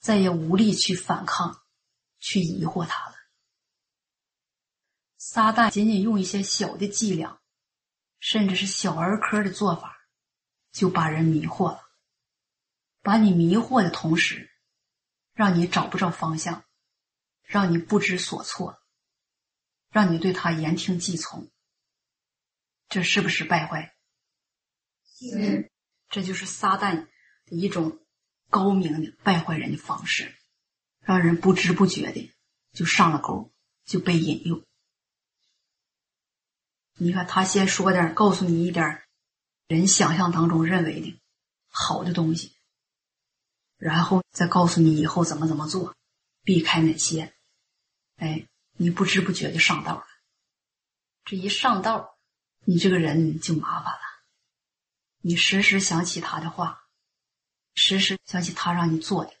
[0.00, 1.62] 再也无力去反抗，
[2.18, 3.14] 去疑惑他了。
[5.16, 7.40] 撒旦仅仅用一些小的伎俩，
[8.18, 9.96] 甚至是小儿科的做法，
[10.72, 11.80] 就把人迷惑了。
[13.02, 14.50] 把你迷惑的同时，
[15.32, 16.64] 让你找不着方向，
[17.44, 18.80] 让你不知所措，
[19.90, 21.50] 让你对他言听计从。
[22.88, 23.94] 这是不是败坏？
[25.04, 25.70] 是。
[26.08, 27.08] 这就是撒旦
[27.46, 27.98] 的一种
[28.50, 30.34] 高明的败坏人的方式，
[31.00, 32.32] 让人不知不觉的
[32.72, 33.52] 就上了钩，
[33.84, 34.62] 就被引诱。
[36.96, 39.02] 你看，他先说点，告诉你一点
[39.66, 41.20] 人想象当中认为的
[41.68, 42.54] 好的东西，
[43.76, 45.96] 然后再告诉你以后怎么怎么做，
[46.44, 47.34] 避开哪些。
[48.16, 50.06] 哎，你不知不觉就上道了。
[51.24, 52.16] 这一上道，
[52.64, 54.00] 你这个人就麻烦了。
[55.20, 56.84] 你时时想起他的话，
[57.74, 59.32] 时时想起他让你做的，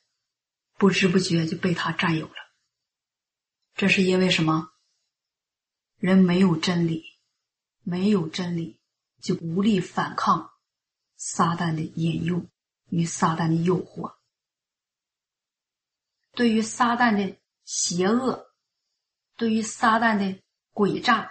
[0.78, 2.34] 不知不觉就被他占有了。
[3.74, 4.72] 这是因为什么？
[5.98, 7.12] 人没有真理。
[7.86, 8.80] 没有真理，
[9.20, 10.54] 就无力反抗
[11.16, 12.46] 撒旦的引诱
[12.88, 14.16] 与撒旦的诱惑。
[16.34, 18.46] 对于撒旦的邪恶，
[19.36, 20.40] 对于撒旦的
[20.72, 21.30] 诡诈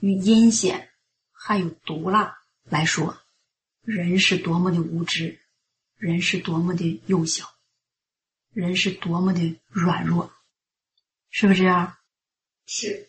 [0.00, 0.90] 与阴险，
[1.32, 3.16] 还有毒辣来说，
[3.82, 5.40] 人是多么的无知，
[5.96, 7.48] 人是多么的幼小，
[8.52, 10.32] 人是多么的软弱，
[11.30, 11.96] 是不是这样？
[12.66, 13.08] 是。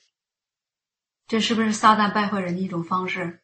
[1.27, 3.39] 这是不是撒旦败坏人的一种方式？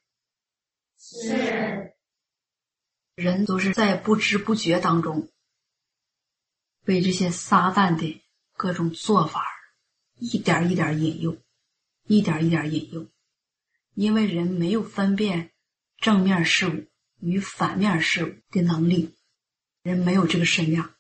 [1.00, 1.96] 是。
[3.16, 5.30] 人都是在不知不觉当中，
[6.84, 8.22] 被这些撒旦的
[8.54, 9.46] 各种做法
[10.16, 11.38] 一点一点引诱，
[12.04, 13.08] 一点一点引诱。
[13.94, 15.52] 因为人没有分辨
[15.98, 16.88] 正面事物
[17.20, 19.16] 与反面事物的能力，
[19.82, 20.96] 人没有这个身量。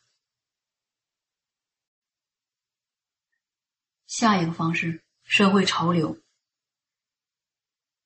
[4.08, 6.22] 下一个方式，社会潮流。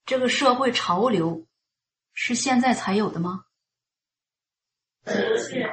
[0.05, 1.47] 这个社会潮流
[2.13, 3.45] 是现在才有的吗？
[5.03, 5.67] 不是，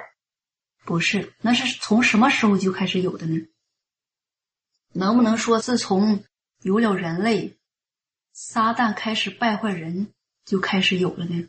[0.85, 3.47] 不是，那是从什么时候就开始有的呢？
[4.93, 6.25] 能不能说自从
[6.61, 7.57] 有了人类，
[8.33, 10.13] 撒旦开始败坏人
[10.45, 11.49] 就开始有了呢？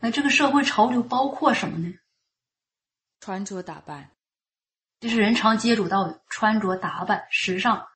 [0.00, 1.94] 那这个社会潮流包括什么呢？
[3.20, 4.10] 穿着打扮，
[5.00, 7.86] 这是人常接触到的穿着打扮、时尚、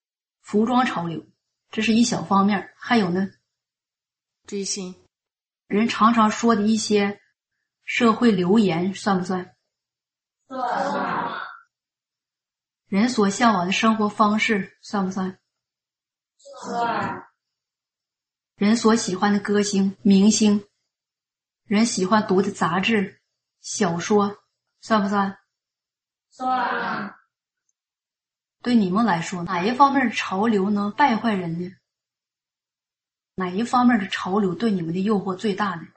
[0.41, 1.27] 服装潮流。
[1.71, 3.31] 这是一小方面，还有呢，
[4.47, 4.95] 追星，
[5.69, 7.21] 人常常说的一些
[7.93, 9.57] 社会流言算不算？
[10.47, 11.41] 算。
[12.87, 15.41] 人所向往的生活方式算不算？
[16.39, 17.27] 算。
[18.55, 20.69] 人所喜欢的歌星、明星，
[21.65, 23.21] 人喜欢读的杂志、
[23.61, 24.39] 小说，
[24.81, 25.37] 算不算？
[26.29, 27.17] 算。
[28.62, 31.75] 对你们来说，哪一方面的潮流能败坏人呢？
[33.35, 35.89] 哪一方面的潮流对你们的诱惑最大呢？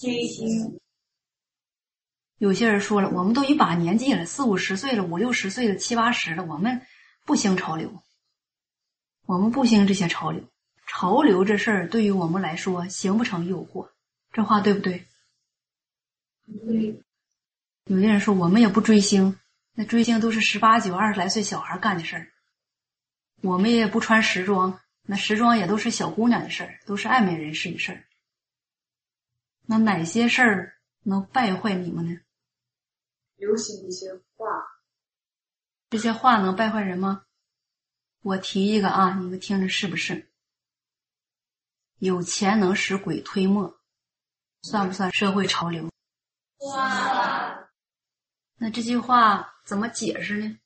[0.00, 0.80] 追星。
[2.38, 6.80] 有些人说了，我们都一把年纪了，四五十岁了，五六十岁了，七八十了，我们
[7.26, 8.02] 不兴潮流，
[9.26, 10.42] 我们不兴这些潮流。
[10.86, 13.90] 潮流这事儿对于我们来说，形不成诱惑，
[14.32, 15.06] 这话对不对？
[16.46, 17.02] 对。
[17.84, 19.38] 有些人说，我们也不追星。
[19.74, 22.32] 那追星都是十八九、二十来岁小孩干的事儿，
[23.42, 28.04] 我们也不穿时装，那时装也都是小姑娘的事儿，都是爱美人士的事儿。
[29.70, 32.20] 那哪些事儿能败坏你们呢？
[33.36, 34.66] 流行一些话，
[35.88, 37.24] 这些话能败坏人吗？
[38.22, 40.28] 我提一个啊，你们听着是不是？
[41.98, 43.80] 有钱能使鬼推磨，
[44.62, 45.88] 算不算社会潮流？
[46.66, 47.70] 哇。
[48.56, 50.58] 那这句话怎么解释呢？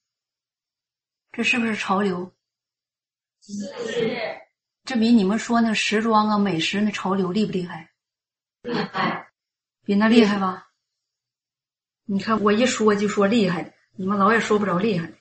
[1.30, 2.34] 这是不是潮流？
[3.42, 4.40] 是。
[4.84, 7.90] 这比你们说那时装啊、美食那潮流厉不厉害？
[8.64, 9.30] 厉害。
[9.84, 10.72] 比那厉害吧？
[12.04, 15.16] 你看我一说就说厉害的，你们老也说不着厉害的。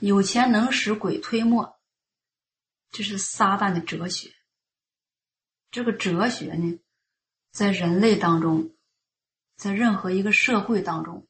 [0.00, 1.78] 有钱能使鬼推磨，
[2.90, 4.34] 这是撒旦的哲学。
[5.70, 6.78] 这个哲学呢，
[7.50, 8.72] 在人类当中。
[9.56, 11.26] 在任何一个社会当中，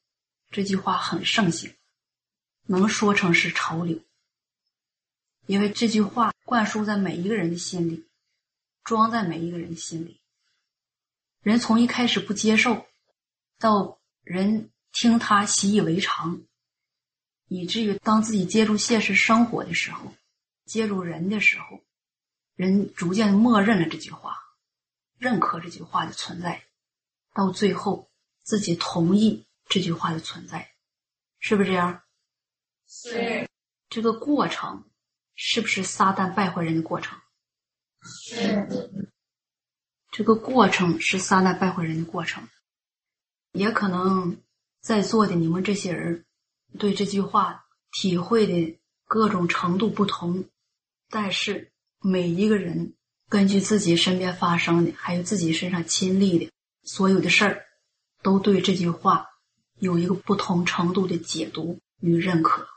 [0.50, 1.72] 这句话很盛行，
[2.64, 4.00] 能说成是潮流。
[5.46, 8.04] 因为这句话灌输在每一个人的心里，
[8.82, 10.20] 装在每一个人的心里。
[11.46, 12.88] 人从一开始不接受，
[13.60, 16.40] 到人听他习以为常，
[17.46, 20.12] 以至于当自己接触现实生活的时候，
[20.64, 21.84] 接触人的时候，
[22.56, 24.36] 人逐渐默认了这句话，
[25.18, 26.64] 认可这句话的存在，
[27.32, 28.10] 到最后
[28.42, 30.72] 自己同意这句话的存在，
[31.38, 32.02] 是不是这样？
[32.88, 33.48] 是。
[33.88, 34.82] 这个过程
[35.36, 37.16] 是不是撒旦败坏人的过程？
[38.02, 38.68] 是。
[40.16, 42.48] 这个过程是撒旦败坏人的过程，
[43.52, 44.38] 也可能
[44.80, 46.24] 在座的你们这些人
[46.78, 50.48] 对这句话体会的各种程度不同，
[51.10, 51.70] 但是。
[52.02, 52.94] 每一个人
[53.28, 56.52] 根据自己身边发生的，还有自己身上亲历的
[56.84, 57.64] 所有的事儿，
[58.22, 59.26] 都对这句话
[59.80, 62.68] 有一个不同程度的解读与认可，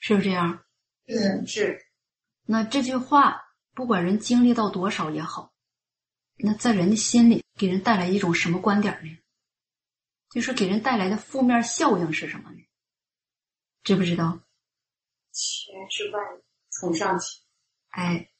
[0.00, 0.58] 是不是这样？
[1.06, 1.84] 嗯是。
[2.46, 3.42] 那这句话
[3.74, 5.51] 不管人经历到多少也好，
[6.44, 9.16] 那在人的心里给人带来一种什么观点呢？
[10.30, 12.58] 就是给人带来的负面效应是什么呢？
[13.84, 14.40] 知不知道？
[15.30, 16.22] 钱是万
[16.70, 17.40] 从上起。
[17.90, 18.30] 哎，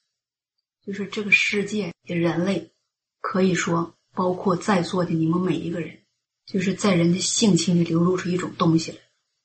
[0.84, 2.72] 就是这个世界的人类，
[3.20, 6.02] 可以说包括在座的你们每一个人，
[6.46, 8.98] 就是在人的性情里流露出一种东西来，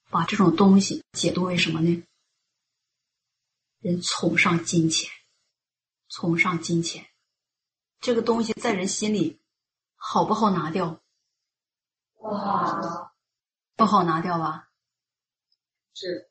[0.10, 2.04] 把这种东西解读为什么呢？
[3.82, 5.12] 人崇尚金钱，
[6.10, 7.06] 崇尚金钱，
[8.00, 9.40] 这个东西在人心里
[9.96, 11.02] 好不好拿掉？
[12.16, 13.14] 不好，
[13.76, 14.70] 不好拿掉吧？
[15.94, 16.30] 是。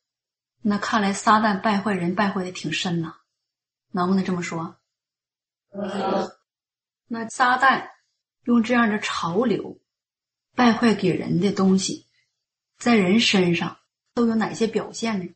[0.62, 3.16] 那看来撒旦败坏人败坏的挺深呐。
[3.92, 4.76] 能不能这么说？
[7.06, 7.90] 那撒旦
[8.44, 9.78] 用这样的潮流
[10.54, 12.06] 败坏给人的东西，
[12.78, 13.78] 在人身上
[14.12, 15.34] 都有哪些表现呢？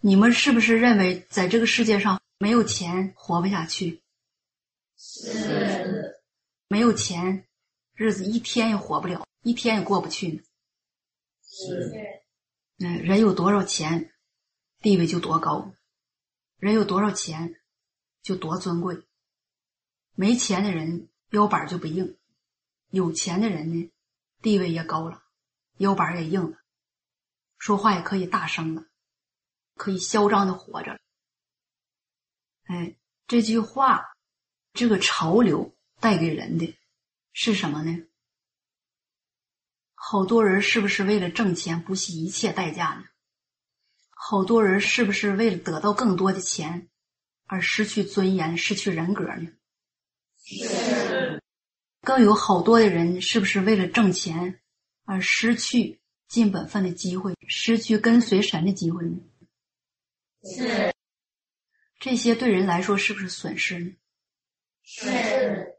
[0.00, 4.02] 你们是不是认为在这个世界上没有钱活不下去？
[4.96, 6.20] 是。
[6.68, 7.46] 没有钱，
[7.94, 10.42] 日子一天也活不了，一天也过不去呢。
[11.44, 12.22] 是。
[12.78, 14.12] 嗯，人有多少钱，
[14.80, 15.72] 地位就多高。
[16.58, 17.60] 人有多少钱，
[18.22, 19.06] 就多尊贵。
[20.14, 22.18] 没钱的人腰板就不硬，
[22.88, 23.92] 有钱的人呢，
[24.40, 25.22] 地位也高了，
[25.76, 26.58] 腰板也硬了，
[27.58, 28.86] 说话也可以大声了，
[29.74, 30.98] 可以嚣张的活着。
[32.64, 32.96] 哎，
[33.26, 34.15] 这句话，
[34.76, 36.76] 这个潮流带给人的
[37.32, 38.04] 是什么呢？
[39.94, 43.04] 好多人是不是为了挣钱不惜一切代价呢？
[44.10, 46.88] 好多人是不是为了得到更多的钱
[47.46, 49.48] 而失去尊严、失去人格呢？
[50.44, 51.42] 是。
[52.02, 54.60] 更有好多的人是不是为了挣钱
[55.04, 59.18] 而失去尽本分的机会、失去跟随神的机会呢？
[60.44, 60.94] 是。
[61.98, 63.92] 这些对人来说是不是损失呢？
[64.86, 65.74] 是。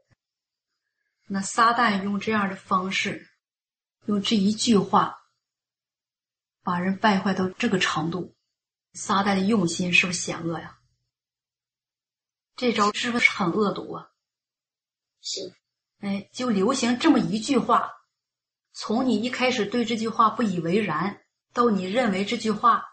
[1.26, 3.28] 那撒旦用这样的方式，
[4.04, 5.18] 用这一句话，
[6.62, 8.36] 把人败坏到这个程度。
[8.92, 10.78] 撒旦的用心是不是险恶呀？
[12.56, 14.10] 这招是不是很恶毒啊？
[15.20, 15.54] 是，
[16.00, 17.92] 哎，就流行这么一句话，
[18.72, 21.22] 从你一开始对这句话不以为然，
[21.52, 22.84] 到你认为这句话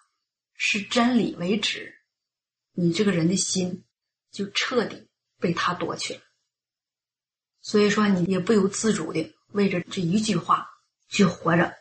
[0.53, 1.95] 是真理为止，
[2.73, 3.85] 你这个人的心
[4.31, 5.09] 就彻底
[5.45, 6.21] 被他夺去了。
[7.61, 10.67] 所以说，你也不由自主的为着这一句话
[11.07, 11.77] 去活着，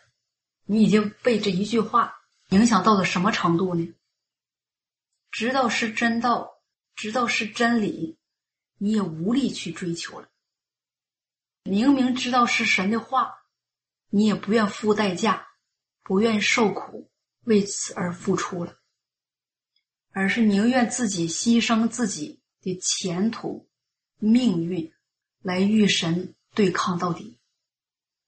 [0.67, 2.15] 你已经被这一句话
[2.51, 3.95] 影响到了什么程度呢？
[5.31, 6.61] 知道是真道，
[6.95, 8.19] 知道是真理，
[8.77, 10.29] 你也无力去追求了。
[11.63, 13.35] 明明知道是神的话，
[14.11, 15.49] 你也不愿付代价，
[16.03, 17.11] 不愿受苦，
[17.45, 18.77] 为此而付出了，
[20.13, 23.69] 而是宁愿自己牺牲自己的前途、
[24.19, 24.93] 命运，
[25.41, 27.39] 来与神对抗到底。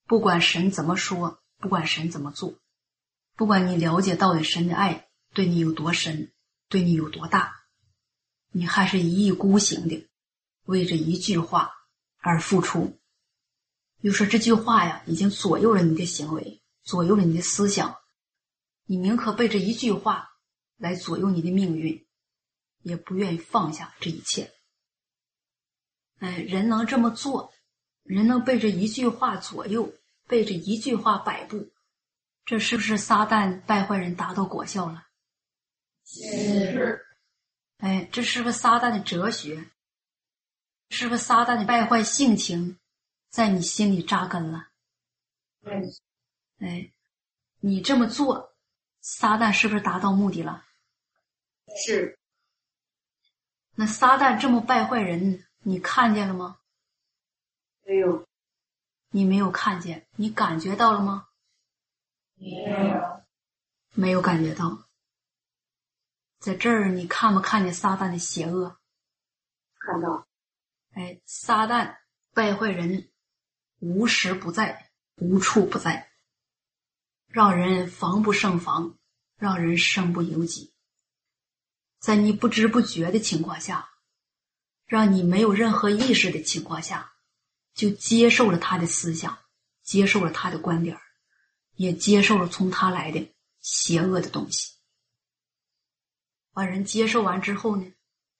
[0.06, 2.54] 不管神怎么说，不管神怎么做，
[3.34, 6.30] 不管你了解到底神的爱对你有多深。
[6.68, 7.54] 对你有多大，
[8.50, 10.08] 你还是一意孤行的
[10.64, 11.70] 为这一句话
[12.18, 12.98] 而付出。
[14.00, 17.96] 又说这句话呀，已经左右了你的行为，左右了你的思想。
[18.84, 20.30] 你宁可被这一句话
[20.76, 22.05] 来左右你的命运，
[22.86, 24.52] 也不愿意放下这一切。
[26.20, 27.52] 哎，人能这么做，
[28.04, 29.92] 人能被这一句话左右，
[30.28, 31.72] 被这一句话摆布，
[32.44, 35.04] 这是不是撒旦败坏人达到果效了？
[36.04, 37.04] 是，
[37.78, 39.68] 哎，这是不是撒旦的哲学？
[40.90, 42.78] 是不是撒旦的败坏性情，
[43.28, 44.68] 在你心里扎根了？
[45.62, 45.82] 嗯，
[46.60, 46.92] 哎，
[47.58, 48.54] 你这么做，
[49.00, 50.64] 撒旦是不是达到目的了？
[51.84, 52.16] 是。
[53.78, 56.58] 那撒旦这么败坏人，你看见了吗？
[57.84, 58.26] 没有。
[59.10, 61.28] 你没有看见，你感觉到了吗？
[62.34, 62.48] 没
[62.90, 63.22] 有。
[63.92, 64.88] 没有感觉到。
[66.38, 68.78] 在这儿，你看没看见撒旦的邪恶？
[69.78, 70.26] 看到。
[70.94, 71.98] 哎，撒旦
[72.32, 73.10] 败坏人，
[73.80, 76.10] 无时不在，无处不在，
[77.26, 78.98] 让人防不胜防，
[79.36, 80.72] 让人身不由己。
[82.06, 83.90] 在你不知不觉的情况下，
[84.86, 87.14] 让你没有任何意识的情况下，
[87.74, 89.36] 就接受了他的思想，
[89.82, 90.96] 接受了他的观点，
[91.74, 94.74] 也接受了从他来的邪恶的东西。
[96.52, 97.92] 把人接受完之后呢，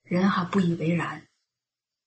[0.03, 1.27] 人还不以为然，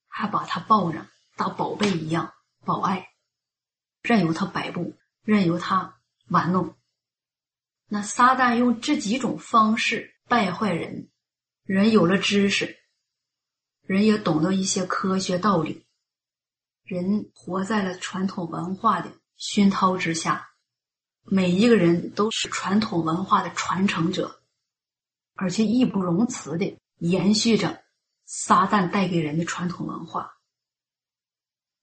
[0.08, 1.06] 还把他抱着
[1.36, 2.32] 当宝贝一样
[2.64, 3.10] 保爱，
[4.00, 6.74] 任由他摆布，任由他玩弄。
[7.86, 11.08] 那撒旦用这几种方式败坏人。
[11.70, 12.80] 人有了知识，
[13.82, 15.86] 人也懂得一些科学道理，
[16.82, 20.50] 人活在了传统文化的熏陶之下，
[21.22, 24.42] 每一个人都是传统文化的传承者，
[25.36, 27.84] 而且义不容辞的延续着
[28.24, 30.38] 撒旦带给人的传统文化，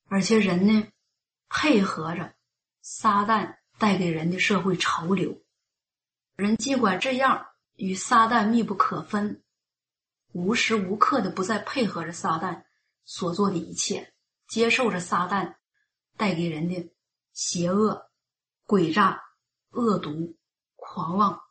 [0.10, 0.86] 而且人呢
[1.48, 2.36] 配合着
[2.82, 5.42] 撒旦带给人的社会潮流，
[6.36, 9.42] 人尽管这样与撒旦密不可分。
[10.38, 12.64] 无时无刻的不再配合着撒旦
[13.06, 14.14] 所做的一切，
[14.48, 15.56] 接受着撒旦
[16.16, 16.94] 带给人的
[17.34, 18.12] 邪恶、
[18.68, 19.20] 诡诈、
[19.72, 20.38] 恶毒、
[20.76, 21.42] 狂妄。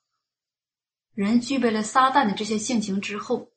[1.15, 3.51] 人具备了撒旦的这些性情之后，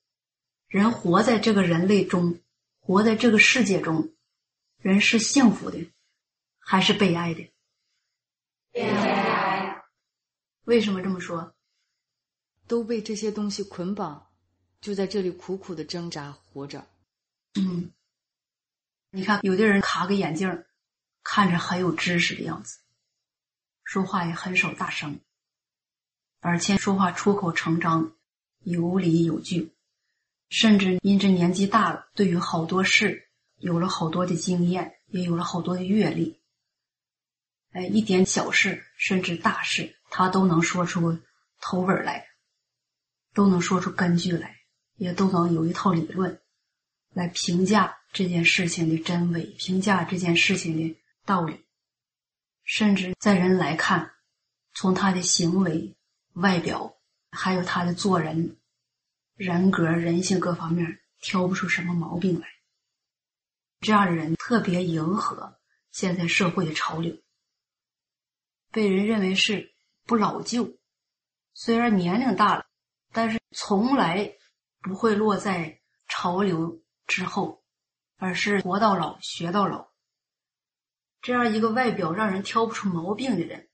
[0.67, 2.41] 人活在这个人类中，
[2.79, 4.15] 活在这个世界中，
[4.77, 5.91] 人是幸福的
[6.57, 7.53] 还是悲哀的？
[8.71, 9.83] 悲哀。
[10.63, 11.53] 为什么这么说？
[12.65, 14.28] 都被这些东西捆绑。
[14.81, 16.87] 就在这里苦苦的挣扎活着。
[17.55, 17.91] 嗯，
[19.11, 20.63] 你看，有的人卡个眼镜，
[21.23, 22.79] 看着很有知识的样子，
[23.83, 25.19] 说话也很少大声，
[26.39, 28.15] 而且说话出口成章，
[28.59, 29.73] 有理有据，
[30.49, 36.39] 甚至因着年纪大了，对于好多事有了好多的经验，也有了好多的阅历。
[37.71, 41.19] 哎，一点小事甚至大事，他都能说出
[41.59, 42.27] 头尾来，
[43.33, 44.58] 都能说出根据来。
[44.99, 46.41] 也都能有一套理论
[47.13, 51.65] 来评价这件事情的真伪，评价这件事情的道理，
[52.65, 54.11] 甚至在人来看，
[54.73, 55.95] 从他的行为、
[56.33, 56.97] 外表，
[57.31, 58.57] 还有他的做人、
[59.35, 62.47] 人格、人性各方面，挑不出什么毛病来。
[63.79, 65.57] 这样的人特别迎合
[65.91, 67.15] 现在社会的潮流，
[68.69, 69.71] 被人认为是
[70.05, 70.77] 不老旧，
[71.53, 72.65] 虽然年龄大了，
[73.13, 74.35] 但是从来。
[74.81, 77.63] 不会落在潮流之后，
[78.17, 79.89] 而是活到老学到老。
[81.21, 83.69] 这样一个外表让人挑不出毛病的人，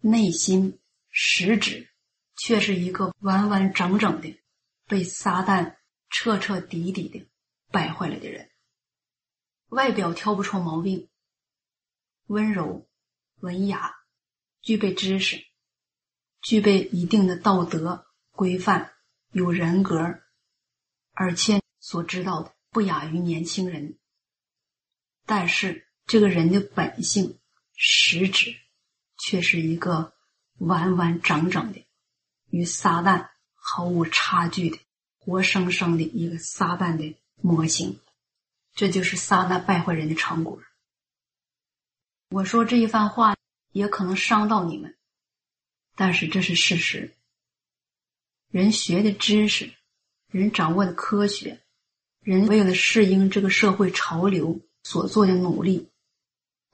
[0.00, 1.90] 内心实质
[2.36, 4.38] 却是一个完完整整的
[4.86, 5.76] 被撒旦
[6.08, 7.26] 彻彻底底的
[7.70, 8.50] 败坏了的人。
[9.70, 11.08] 外表挑不出毛病，
[12.26, 12.86] 温柔、
[13.40, 13.96] 文雅，
[14.62, 15.44] 具备知识，
[16.42, 18.92] 具备一定的道德规范，
[19.32, 20.20] 有人格。
[21.16, 23.96] 而且所知道的不亚于年轻人，
[25.24, 27.38] 但是这个人的本性
[27.76, 28.56] 实质
[29.18, 30.12] 却是一个
[30.58, 31.86] 完完整整的
[32.50, 34.78] 与撒旦毫无差距的
[35.18, 38.00] 活生生的一个撒旦的模型，
[38.74, 40.60] 这就是撒旦败坏人的成果。
[42.30, 43.36] 我说这一番话
[43.70, 44.96] 也可能伤到你们，
[45.94, 47.14] 但是这是事实。
[48.50, 49.72] 人学的知识。
[50.34, 51.60] 人掌握的科学，
[52.18, 55.92] 人为了适应这个社会潮流所做的努力，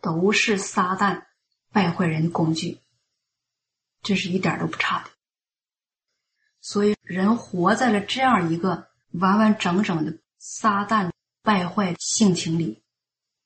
[0.00, 1.26] 都是撒旦
[1.70, 2.78] 败坏人的工具。
[4.00, 5.10] 这是一点都不差的。
[6.62, 11.10] 所以，人活在了这样一个完完整整的撒旦
[11.42, 12.82] 败坏性情里，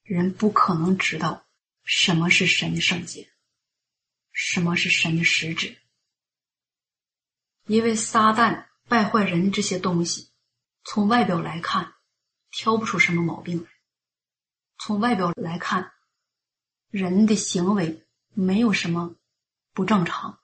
[0.05, 1.45] 人不可能知道
[1.83, 3.29] 什么是神的圣洁，
[4.31, 5.77] 什么是神的实质，
[7.67, 8.67] 因为撒旦。
[8.89, 10.31] 败坏人的这些东西，
[10.85, 11.95] 从外表来看，
[12.51, 13.71] 挑不出什么毛病来。
[14.79, 15.93] 从外表来看，
[16.91, 19.15] 人的行为没有什么
[19.73, 20.39] 不正常，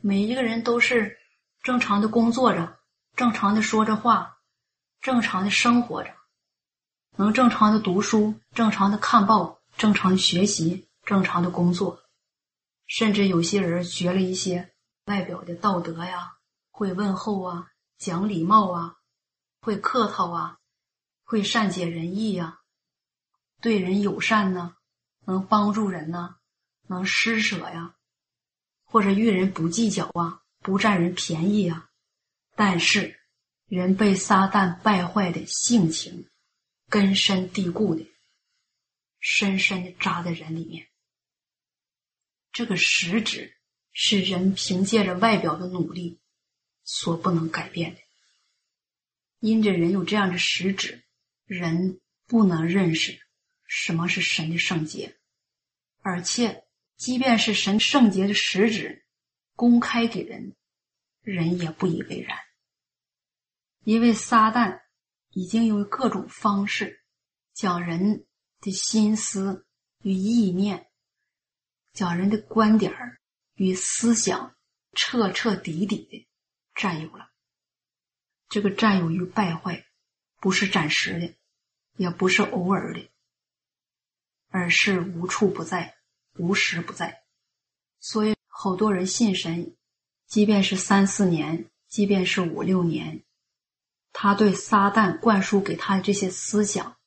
[0.00, 1.18] 每一个人都是
[1.62, 2.78] 正常的工作着，
[3.16, 4.38] 正常的说着话，
[5.00, 6.14] 正常的生活着，
[7.16, 12.02] 能正常的读书，正常的看报，正常的学习，正常的工作，
[12.86, 14.74] 甚至有些人学了一些
[15.06, 16.36] 外表的道德呀。
[16.72, 18.96] 会问候啊，讲礼貌啊，
[19.60, 20.58] 会客套啊，
[21.22, 22.60] 会善解人意呀，
[23.60, 24.74] 对人友善呢，
[25.26, 26.36] 能帮助人呢，
[26.88, 27.94] 能施舍呀，
[28.84, 31.90] 或者遇人不计较啊，不占人便宜啊。
[32.56, 33.20] 但是，
[33.66, 36.28] 人被撒旦败坏的性情，
[36.88, 38.10] 根深蒂固的，
[39.20, 40.88] 深深的扎在人里面。
[42.50, 43.56] 这个实质
[43.92, 46.20] 是人凭借着外表的努力
[46.94, 48.00] 所不能改变的。
[49.40, 51.02] 因着人有这样的实质，
[51.46, 53.18] 人不能认识
[53.66, 55.16] 什么是神的圣洁，
[56.02, 56.64] 而且
[56.98, 59.06] 即便是神圣洁的实质
[59.56, 60.54] 公开给人，
[61.22, 62.38] 人也不以为然。
[63.84, 64.82] 因为撒旦
[65.30, 67.02] 已经用各种方式
[67.54, 68.26] 将人
[68.60, 69.66] 的心思
[70.02, 70.90] 与意念、
[71.94, 72.92] 将人的观点
[73.54, 74.54] 与思想
[74.92, 76.28] 彻彻底底的
[76.74, 77.30] 占有了。
[78.48, 79.86] 这个占有与败坏，
[80.40, 81.34] 不是暂时的，
[81.96, 83.10] 也不是偶尔的，
[84.48, 85.96] 而是无处不在、
[86.36, 87.24] 无时不在。
[87.98, 89.76] 所以，好多人信神，
[90.26, 93.24] 即便是三四年，即便是五六年，
[94.12, 96.98] 他对撒旦灌输给他的这些思想、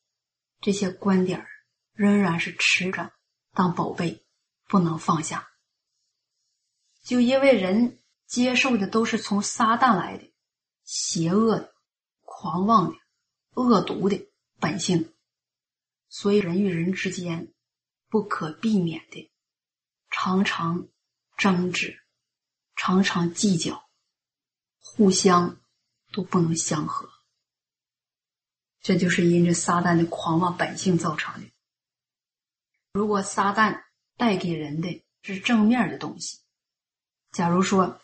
[0.62, 1.46] 这些观点，
[1.94, 3.14] 仍然是持着
[3.52, 4.26] 当宝贝，
[4.68, 5.48] 不能放下。
[7.04, 8.00] 就因为人
[8.36, 10.30] 接受的都是从撒旦来的。
[10.84, 11.74] 邪恶的、
[12.20, 12.98] 狂妄的、
[13.54, 14.28] 恶毒的
[14.60, 15.14] 本性，
[16.10, 17.54] 所以人与人之间
[18.10, 19.32] 不可避免的
[20.12, 20.90] 常常
[21.38, 21.98] 争执，
[22.76, 23.90] 常常计较，
[24.80, 25.62] 互相
[26.12, 27.10] 都不能相合。
[28.82, 31.50] 这就是因着撒旦的狂妄本性造成的。
[32.92, 33.86] 如果撒旦
[34.18, 36.42] 带给人的是正面的东西，
[37.32, 38.02] 假如说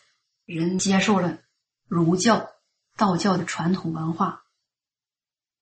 [0.54, 1.38] 人接受了
[1.86, 2.50] 儒教。
[2.94, 4.44] 道教的传统文化，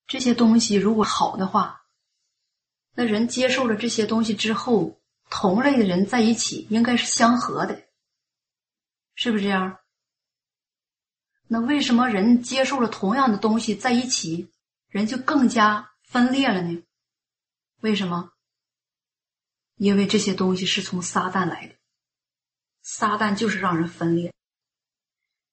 [0.08, 1.86] 这些东西如果好的话，
[2.92, 5.00] 那人接受了这些东西之后，
[5.30, 7.86] 同类的人在一起应该是相合的，
[9.14, 9.78] 是不是这样？
[11.46, 14.50] 那为什么人接受了同样的东西在一起，
[14.88, 16.82] 人就更加分裂了呢？
[17.80, 18.32] 为什么？
[19.76, 21.76] 因为这些东西是从撒旦来的，
[22.82, 24.34] 撒旦就是让人分裂。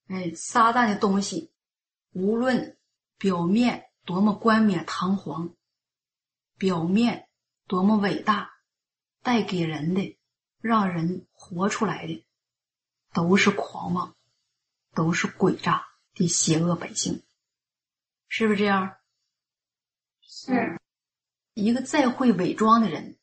[0.07, 1.51] 哎，撒旦的东西。
[2.13, 2.77] 无论
[3.17, 5.53] 表面多么冠冕堂皇，
[6.57, 7.29] 表面
[7.67, 8.49] 多么伟大，
[9.21, 10.17] 带给人的、
[10.59, 12.25] 让人活出来的，
[13.13, 14.15] 都是狂妄，
[14.95, 15.85] 都是诡诈
[16.15, 17.21] 的邪恶本性，
[18.27, 18.95] 是不是这样？
[20.21, 20.79] 是。
[21.53, 23.17] 一个再会伪装的人，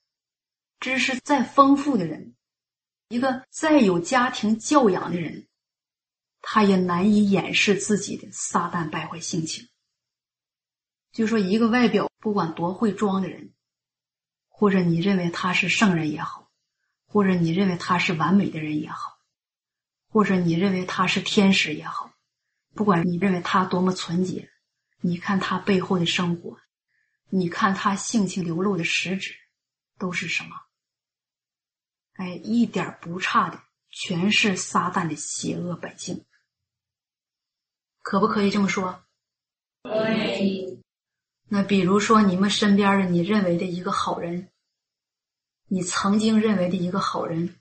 [0.81, 2.35] 知识再丰富的人，
[3.09, 5.48] 一个再有家庭教养的人。
[6.47, 9.66] 他也难以掩饰自己的撒旦败坏性情。
[11.11, 13.55] 就说一个外表不管多会装的人，
[14.49, 16.51] 或者你认为他是圣人也好，
[17.07, 19.19] 或者你认为他是完美的人也好，
[20.09, 22.12] 或者你认为他是天使也好，
[22.75, 24.51] 不管你认为他多么纯洁，
[25.01, 26.59] 你看他背后的生活，
[27.31, 29.35] 你看他性情流露的实质，
[29.99, 30.51] 都是什么？
[32.15, 36.25] 哎，一点不差的，全是撒旦的邪恶本性。
[38.05, 39.02] 可不可以这么说？
[39.82, 40.78] 可以。
[41.48, 44.51] 那比如说，你们身边的你认为的一个好人，
[45.68, 47.59] 你曾经认为的一个好人，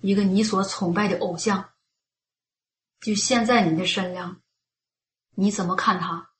[0.00, 1.74] 一个你所崇拜的偶像，
[3.00, 4.40] 就现在你的身量，
[5.34, 6.30] 你怎么看他？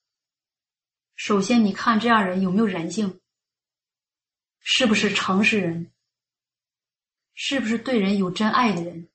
[1.15, 3.21] 首先，你看这样人有没有人性？
[4.61, 5.93] 是不是诚实人？
[7.35, 9.11] 是不是对人有真爱的人？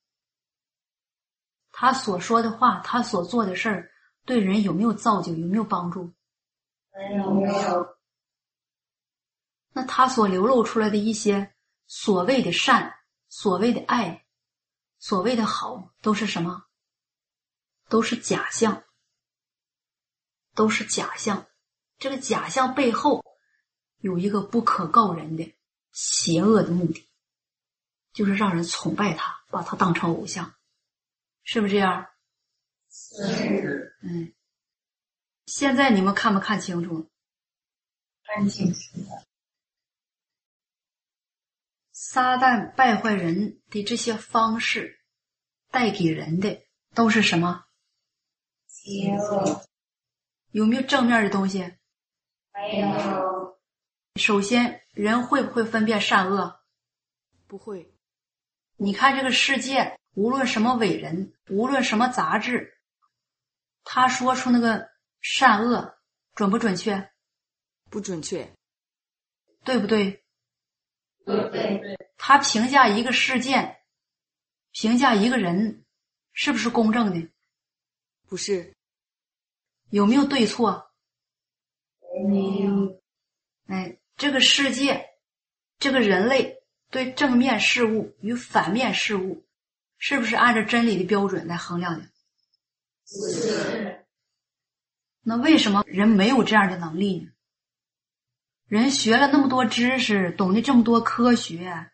[1.72, 3.91] 他所说的话，他所做的事儿。
[4.30, 6.14] 对人有没有造就，有没有帮助？
[6.93, 7.97] 没有。
[9.73, 11.51] 那他所流露出来的一些
[11.88, 12.93] 所谓的善、
[13.27, 14.23] 所谓的爱、
[14.99, 16.64] 所谓的好，都是什么？
[17.88, 18.84] 都是假象，
[20.53, 21.47] 都是假象。
[21.97, 23.26] 这个假象背后
[23.97, 25.57] 有一个不可告人的
[25.91, 27.10] 邪恶的目的，
[28.14, 30.53] 就是让人崇拜他，把他当成偶像，
[31.41, 32.06] 是不是这样？
[32.91, 34.34] 是，嗯，
[35.46, 37.10] 现在你们看不看清楚？
[38.24, 39.24] 看清楚了。
[41.92, 45.02] 撒旦败坏人的这些方式，
[45.70, 46.64] 带给人的
[46.96, 47.66] 都是什么？
[48.68, 49.66] 邪恶。
[50.52, 51.76] 有没有正面的东西？
[52.54, 53.60] 没有。
[54.16, 56.62] 首先，人会不会分辨善恶？
[57.48, 57.94] 不会。
[58.78, 62.78] 你看这个世界，无论什么伟人，无论什么杂志。
[63.91, 64.88] 他说出那个
[65.20, 65.98] 善恶
[66.36, 67.10] 准不准确？
[67.90, 68.48] 不准确，
[69.64, 70.24] 对不对？
[71.26, 71.98] 对对。
[72.16, 73.82] 他评价一个事件，
[74.70, 75.84] 评价一个人，
[76.34, 77.32] 是不是公正的？
[78.28, 78.76] 不是。
[79.90, 80.91] 有没有对错？
[82.28, 83.02] 没有。
[83.66, 85.03] 哎，这个世界，
[85.80, 86.61] 这个人类
[86.91, 89.44] 对正面事物与反面事物，
[89.98, 92.07] 是不是按照真理的标准来衡量的？
[93.10, 94.06] 是。
[95.22, 97.31] 那为什么人没有这样的能力呢？
[98.68, 101.90] 人学了那么多知识，懂得这么多科学，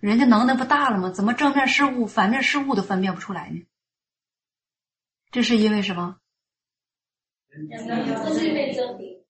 [0.00, 1.10] 人家能耐不大了吗？
[1.10, 3.64] 怎么正面事物、反面事物都分辨不出来呢？
[5.30, 6.18] 这是因为什么？
[7.48, 9.24] 不是因为真理，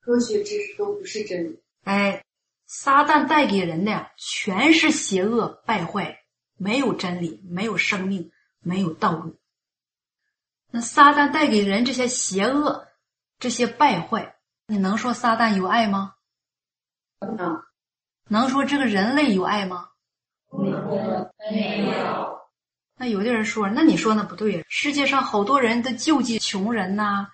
[0.00, 1.62] 科学知识都不是真理。
[1.84, 2.24] 哎，
[2.66, 6.24] 撒旦带给人的呀，全是邪恶败坏，
[6.56, 9.38] 没有真理，没有生命，没有道路。
[10.74, 12.88] 那撒旦带给人这些邪恶、
[13.38, 14.34] 这些败坏，
[14.66, 16.16] 你能说撒旦有爱吗？
[17.20, 17.62] 能。
[18.28, 19.90] 能说这个人类有爱吗？
[20.50, 21.30] 没有。
[21.48, 22.40] 没有。
[22.96, 24.66] 那有的人说，那你说那不对。
[24.68, 27.28] 世界上好多人都救济穷人呐，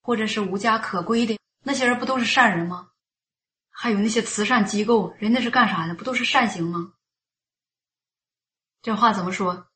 [0.00, 2.88] 或者是无家可归的那些人，不都是善人吗？
[3.68, 5.94] 还有那些慈善机构，人家是干啥的？
[5.94, 6.94] 不都是善行吗？
[8.80, 9.66] 这话怎么说？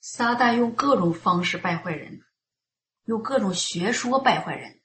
[0.00, 2.24] 撒旦用各种方式败坏人，
[3.04, 4.80] 用各种学说败坏人。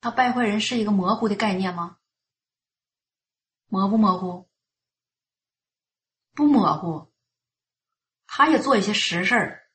[0.00, 1.98] 他败坏人是一个模糊的概念吗？
[3.66, 4.48] 模不模糊？
[6.32, 7.12] 不模糊。
[8.26, 9.68] 他也做一些实事儿。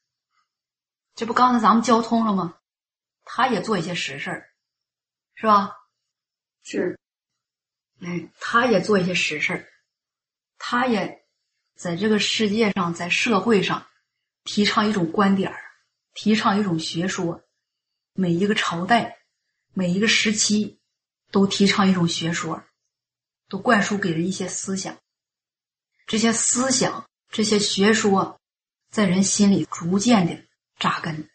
[1.16, 2.58] 这不刚才咱们交通了吗？
[3.24, 4.54] 他也做一些实事儿，
[5.36, 5.76] 是吧？
[6.64, 7.00] 是。
[8.02, 9.68] 哎，他也做一些实事儿，
[10.58, 11.28] 他也
[11.76, 13.86] 在这个世界上，在社会上。
[14.44, 15.64] 提倡一种观点儿
[16.14, 17.44] 提倡一种学说，
[18.14, 19.20] 每一个朝代、
[19.74, 20.80] 每一个时期
[21.32, 22.64] 都提倡一种学说，
[23.48, 24.98] 都灌输给人一些思想。
[26.08, 28.42] 这些思想、这些学说，
[28.90, 30.44] 在人心里逐渐的
[30.78, 31.30] 扎根、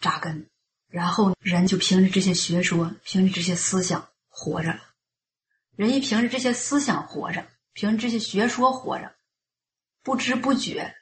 [0.00, 0.48] 扎根，
[0.88, 4.80] 然后人就凭着这些学说、凭着这些思想活着。
[5.76, 9.14] 人一凭着这些思想活着，凭着这些学说活着，
[10.02, 10.95] 不知不觉。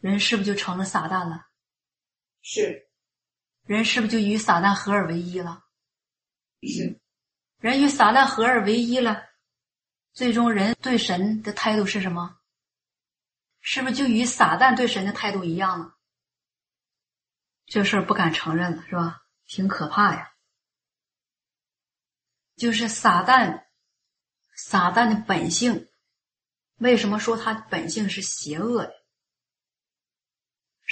[0.00, 1.46] 人是不是就成了撒旦了？
[2.42, 2.88] 是，
[3.64, 5.64] 人是不是就与撒旦合二为一了？
[6.62, 7.00] 是，
[7.58, 9.28] 人与撒旦合二为一了，
[10.12, 12.40] 最终人对神的态度是什么？
[13.60, 15.96] 是不是就与撒旦对神的态度一样了？
[17.66, 19.26] 这事儿不敢承认了，是吧？
[19.46, 20.32] 挺可怕呀。
[22.56, 23.66] 就是撒旦，
[24.54, 25.88] 撒旦的本性，
[26.76, 28.99] 为什么说他本性是邪恶的？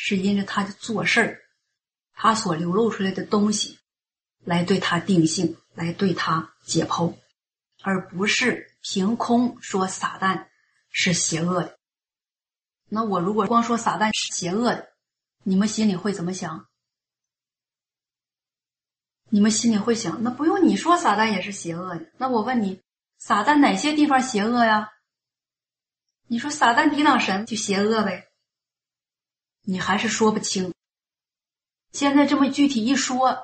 [0.01, 1.41] 是因着他的做事儿，
[2.13, 3.81] 他所流露出来的东西，
[4.45, 7.13] 来对他定性，来对他解剖，
[7.83, 10.47] 而不是凭空说撒旦
[10.93, 11.77] 是邪恶的。
[12.89, 14.89] 那我如果光说撒旦是邪恶的，
[15.43, 16.69] 你们心里会怎么想？
[19.31, 22.13] 你们心里会想，那不用你说撒旦也是邪恶的。
[22.19, 22.81] 那我问你，
[23.19, 24.93] 撒旦哪些地方邪恶呀？
[26.29, 28.28] 你说撒旦抵挡神就邪恶呗？
[29.71, 30.73] 你还是说不清。
[31.93, 33.39] 现在这么具体一说，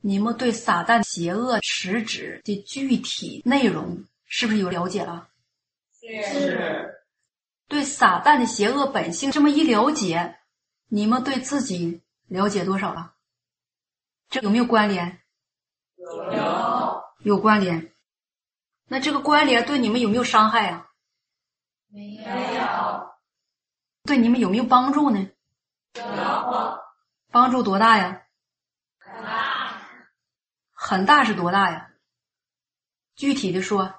[0.00, 5.28] 你们对撒旦邪恶实质的具体内容是不是有了解了？
[6.00, 6.94] 是。
[7.68, 10.38] 对撒旦的邪恶本性这么一了解，
[10.88, 13.12] 你们对自己了解多少了？
[14.30, 15.20] 这有没有关联？
[15.98, 17.02] 有。
[17.18, 17.92] 有关联。
[18.88, 20.88] 那这个关联对你们有没有伤害啊？
[21.88, 23.15] 没有。
[24.06, 25.28] 对你们有没有帮助呢？
[25.94, 26.02] 有，
[27.30, 28.22] 帮助多大呀？
[28.98, 29.82] 很大，
[30.72, 31.90] 很大是多大呀？
[33.16, 33.94] 具体的说，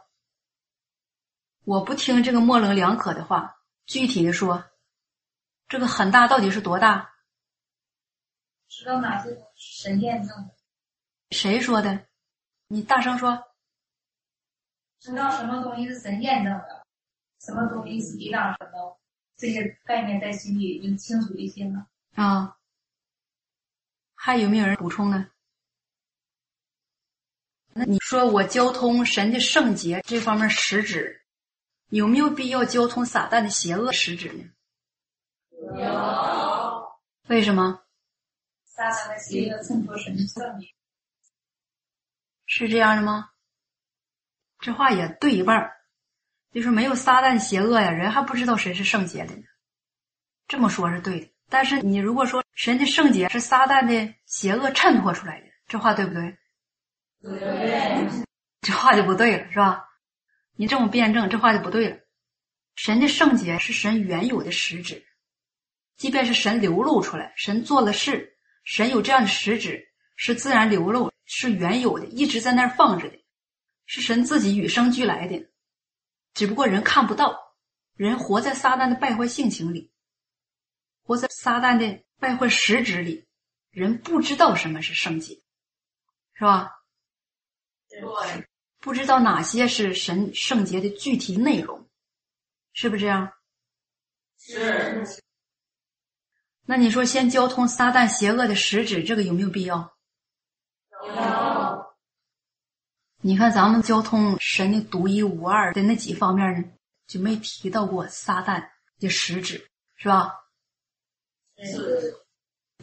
[1.65, 3.55] 我不听这个模棱两可的话。
[3.85, 4.65] 具体的说，
[5.67, 7.13] 这个很大到底是多大？
[8.67, 10.55] 知道哪些神验证的？
[11.31, 12.07] 谁说的？
[12.67, 13.43] 你大声说。
[14.99, 16.85] 知道什么东西是神验证的？
[17.39, 18.97] 什么东西是抵挡神的？
[19.38, 22.57] 这些概念在心里已经清楚一些了啊。
[24.15, 25.30] 还有没有人补充呢？
[27.73, 31.23] 那你说我交通神的圣洁这方面实质，
[31.89, 34.43] 有没有必要交通撒旦的邪恶实质呢？
[35.80, 36.99] 有。
[37.27, 37.84] 为什么？
[38.64, 40.73] 撒旦的邪恶衬托神的圣洁，
[42.47, 43.30] 是这样的吗？
[44.57, 45.76] 这话也对一半儿。
[46.53, 49.43] 就是没有撒旦邪恶呀，人还不知道谁是圣洁的呢。
[50.47, 56.37] 这么说是对的，但是你如果说神的圣洁是撒旦的邪恶衬托出来的，这话对不对？
[57.21, 58.07] 对，
[58.61, 59.83] 这话就不对了，是吧？
[60.55, 61.97] 你这么辩证，这话就不对了。
[62.75, 65.05] 神的圣洁是神原有的实质，
[65.97, 73.19] 即便是神流露出来，神做了事，神有这样的实质，是自然流露，是原有的，一直在那儿放着的，
[73.85, 75.43] 是神自己与生俱来的，
[76.38, 77.55] 只不过人看不到，
[77.95, 79.91] 人活在撒旦的败坏性情里，
[81.01, 83.26] 活在撒旦的败坏实质里，
[83.72, 85.41] 人不知道什么是圣洁，
[86.35, 86.84] 是吧？
[87.89, 88.47] 对，
[88.80, 91.89] 不知道哪些是神圣洁的具体内容，
[92.72, 93.34] 是不是这样？
[94.38, 95.23] 是。
[96.68, 99.96] 那你说，先交通撒旦邪恶的实质，这个有没有必要？
[103.22, 106.64] 你看，咱们交通神的独一无二的那几方面呢，
[107.07, 108.64] 就没提到过撒旦
[108.99, 110.34] 的实质，是吧？
[111.57, 112.15] 是。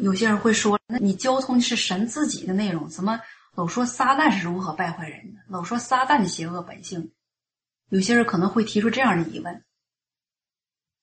[0.01, 3.21] 有些人会说，那你交通是神自己的内容，怎么
[3.55, 5.41] 老说撒旦是如何败坏人的？
[5.49, 7.13] 老说撒旦的邪恶本性，
[7.91, 9.65] 有些人可能会提出这样的疑问。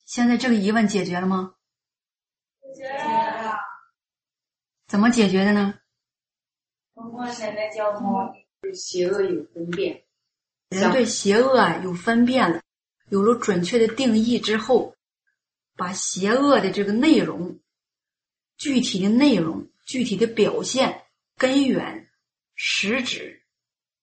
[0.03, 1.55] 现在这个疑问解决了吗？
[2.75, 3.55] 解决了。
[4.87, 5.75] 怎么解决的呢？
[6.93, 8.11] 通过神的交通，
[8.71, 10.03] 对邪恶有分辨。
[10.69, 12.61] 人对邪恶啊有分辨了，
[13.09, 14.95] 有了准确的定义之后，
[15.75, 17.59] 把邪恶的这个内容、
[18.57, 21.03] 具体的内容、具体的表现、
[21.35, 22.09] 根源、
[22.55, 23.43] 实质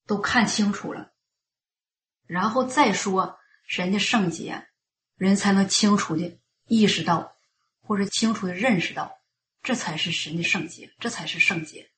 [0.07, 1.13] 都看清楚了，
[2.27, 4.69] 然后再说神的圣洁，
[5.17, 7.35] 人才能清楚的意识到。
[7.81, 9.19] 或者清楚的认识到，
[9.63, 11.91] 这才是神的圣洁，这才是圣洁。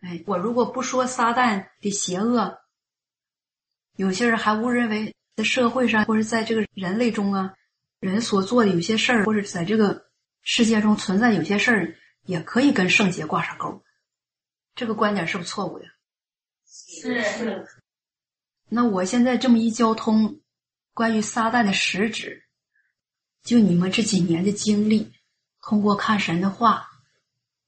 [0.00, 2.58] 哎，我如果不说撒旦的邪恶，
[3.96, 7.54] 有些人还误认为在社会上或者在这个人类中啊，
[8.00, 10.06] 人所做的有些事儿，或者在这个
[10.42, 13.82] 世界中存在有些事儿，也可以跟圣洁挂上钩。
[14.74, 15.84] 这个观点是不是错误的？
[16.64, 17.66] 是。
[18.68, 20.40] 那我现在这么一交通，
[20.94, 22.44] 关于撒旦的实质。
[23.42, 25.10] 就你们这几年的经历，
[25.62, 26.88] 通过看神的话，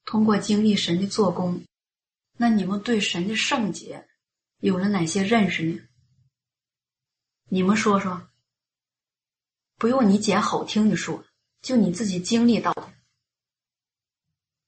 [0.05, 1.63] 通过经历神的做工，
[2.37, 4.07] 那你们对神的圣洁
[4.59, 5.79] 有了哪些认识呢？
[7.49, 8.29] 你们说说，
[9.77, 11.25] 不用你捡好听的说，
[11.61, 12.93] 就你自己经历到的，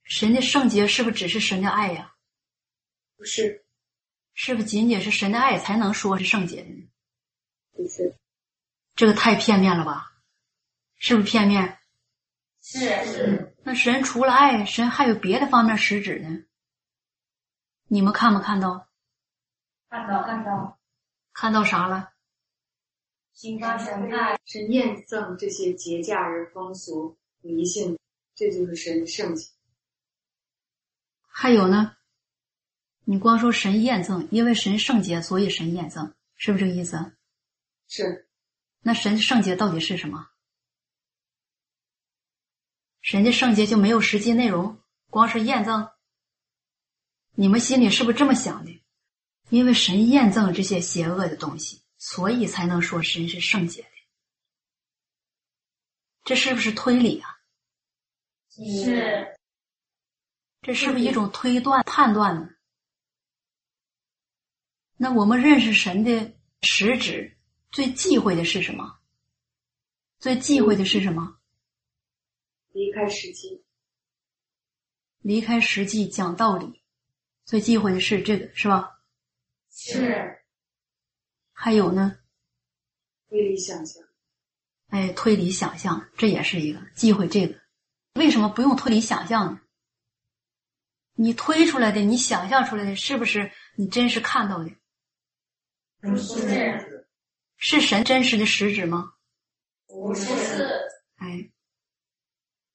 [0.04, 2.14] 神的圣洁是不是只是神的爱呀？
[3.16, 3.66] 不是，
[4.34, 6.88] 是不是仅仅是神的爱才能说是圣洁的呢？
[7.72, 8.18] 不是，
[8.96, 10.12] 这个太片面了吧？
[10.98, 11.80] 是不是片面？
[12.62, 13.56] 是是。
[13.64, 16.44] 那神除了爱，神还有别的方面实质呢？
[17.94, 18.90] 你们看没看到？
[19.88, 20.80] 看到看到。
[21.32, 22.12] 看到啥了？
[23.34, 28.00] 心发神爱，是验证这些节假日风俗迷信，
[28.34, 29.48] 这就是神的圣洁。
[31.28, 31.96] 还有呢？
[33.04, 37.16] 你光说神验证，因为神圣洁，所以神验证，是不是这个意思？
[37.88, 38.28] 是。
[38.80, 40.32] 那神圣洁到底是什么？
[43.02, 44.80] 神的圣洁就没有实际内容，
[45.12, 45.92] 光是验证。
[47.36, 48.84] 你们心里是不是这么想的？
[49.50, 53.90] 因为神验证这些邪恶的东西，所以才能说神是圣洁的。
[56.24, 57.30] 这是不是推理啊？
[58.50, 59.36] 是。
[60.62, 62.50] 这是不是一种推断、判断呢？
[64.96, 67.38] 那我们认识神的实质，
[67.72, 69.00] 最忌讳的是什么？
[70.20, 71.40] 最忌讳的是什么？
[72.72, 73.64] 离开实际，
[75.20, 76.83] 离开实际讲道理，
[77.46, 79.00] 最忌讳的是这个，是吧？
[79.72, 80.40] 是。
[81.52, 82.18] 还有呢？
[83.30, 84.04] 推理想象。
[84.88, 87.28] 哎，推理想象，这也是一个忌讳。
[87.28, 87.60] 这个
[88.14, 89.60] 为什么不用推理想象呢？
[91.16, 94.72] 你推出来的，你想象出来的，是不是你真实看到的？
[96.02, 97.08] 不是。
[97.58, 99.14] 是神真实的实质吗？
[99.88, 100.64] 不是。
[101.16, 101.52] 哎。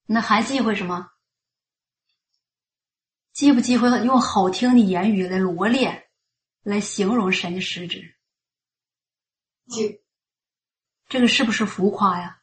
[0.07, 1.11] 那还忌讳什么？
[3.39, 6.11] 忌不忌讳用好听的言语来罗列，
[6.65, 8.17] 来形容神的实质？
[9.69, 10.03] 忌。
[11.07, 12.43] 这个是不是浮夸呀？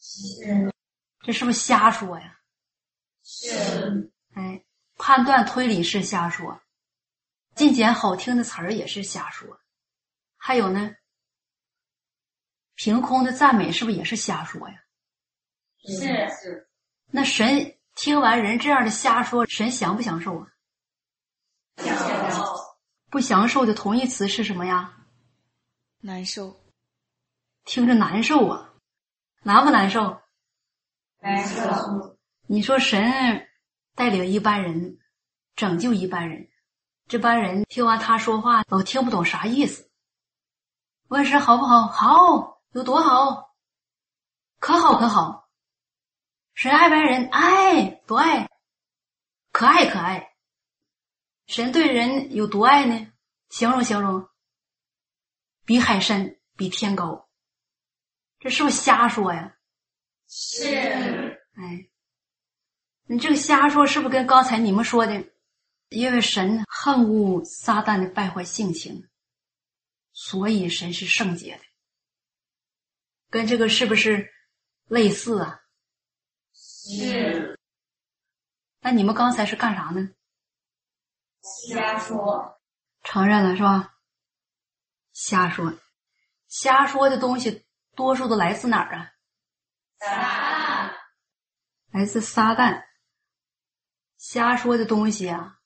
[0.00, 0.74] 是。
[1.20, 2.40] 这是不是瞎说呀？
[3.22, 4.12] 是。
[4.34, 4.64] 哎，
[4.96, 6.60] 判断推理是瞎说，
[7.54, 9.60] 尽捡好听的词儿也是瞎说。
[10.36, 10.92] 还有呢，
[12.74, 14.74] 凭空的赞美是不是也是瞎说呀？
[15.84, 15.98] 是
[16.30, 16.68] 是。
[17.12, 20.48] 那神听完人这样的瞎说，神享不享受啊？
[21.76, 22.42] 享受。
[23.10, 24.96] 不享受的同义词是什么呀？
[26.00, 26.64] 难受。
[27.66, 28.72] 听着难受啊，
[29.42, 30.18] 难不难受？
[31.18, 32.16] 难受。
[32.46, 33.46] 你说神
[33.94, 34.98] 带领一般人，
[35.54, 36.48] 拯救一般人，
[37.06, 39.90] 这班人听完他说话，都听不懂啥意思。
[41.08, 41.86] 问神好不好？
[41.88, 43.54] 好，有多好？
[44.58, 45.39] 可好可好。
[46.60, 48.46] 神爱白人，爱多爱，
[49.50, 50.34] 可爱可爱。
[51.46, 53.10] 神对人有多爱呢？
[53.48, 54.28] 形容形容，
[55.64, 57.30] 比海深，比天高。
[58.40, 59.56] 这是不是瞎说呀？
[60.28, 60.68] 是。
[61.54, 61.88] 哎，
[63.06, 65.30] 你这个瞎说是不是跟刚才你们说的？
[65.88, 69.08] 因为神恨恶撒旦的败坏性情，
[70.12, 71.62] 所以神是圣洁的。
[73.30, 74.30] 跟这个是不是
[74.88, 75.59] 类似啊？
[76.96, 77.58] 是。
[78.80, 80.10] 那你们刚才是干啥呢？
[81.42, 82.60] 瞎说。
[83.02, 83.94] 承认了是吧？
[85.12, 85.72] 瞎说，
[86.48, 87.64] 瞎说的东西
[87.94, 89.12] 多数都来自哪儿啊？
[89.98, 90.92] 撒旦。
[91.92, 92.84] 来自撒旦。
[94.16, 95.58] 瞎说的东西啊，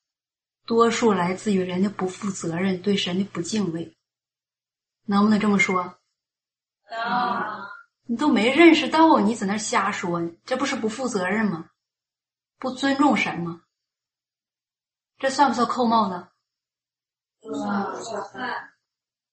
[0.64, 3.96] 多数来自于人的不负责任，对神的不敬畏。
[5.06, 5.98] 能不能这么说？
[6.90, 7.73] 能。
[8.06, 11.70] 你都没认识到，你在那瞎说，这不是不负责任吗？
[12.58, 13.62] 不尊重神吗？
[15.18, 16.28] 这算不算扣帽子？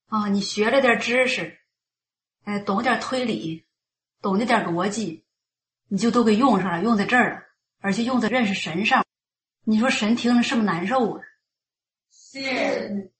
[0.07, 1.59] 啊，你学了点知识，
[2.43, 3.65] 哎，懂点推理，
[4.21, 5.25] 懂得点逻辑，
[5.87, 7.43] 你就都给用上了，用在这儿了，
[7.79, 9.05] 而且用在认识神上。
[9.63, 11.23] 你说神听着是不是难受啊？
[12.11, 13.11] 是。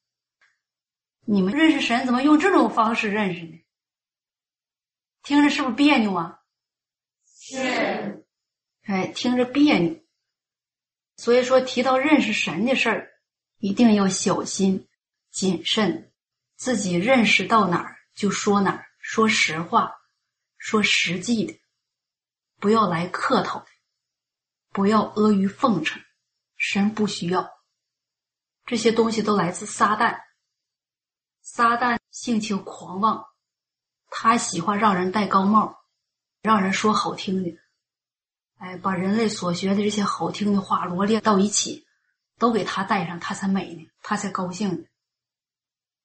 [1.26, 3.61] 你们认识神怎么用这种方式认识呢？
[5.24, 6.40] 听着是不是别扭啊？
[7.26, 8.26] 是。
[8.84, 10.04] 哎，听着别扭。
[11.18, 13.08] 所以说，提到认识神的事儿。
[13.64, 14.88] 一定要小心、
[15.30, 16.12] 谨慎，
[16.56, 19.94] 自己认识到哪儿就说哪儿，说实话，
[20.58, 21.60] 说实际的，
[22.60, 23.68] 不要来客套的，
[24.72, 26.02] 不要阿谀奉承。
[26.58, 27.48] 神不需要
[28.66, 30.20] 这些东西，都来自撒旦。
[31.42, 33.24] 撒旦性情狂妄，
[34.12, 35.80] 他喜欢让人戴高帽，
[36.44, 37.58] 让人说好听的，
[38.60, 41.88] 哎，把人类所学的这些好听的话罗列到一起。
[42.38, 44.88] 都给他戴上，他才美呢，他才高兴呢。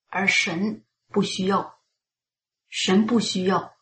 [0.08, 1.78] 而神不需要，
[2.68, 3.74] 神不需要，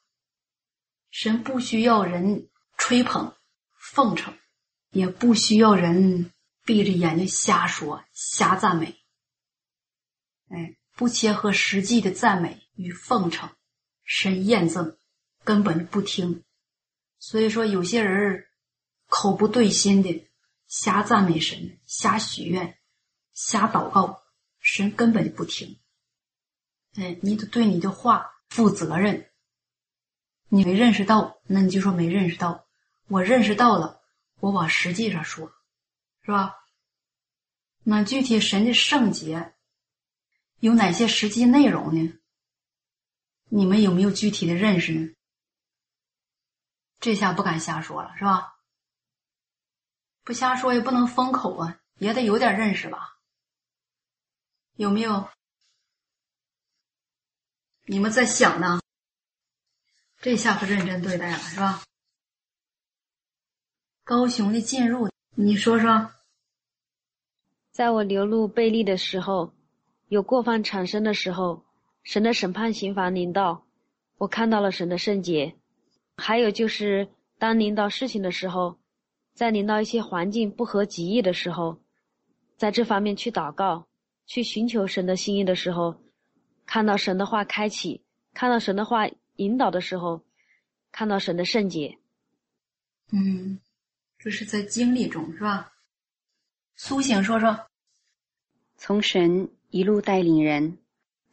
[1.11, 2.49] 神不需要人
[2.79, 3.35] 吹捧、
[3.77, 4.39] 奉承，
[4.91, 6.31] 也不需要人
[6.65, 9.03] 闭着眼睛瞎说、瞎赞美。
[10.51, 13.51] 哎，不切合实际的赞美与奉承，
[14.05, 14.97] 神验证
[15.43, 16.45] 根本就不听。
[17.19, 18.47] 所以说，有些人
[19.07, 20.29] 口不对心的。
[20.67, 22.79] 瞎赞美神，瞎许愿，
[23.33, 24.25] 瞎祷告，
[24.59, 25.79] 神根本就不听。
[26.97, 29.31] 哎，你得对你的话负责任。
[30.49, 32.67] 你没认识到，那你就说没认识到。
[33.09, 34.01] 我认识到了，
[34.41, 35.53] 我往实际上说，
[36.23, 36.57] 是吧？
[37.85, 39.55] 那具体神的圣洁
[40.59, 42.19] 有哪些实际内容呢？
[43.57, 45.15] 你们有没有具体的认识呢？
[46.99, 48.57] 这下不敢瞎说了，是吧？
[50.25, 53.17] 不瞎说也不能封口啊，也得有点认识吧？
[54.75, 55.29] 有没有？
[57.87, 58.81] 你们在想呢？
[60.19, 61.85] 这下可认真对待了，是吧？
[64.03, 66.13] 高雄的进入，你说说。
[67.71, 69.55] 在我流露背利的时候，
[70.09, 71.65] 有过犯产生的时候，
[72.05, 73.67] 神的审判刑罚临到，
[74.19, 75.57] 我看到了神的圣洁。
[76.17, 77.09] 还有就是
[77.39, 78.79] 当临到事情的时候。
[79.35, 81.81] 在临到一些环境不合己意的时候，
[82.57, 83.89] 在这方面去祷告，
[84.27, 86.01] 去寻求神的心意的时候，
[86.67, 88.01] 看到神的话开启，
[88.33, 90.23] 看到神的话引导的时候，
[90.93, 91.99] 看到神的圣洁。
[93.11, 93.59] 嗯，
[94.21, 95.73] 这是在经历中是吧？
[96.77, 97.67] 苏醒说说，
[98.77, 100.79] 从神一路带领人，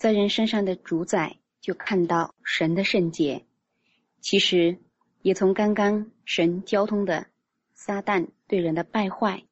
[0.01, 3.45] 在人身上的主宰，就看到神的圣洁。
[4.19, 4.79] 其实
[5.21, 7.27] 也从刚刚神交通的。
[7.73, 9.43] 撒旦对人的败坏，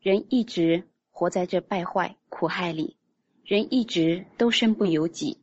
[0.00, 2.96] 人一直活在这败坏苦害里，
[3.44, 5.40] 人一直都身不由己，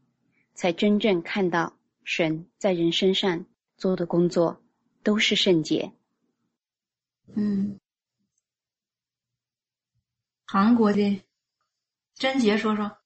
[0.54, 3.46] 才真正看到神在人身上
[3.78, 4.62] 做的工作
[5.02, 5.94] 都是圣洁。
[7.36, 7.80] 嗯，
[10.46, 11.22] 韩国的
[12.16, 12.99] 贞洁说说，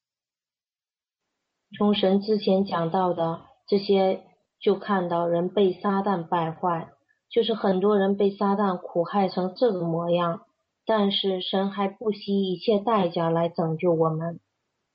[1.78, 4.24] 从神之前讲到的这些，
[4.60, 6.90] 就看到人被撒旦败坏。
[7.30, 10.45] 就是很多人被撒旦苦害成这个模样，
[10.86, 14.40] 但是神还不惜一切代价来拯救我们。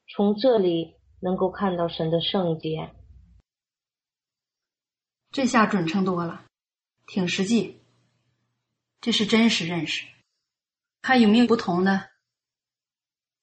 [0.07, 2.95] 从这里能够看到神的圣洁，
[5.33, 6.45] 这下准成多了，
[7.09, 7.81] 挺实际。
[9.01, 10.07] 这是真实认识，
[11.03, 12.11] 看有没有不同的。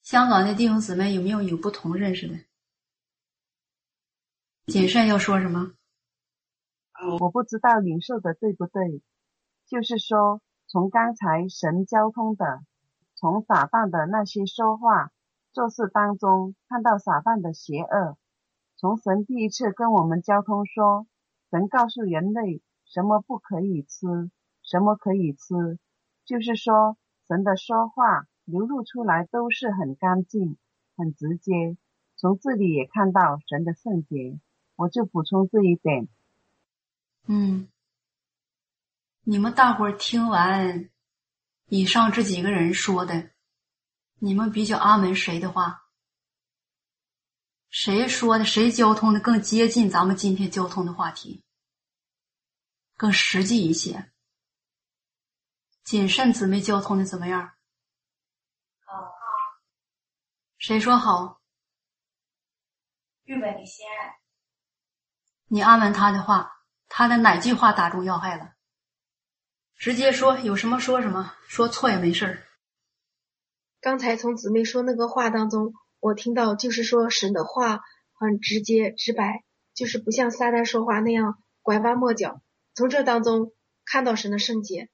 [0.03, 2.35] 香港的弟兄姊妹有没有有不同认识的？
[4.67, 5.73] 谨慎要说什么？
[7.19, 9.03] 我不知道领受的对不对，
[9.67, 12.61] 就是说，从刚才神交通的，
[13.13, 15.11] 从撒旦的那些说话、
[15.51, 18.17] 做事当中看到撒旦的邪恶。
[18.75, 21.05] 从神第一次跟我们交通说，
[21.51, 24.31] 神告诉人类什么不可以吃，
[24.63, 25.77] 什么可以吃，
[26.25, 26.97] 就是说
[27.27, 30.57] 神的说话流露出来都是很干净、
[30.97, 31.77] 很直接。
[32.17, 34.39] 从这里也看到神的圣洁，
[34.75, 36.07] 我就补充这一点。
[37.27, 37.69] 嗯，
[39.23, 40.89] 你们大伙儿听完
[41.67, 43.31] 以上这几个人说的，
[44.19, 45.83] 你们比较阿门谁的话？
[47.69, 48.45] 谁说的？
[48.45, 51.43] 谁交通的更接近咱们今天交通的话题？
[52.95, 54.11] 更实际一些。
[55.83, 57.53] 谨慎姊妹交通的怎么样？
[58.85, 59.11] 好。
[60.57, 61.41] 谁说好？
[63.25, 63.85] 日本你先。
[65.55, 66.51] 你安慰他的话，
[66.89, 68.51] 他的哪句话打中要害了？
[69.77, 72.43] 直接说，有什么说什么，说错也没事儿。
[73.79, 75.71] 刚才从姊妹说那个话当中，
[76.01, 77.79] 我听到就是说神的话
[78.11, 82.41] 很直接直白，就是不像撒旦说话那样拐弯抹角。
[82.73, 83.53] 从这当中
[83.85, 84.89] 看到神的圣洁。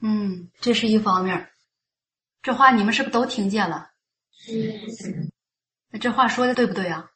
[0.00, 1.50] 嗯，这是一方面。
[2.40, 3.90] 这话你们是不是都听见了？
[4.32, 5.28] 是。
[5.90, 7.10] 那这话说的对不对啊？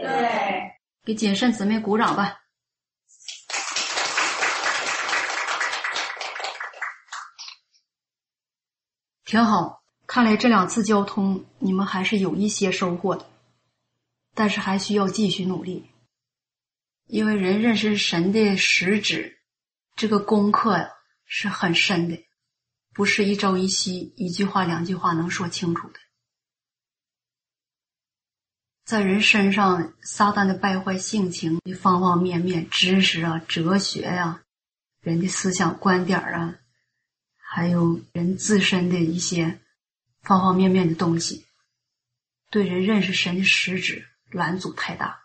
[0.00, 0.71] 对。
[1.04, 2.38] 给谨慎姊妹鼓掌吧。
[9.24, 13.26] 挺好，看来这两次交通你们还是有一些收获的，
[14.34, 15.90] 但是还需要继续努力，
[17.06, 19.40] 因为人认识神的实质，
[19.96, 20.88] 这个功课呀
[21.24, 22.22] 是很深的，
[22.92, 25.98] 不是一朝一夕、一句话两句话能说清楚的。
[28.84, 34.42] 在人身上，撒旦的败坏性情的方方面面，知识啊、哲学呀、
[35.00, 36.56] 人的思想观点啊。
[37.38, 39.60] 还有人自身的一些
[40.22, 41.44] 方方面面的东西，
[42.50, 45.20] 对人认识神的实质拦阻太大，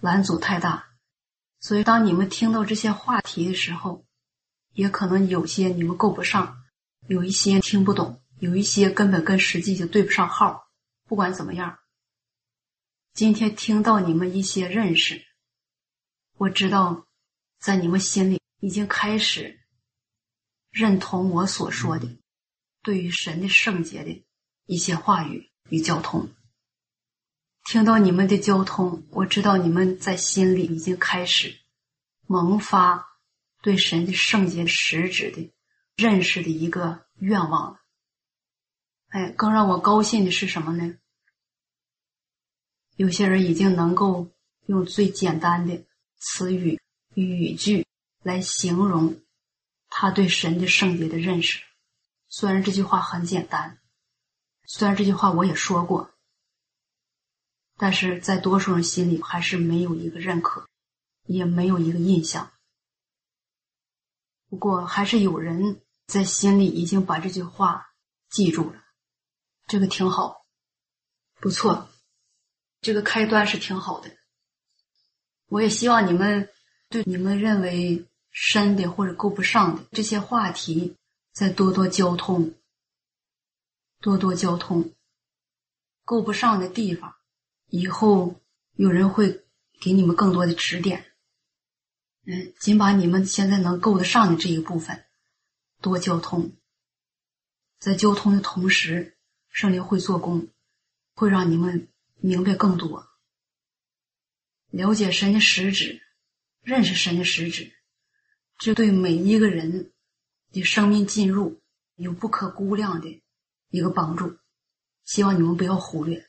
[0.00, 0.86] 拦阻太大，
[1.60, 4.04] 所以当你们听到这些话题的时候，
[4.74, 6.62] 也可能有些你们够不上，
[7.08, 10.68] 有一些听不懂，有一些根本跟实际就对不上号。
[11.08, 11.78] 不管怎么样，
[13.16, 15.24] 今天听到你们一些认识，
[16.36, 17.06] 我知道
[17.58, 19.58] 在你们心里已经开始。
[20.70, 22.06] 认同我所说的，
[22.82, 24.22] 对于神的圣洁的
[24.66, 26.28] 一些话语与交通。
[27.64, 31.58] 听到你们的交通，我知道你们在心里已经开始
[32.26, 33.02] 萌发
[33.62, 35.54] 对神的圣洁实质的
[35.96, 37.80] 认识的一个愿望了。
[39.08, 40.98] 哎，更让我高兴的是什么呢？
[42.96, 44.28] 有些人已经能够
[44.66, 45.84] 用最简单的
[46.18, 46.80] 词语
[47.14, 47.86] 语句
[48.22, 49.22] 来形容。
[49.88, 51.62] 他对神的圣洁的认识，
[52.28, 53.78] 虽然这句话很简单，
[54.66, 56.10] 虽然这句话我也说过，
[57.76, 60.68] 但是在多数人心里还是没有一个认可，
[61.26, 62.52] 也没有一个印象。
[64.50, 67.86] 不过还是有人在心里已经把这句话
[68.28, 68.82] 记住了，
[69.66, 70.44] 这个挺好，
[71.40, 71.88] 不错，
[72.86, 74.08] 这个开端是挺好的。
[75.48, 76.48] 我也希望你们
[76.88, 78.06] 对你们认为。
[78.38, 80.94] 深的或者够不上的这些话题，
[81.32, 82.52] 再多多交通，
[84.02, 84.92] 多多交通。
[86.04, 87.14] 够不上的地方，
[87.70, 88.38] 以后
[88.74, 89.42] 有人会
[89.80, 91.06] 给你们更多的指点。
[92.26, 95.06] 嗯，仅把你们现在能够得上的这一部分
[95.80, 96.52] 多交通，
[97.78, 99.16] 在交通的同时，
[99.48, 100.46] 圣灵会做工，
[101.14, 103.06] 会让你们明白更多，
[104.70, 106.02] 了解神的实质，
[106.62, 107.72] 认识神的实质。
[108.58, 109.92] 这对每一个人
[110.50, 111.60] 的生命进入
[111.94, 113.22] 有不可估量的
[113.68, 114.38] 一个帮助，
[115.04, 116.26] 希望你们不要忽略，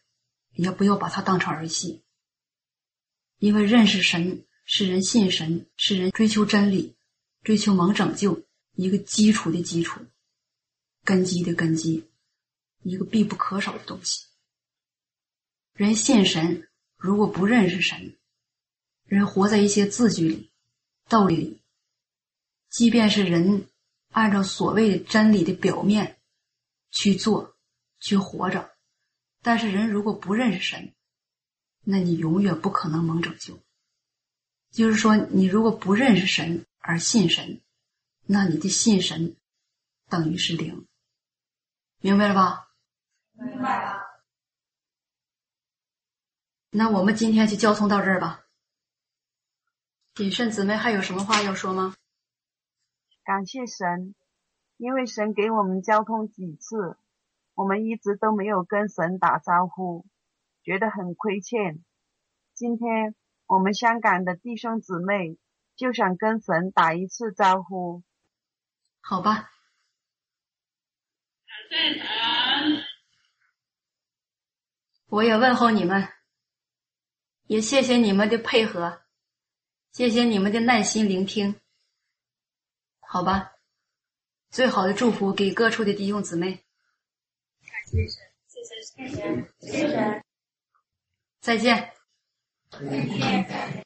[0.54, 2.04] 也不要把它当成儿戏。
[3.40, 6.98] 因为认识神是人信神，是人追求真理、
[7.44, 10.02] 追求蒙拯救一个基础的基础、
[11.04, 12.10] 根基的根基，
[12.84, 14.26] 一个必不可少的东西。
[15.78, 16.68] 人信神，
[16.98, 18.18] 如果不认识神，
[19.06, 20.50] 人活在一些字句里、
[21.08, 21.62] 道理里。
[22.72, 23.68] 即便是人
[24.10, 26.18] 按照所谓的真理的表面
[26.90, 27.56] 去做、
[28.00, 28.72] 去活着，
[29.44, 30.96] 但是人如果不认识神，
[31.84, 33.60] 那你永远不可能蒙拯救。
[34.72, 37.62] 就是说，你如果不认识神而信神，
[38.26, 39.36] 那你的信神
[40.10, 40.88] 等于是零。
[42.02, 42.68] 明白了吧？
[43.34, 43.97] 明白了。
[46.70, 48.46] 那我们今天就交通到这儿吧。
[50.14, 51.96] 谨慎姊妹还有什么话要说吗？
[53.24, 54.16] 感谢神，
[54.78, 56.98] 因为神给我们交通几次，
[57.54, 60.06] 我们一直都没有跟神打招呼，
[60.64, 61.84] 觉得很亏欠。
[62.54, 63.16] 今天
[63.46, 65.38] 我们香港的弟兄姊妹
[65.76, 68.04] 就想跟神打一次招呼，
[69.02, 69.52] 好吧？
[75.08, 76.08] 我也问候你们，
[77.48, 79.02] 也谢谢你们的配合，
[79.92, 81.56] 谢谢你们的耐心聆听，
[83.00, 83.54] 好吧？
[84.50, 86.64] 最好的祝福给各处的弟兄姊妹。
[87.86, 89.10] 谢神，谢谢，神
[89.60, 90.24] 谢，谢神，
[91.40, 91.94] 再见。
[92.70, 93.84] 再见。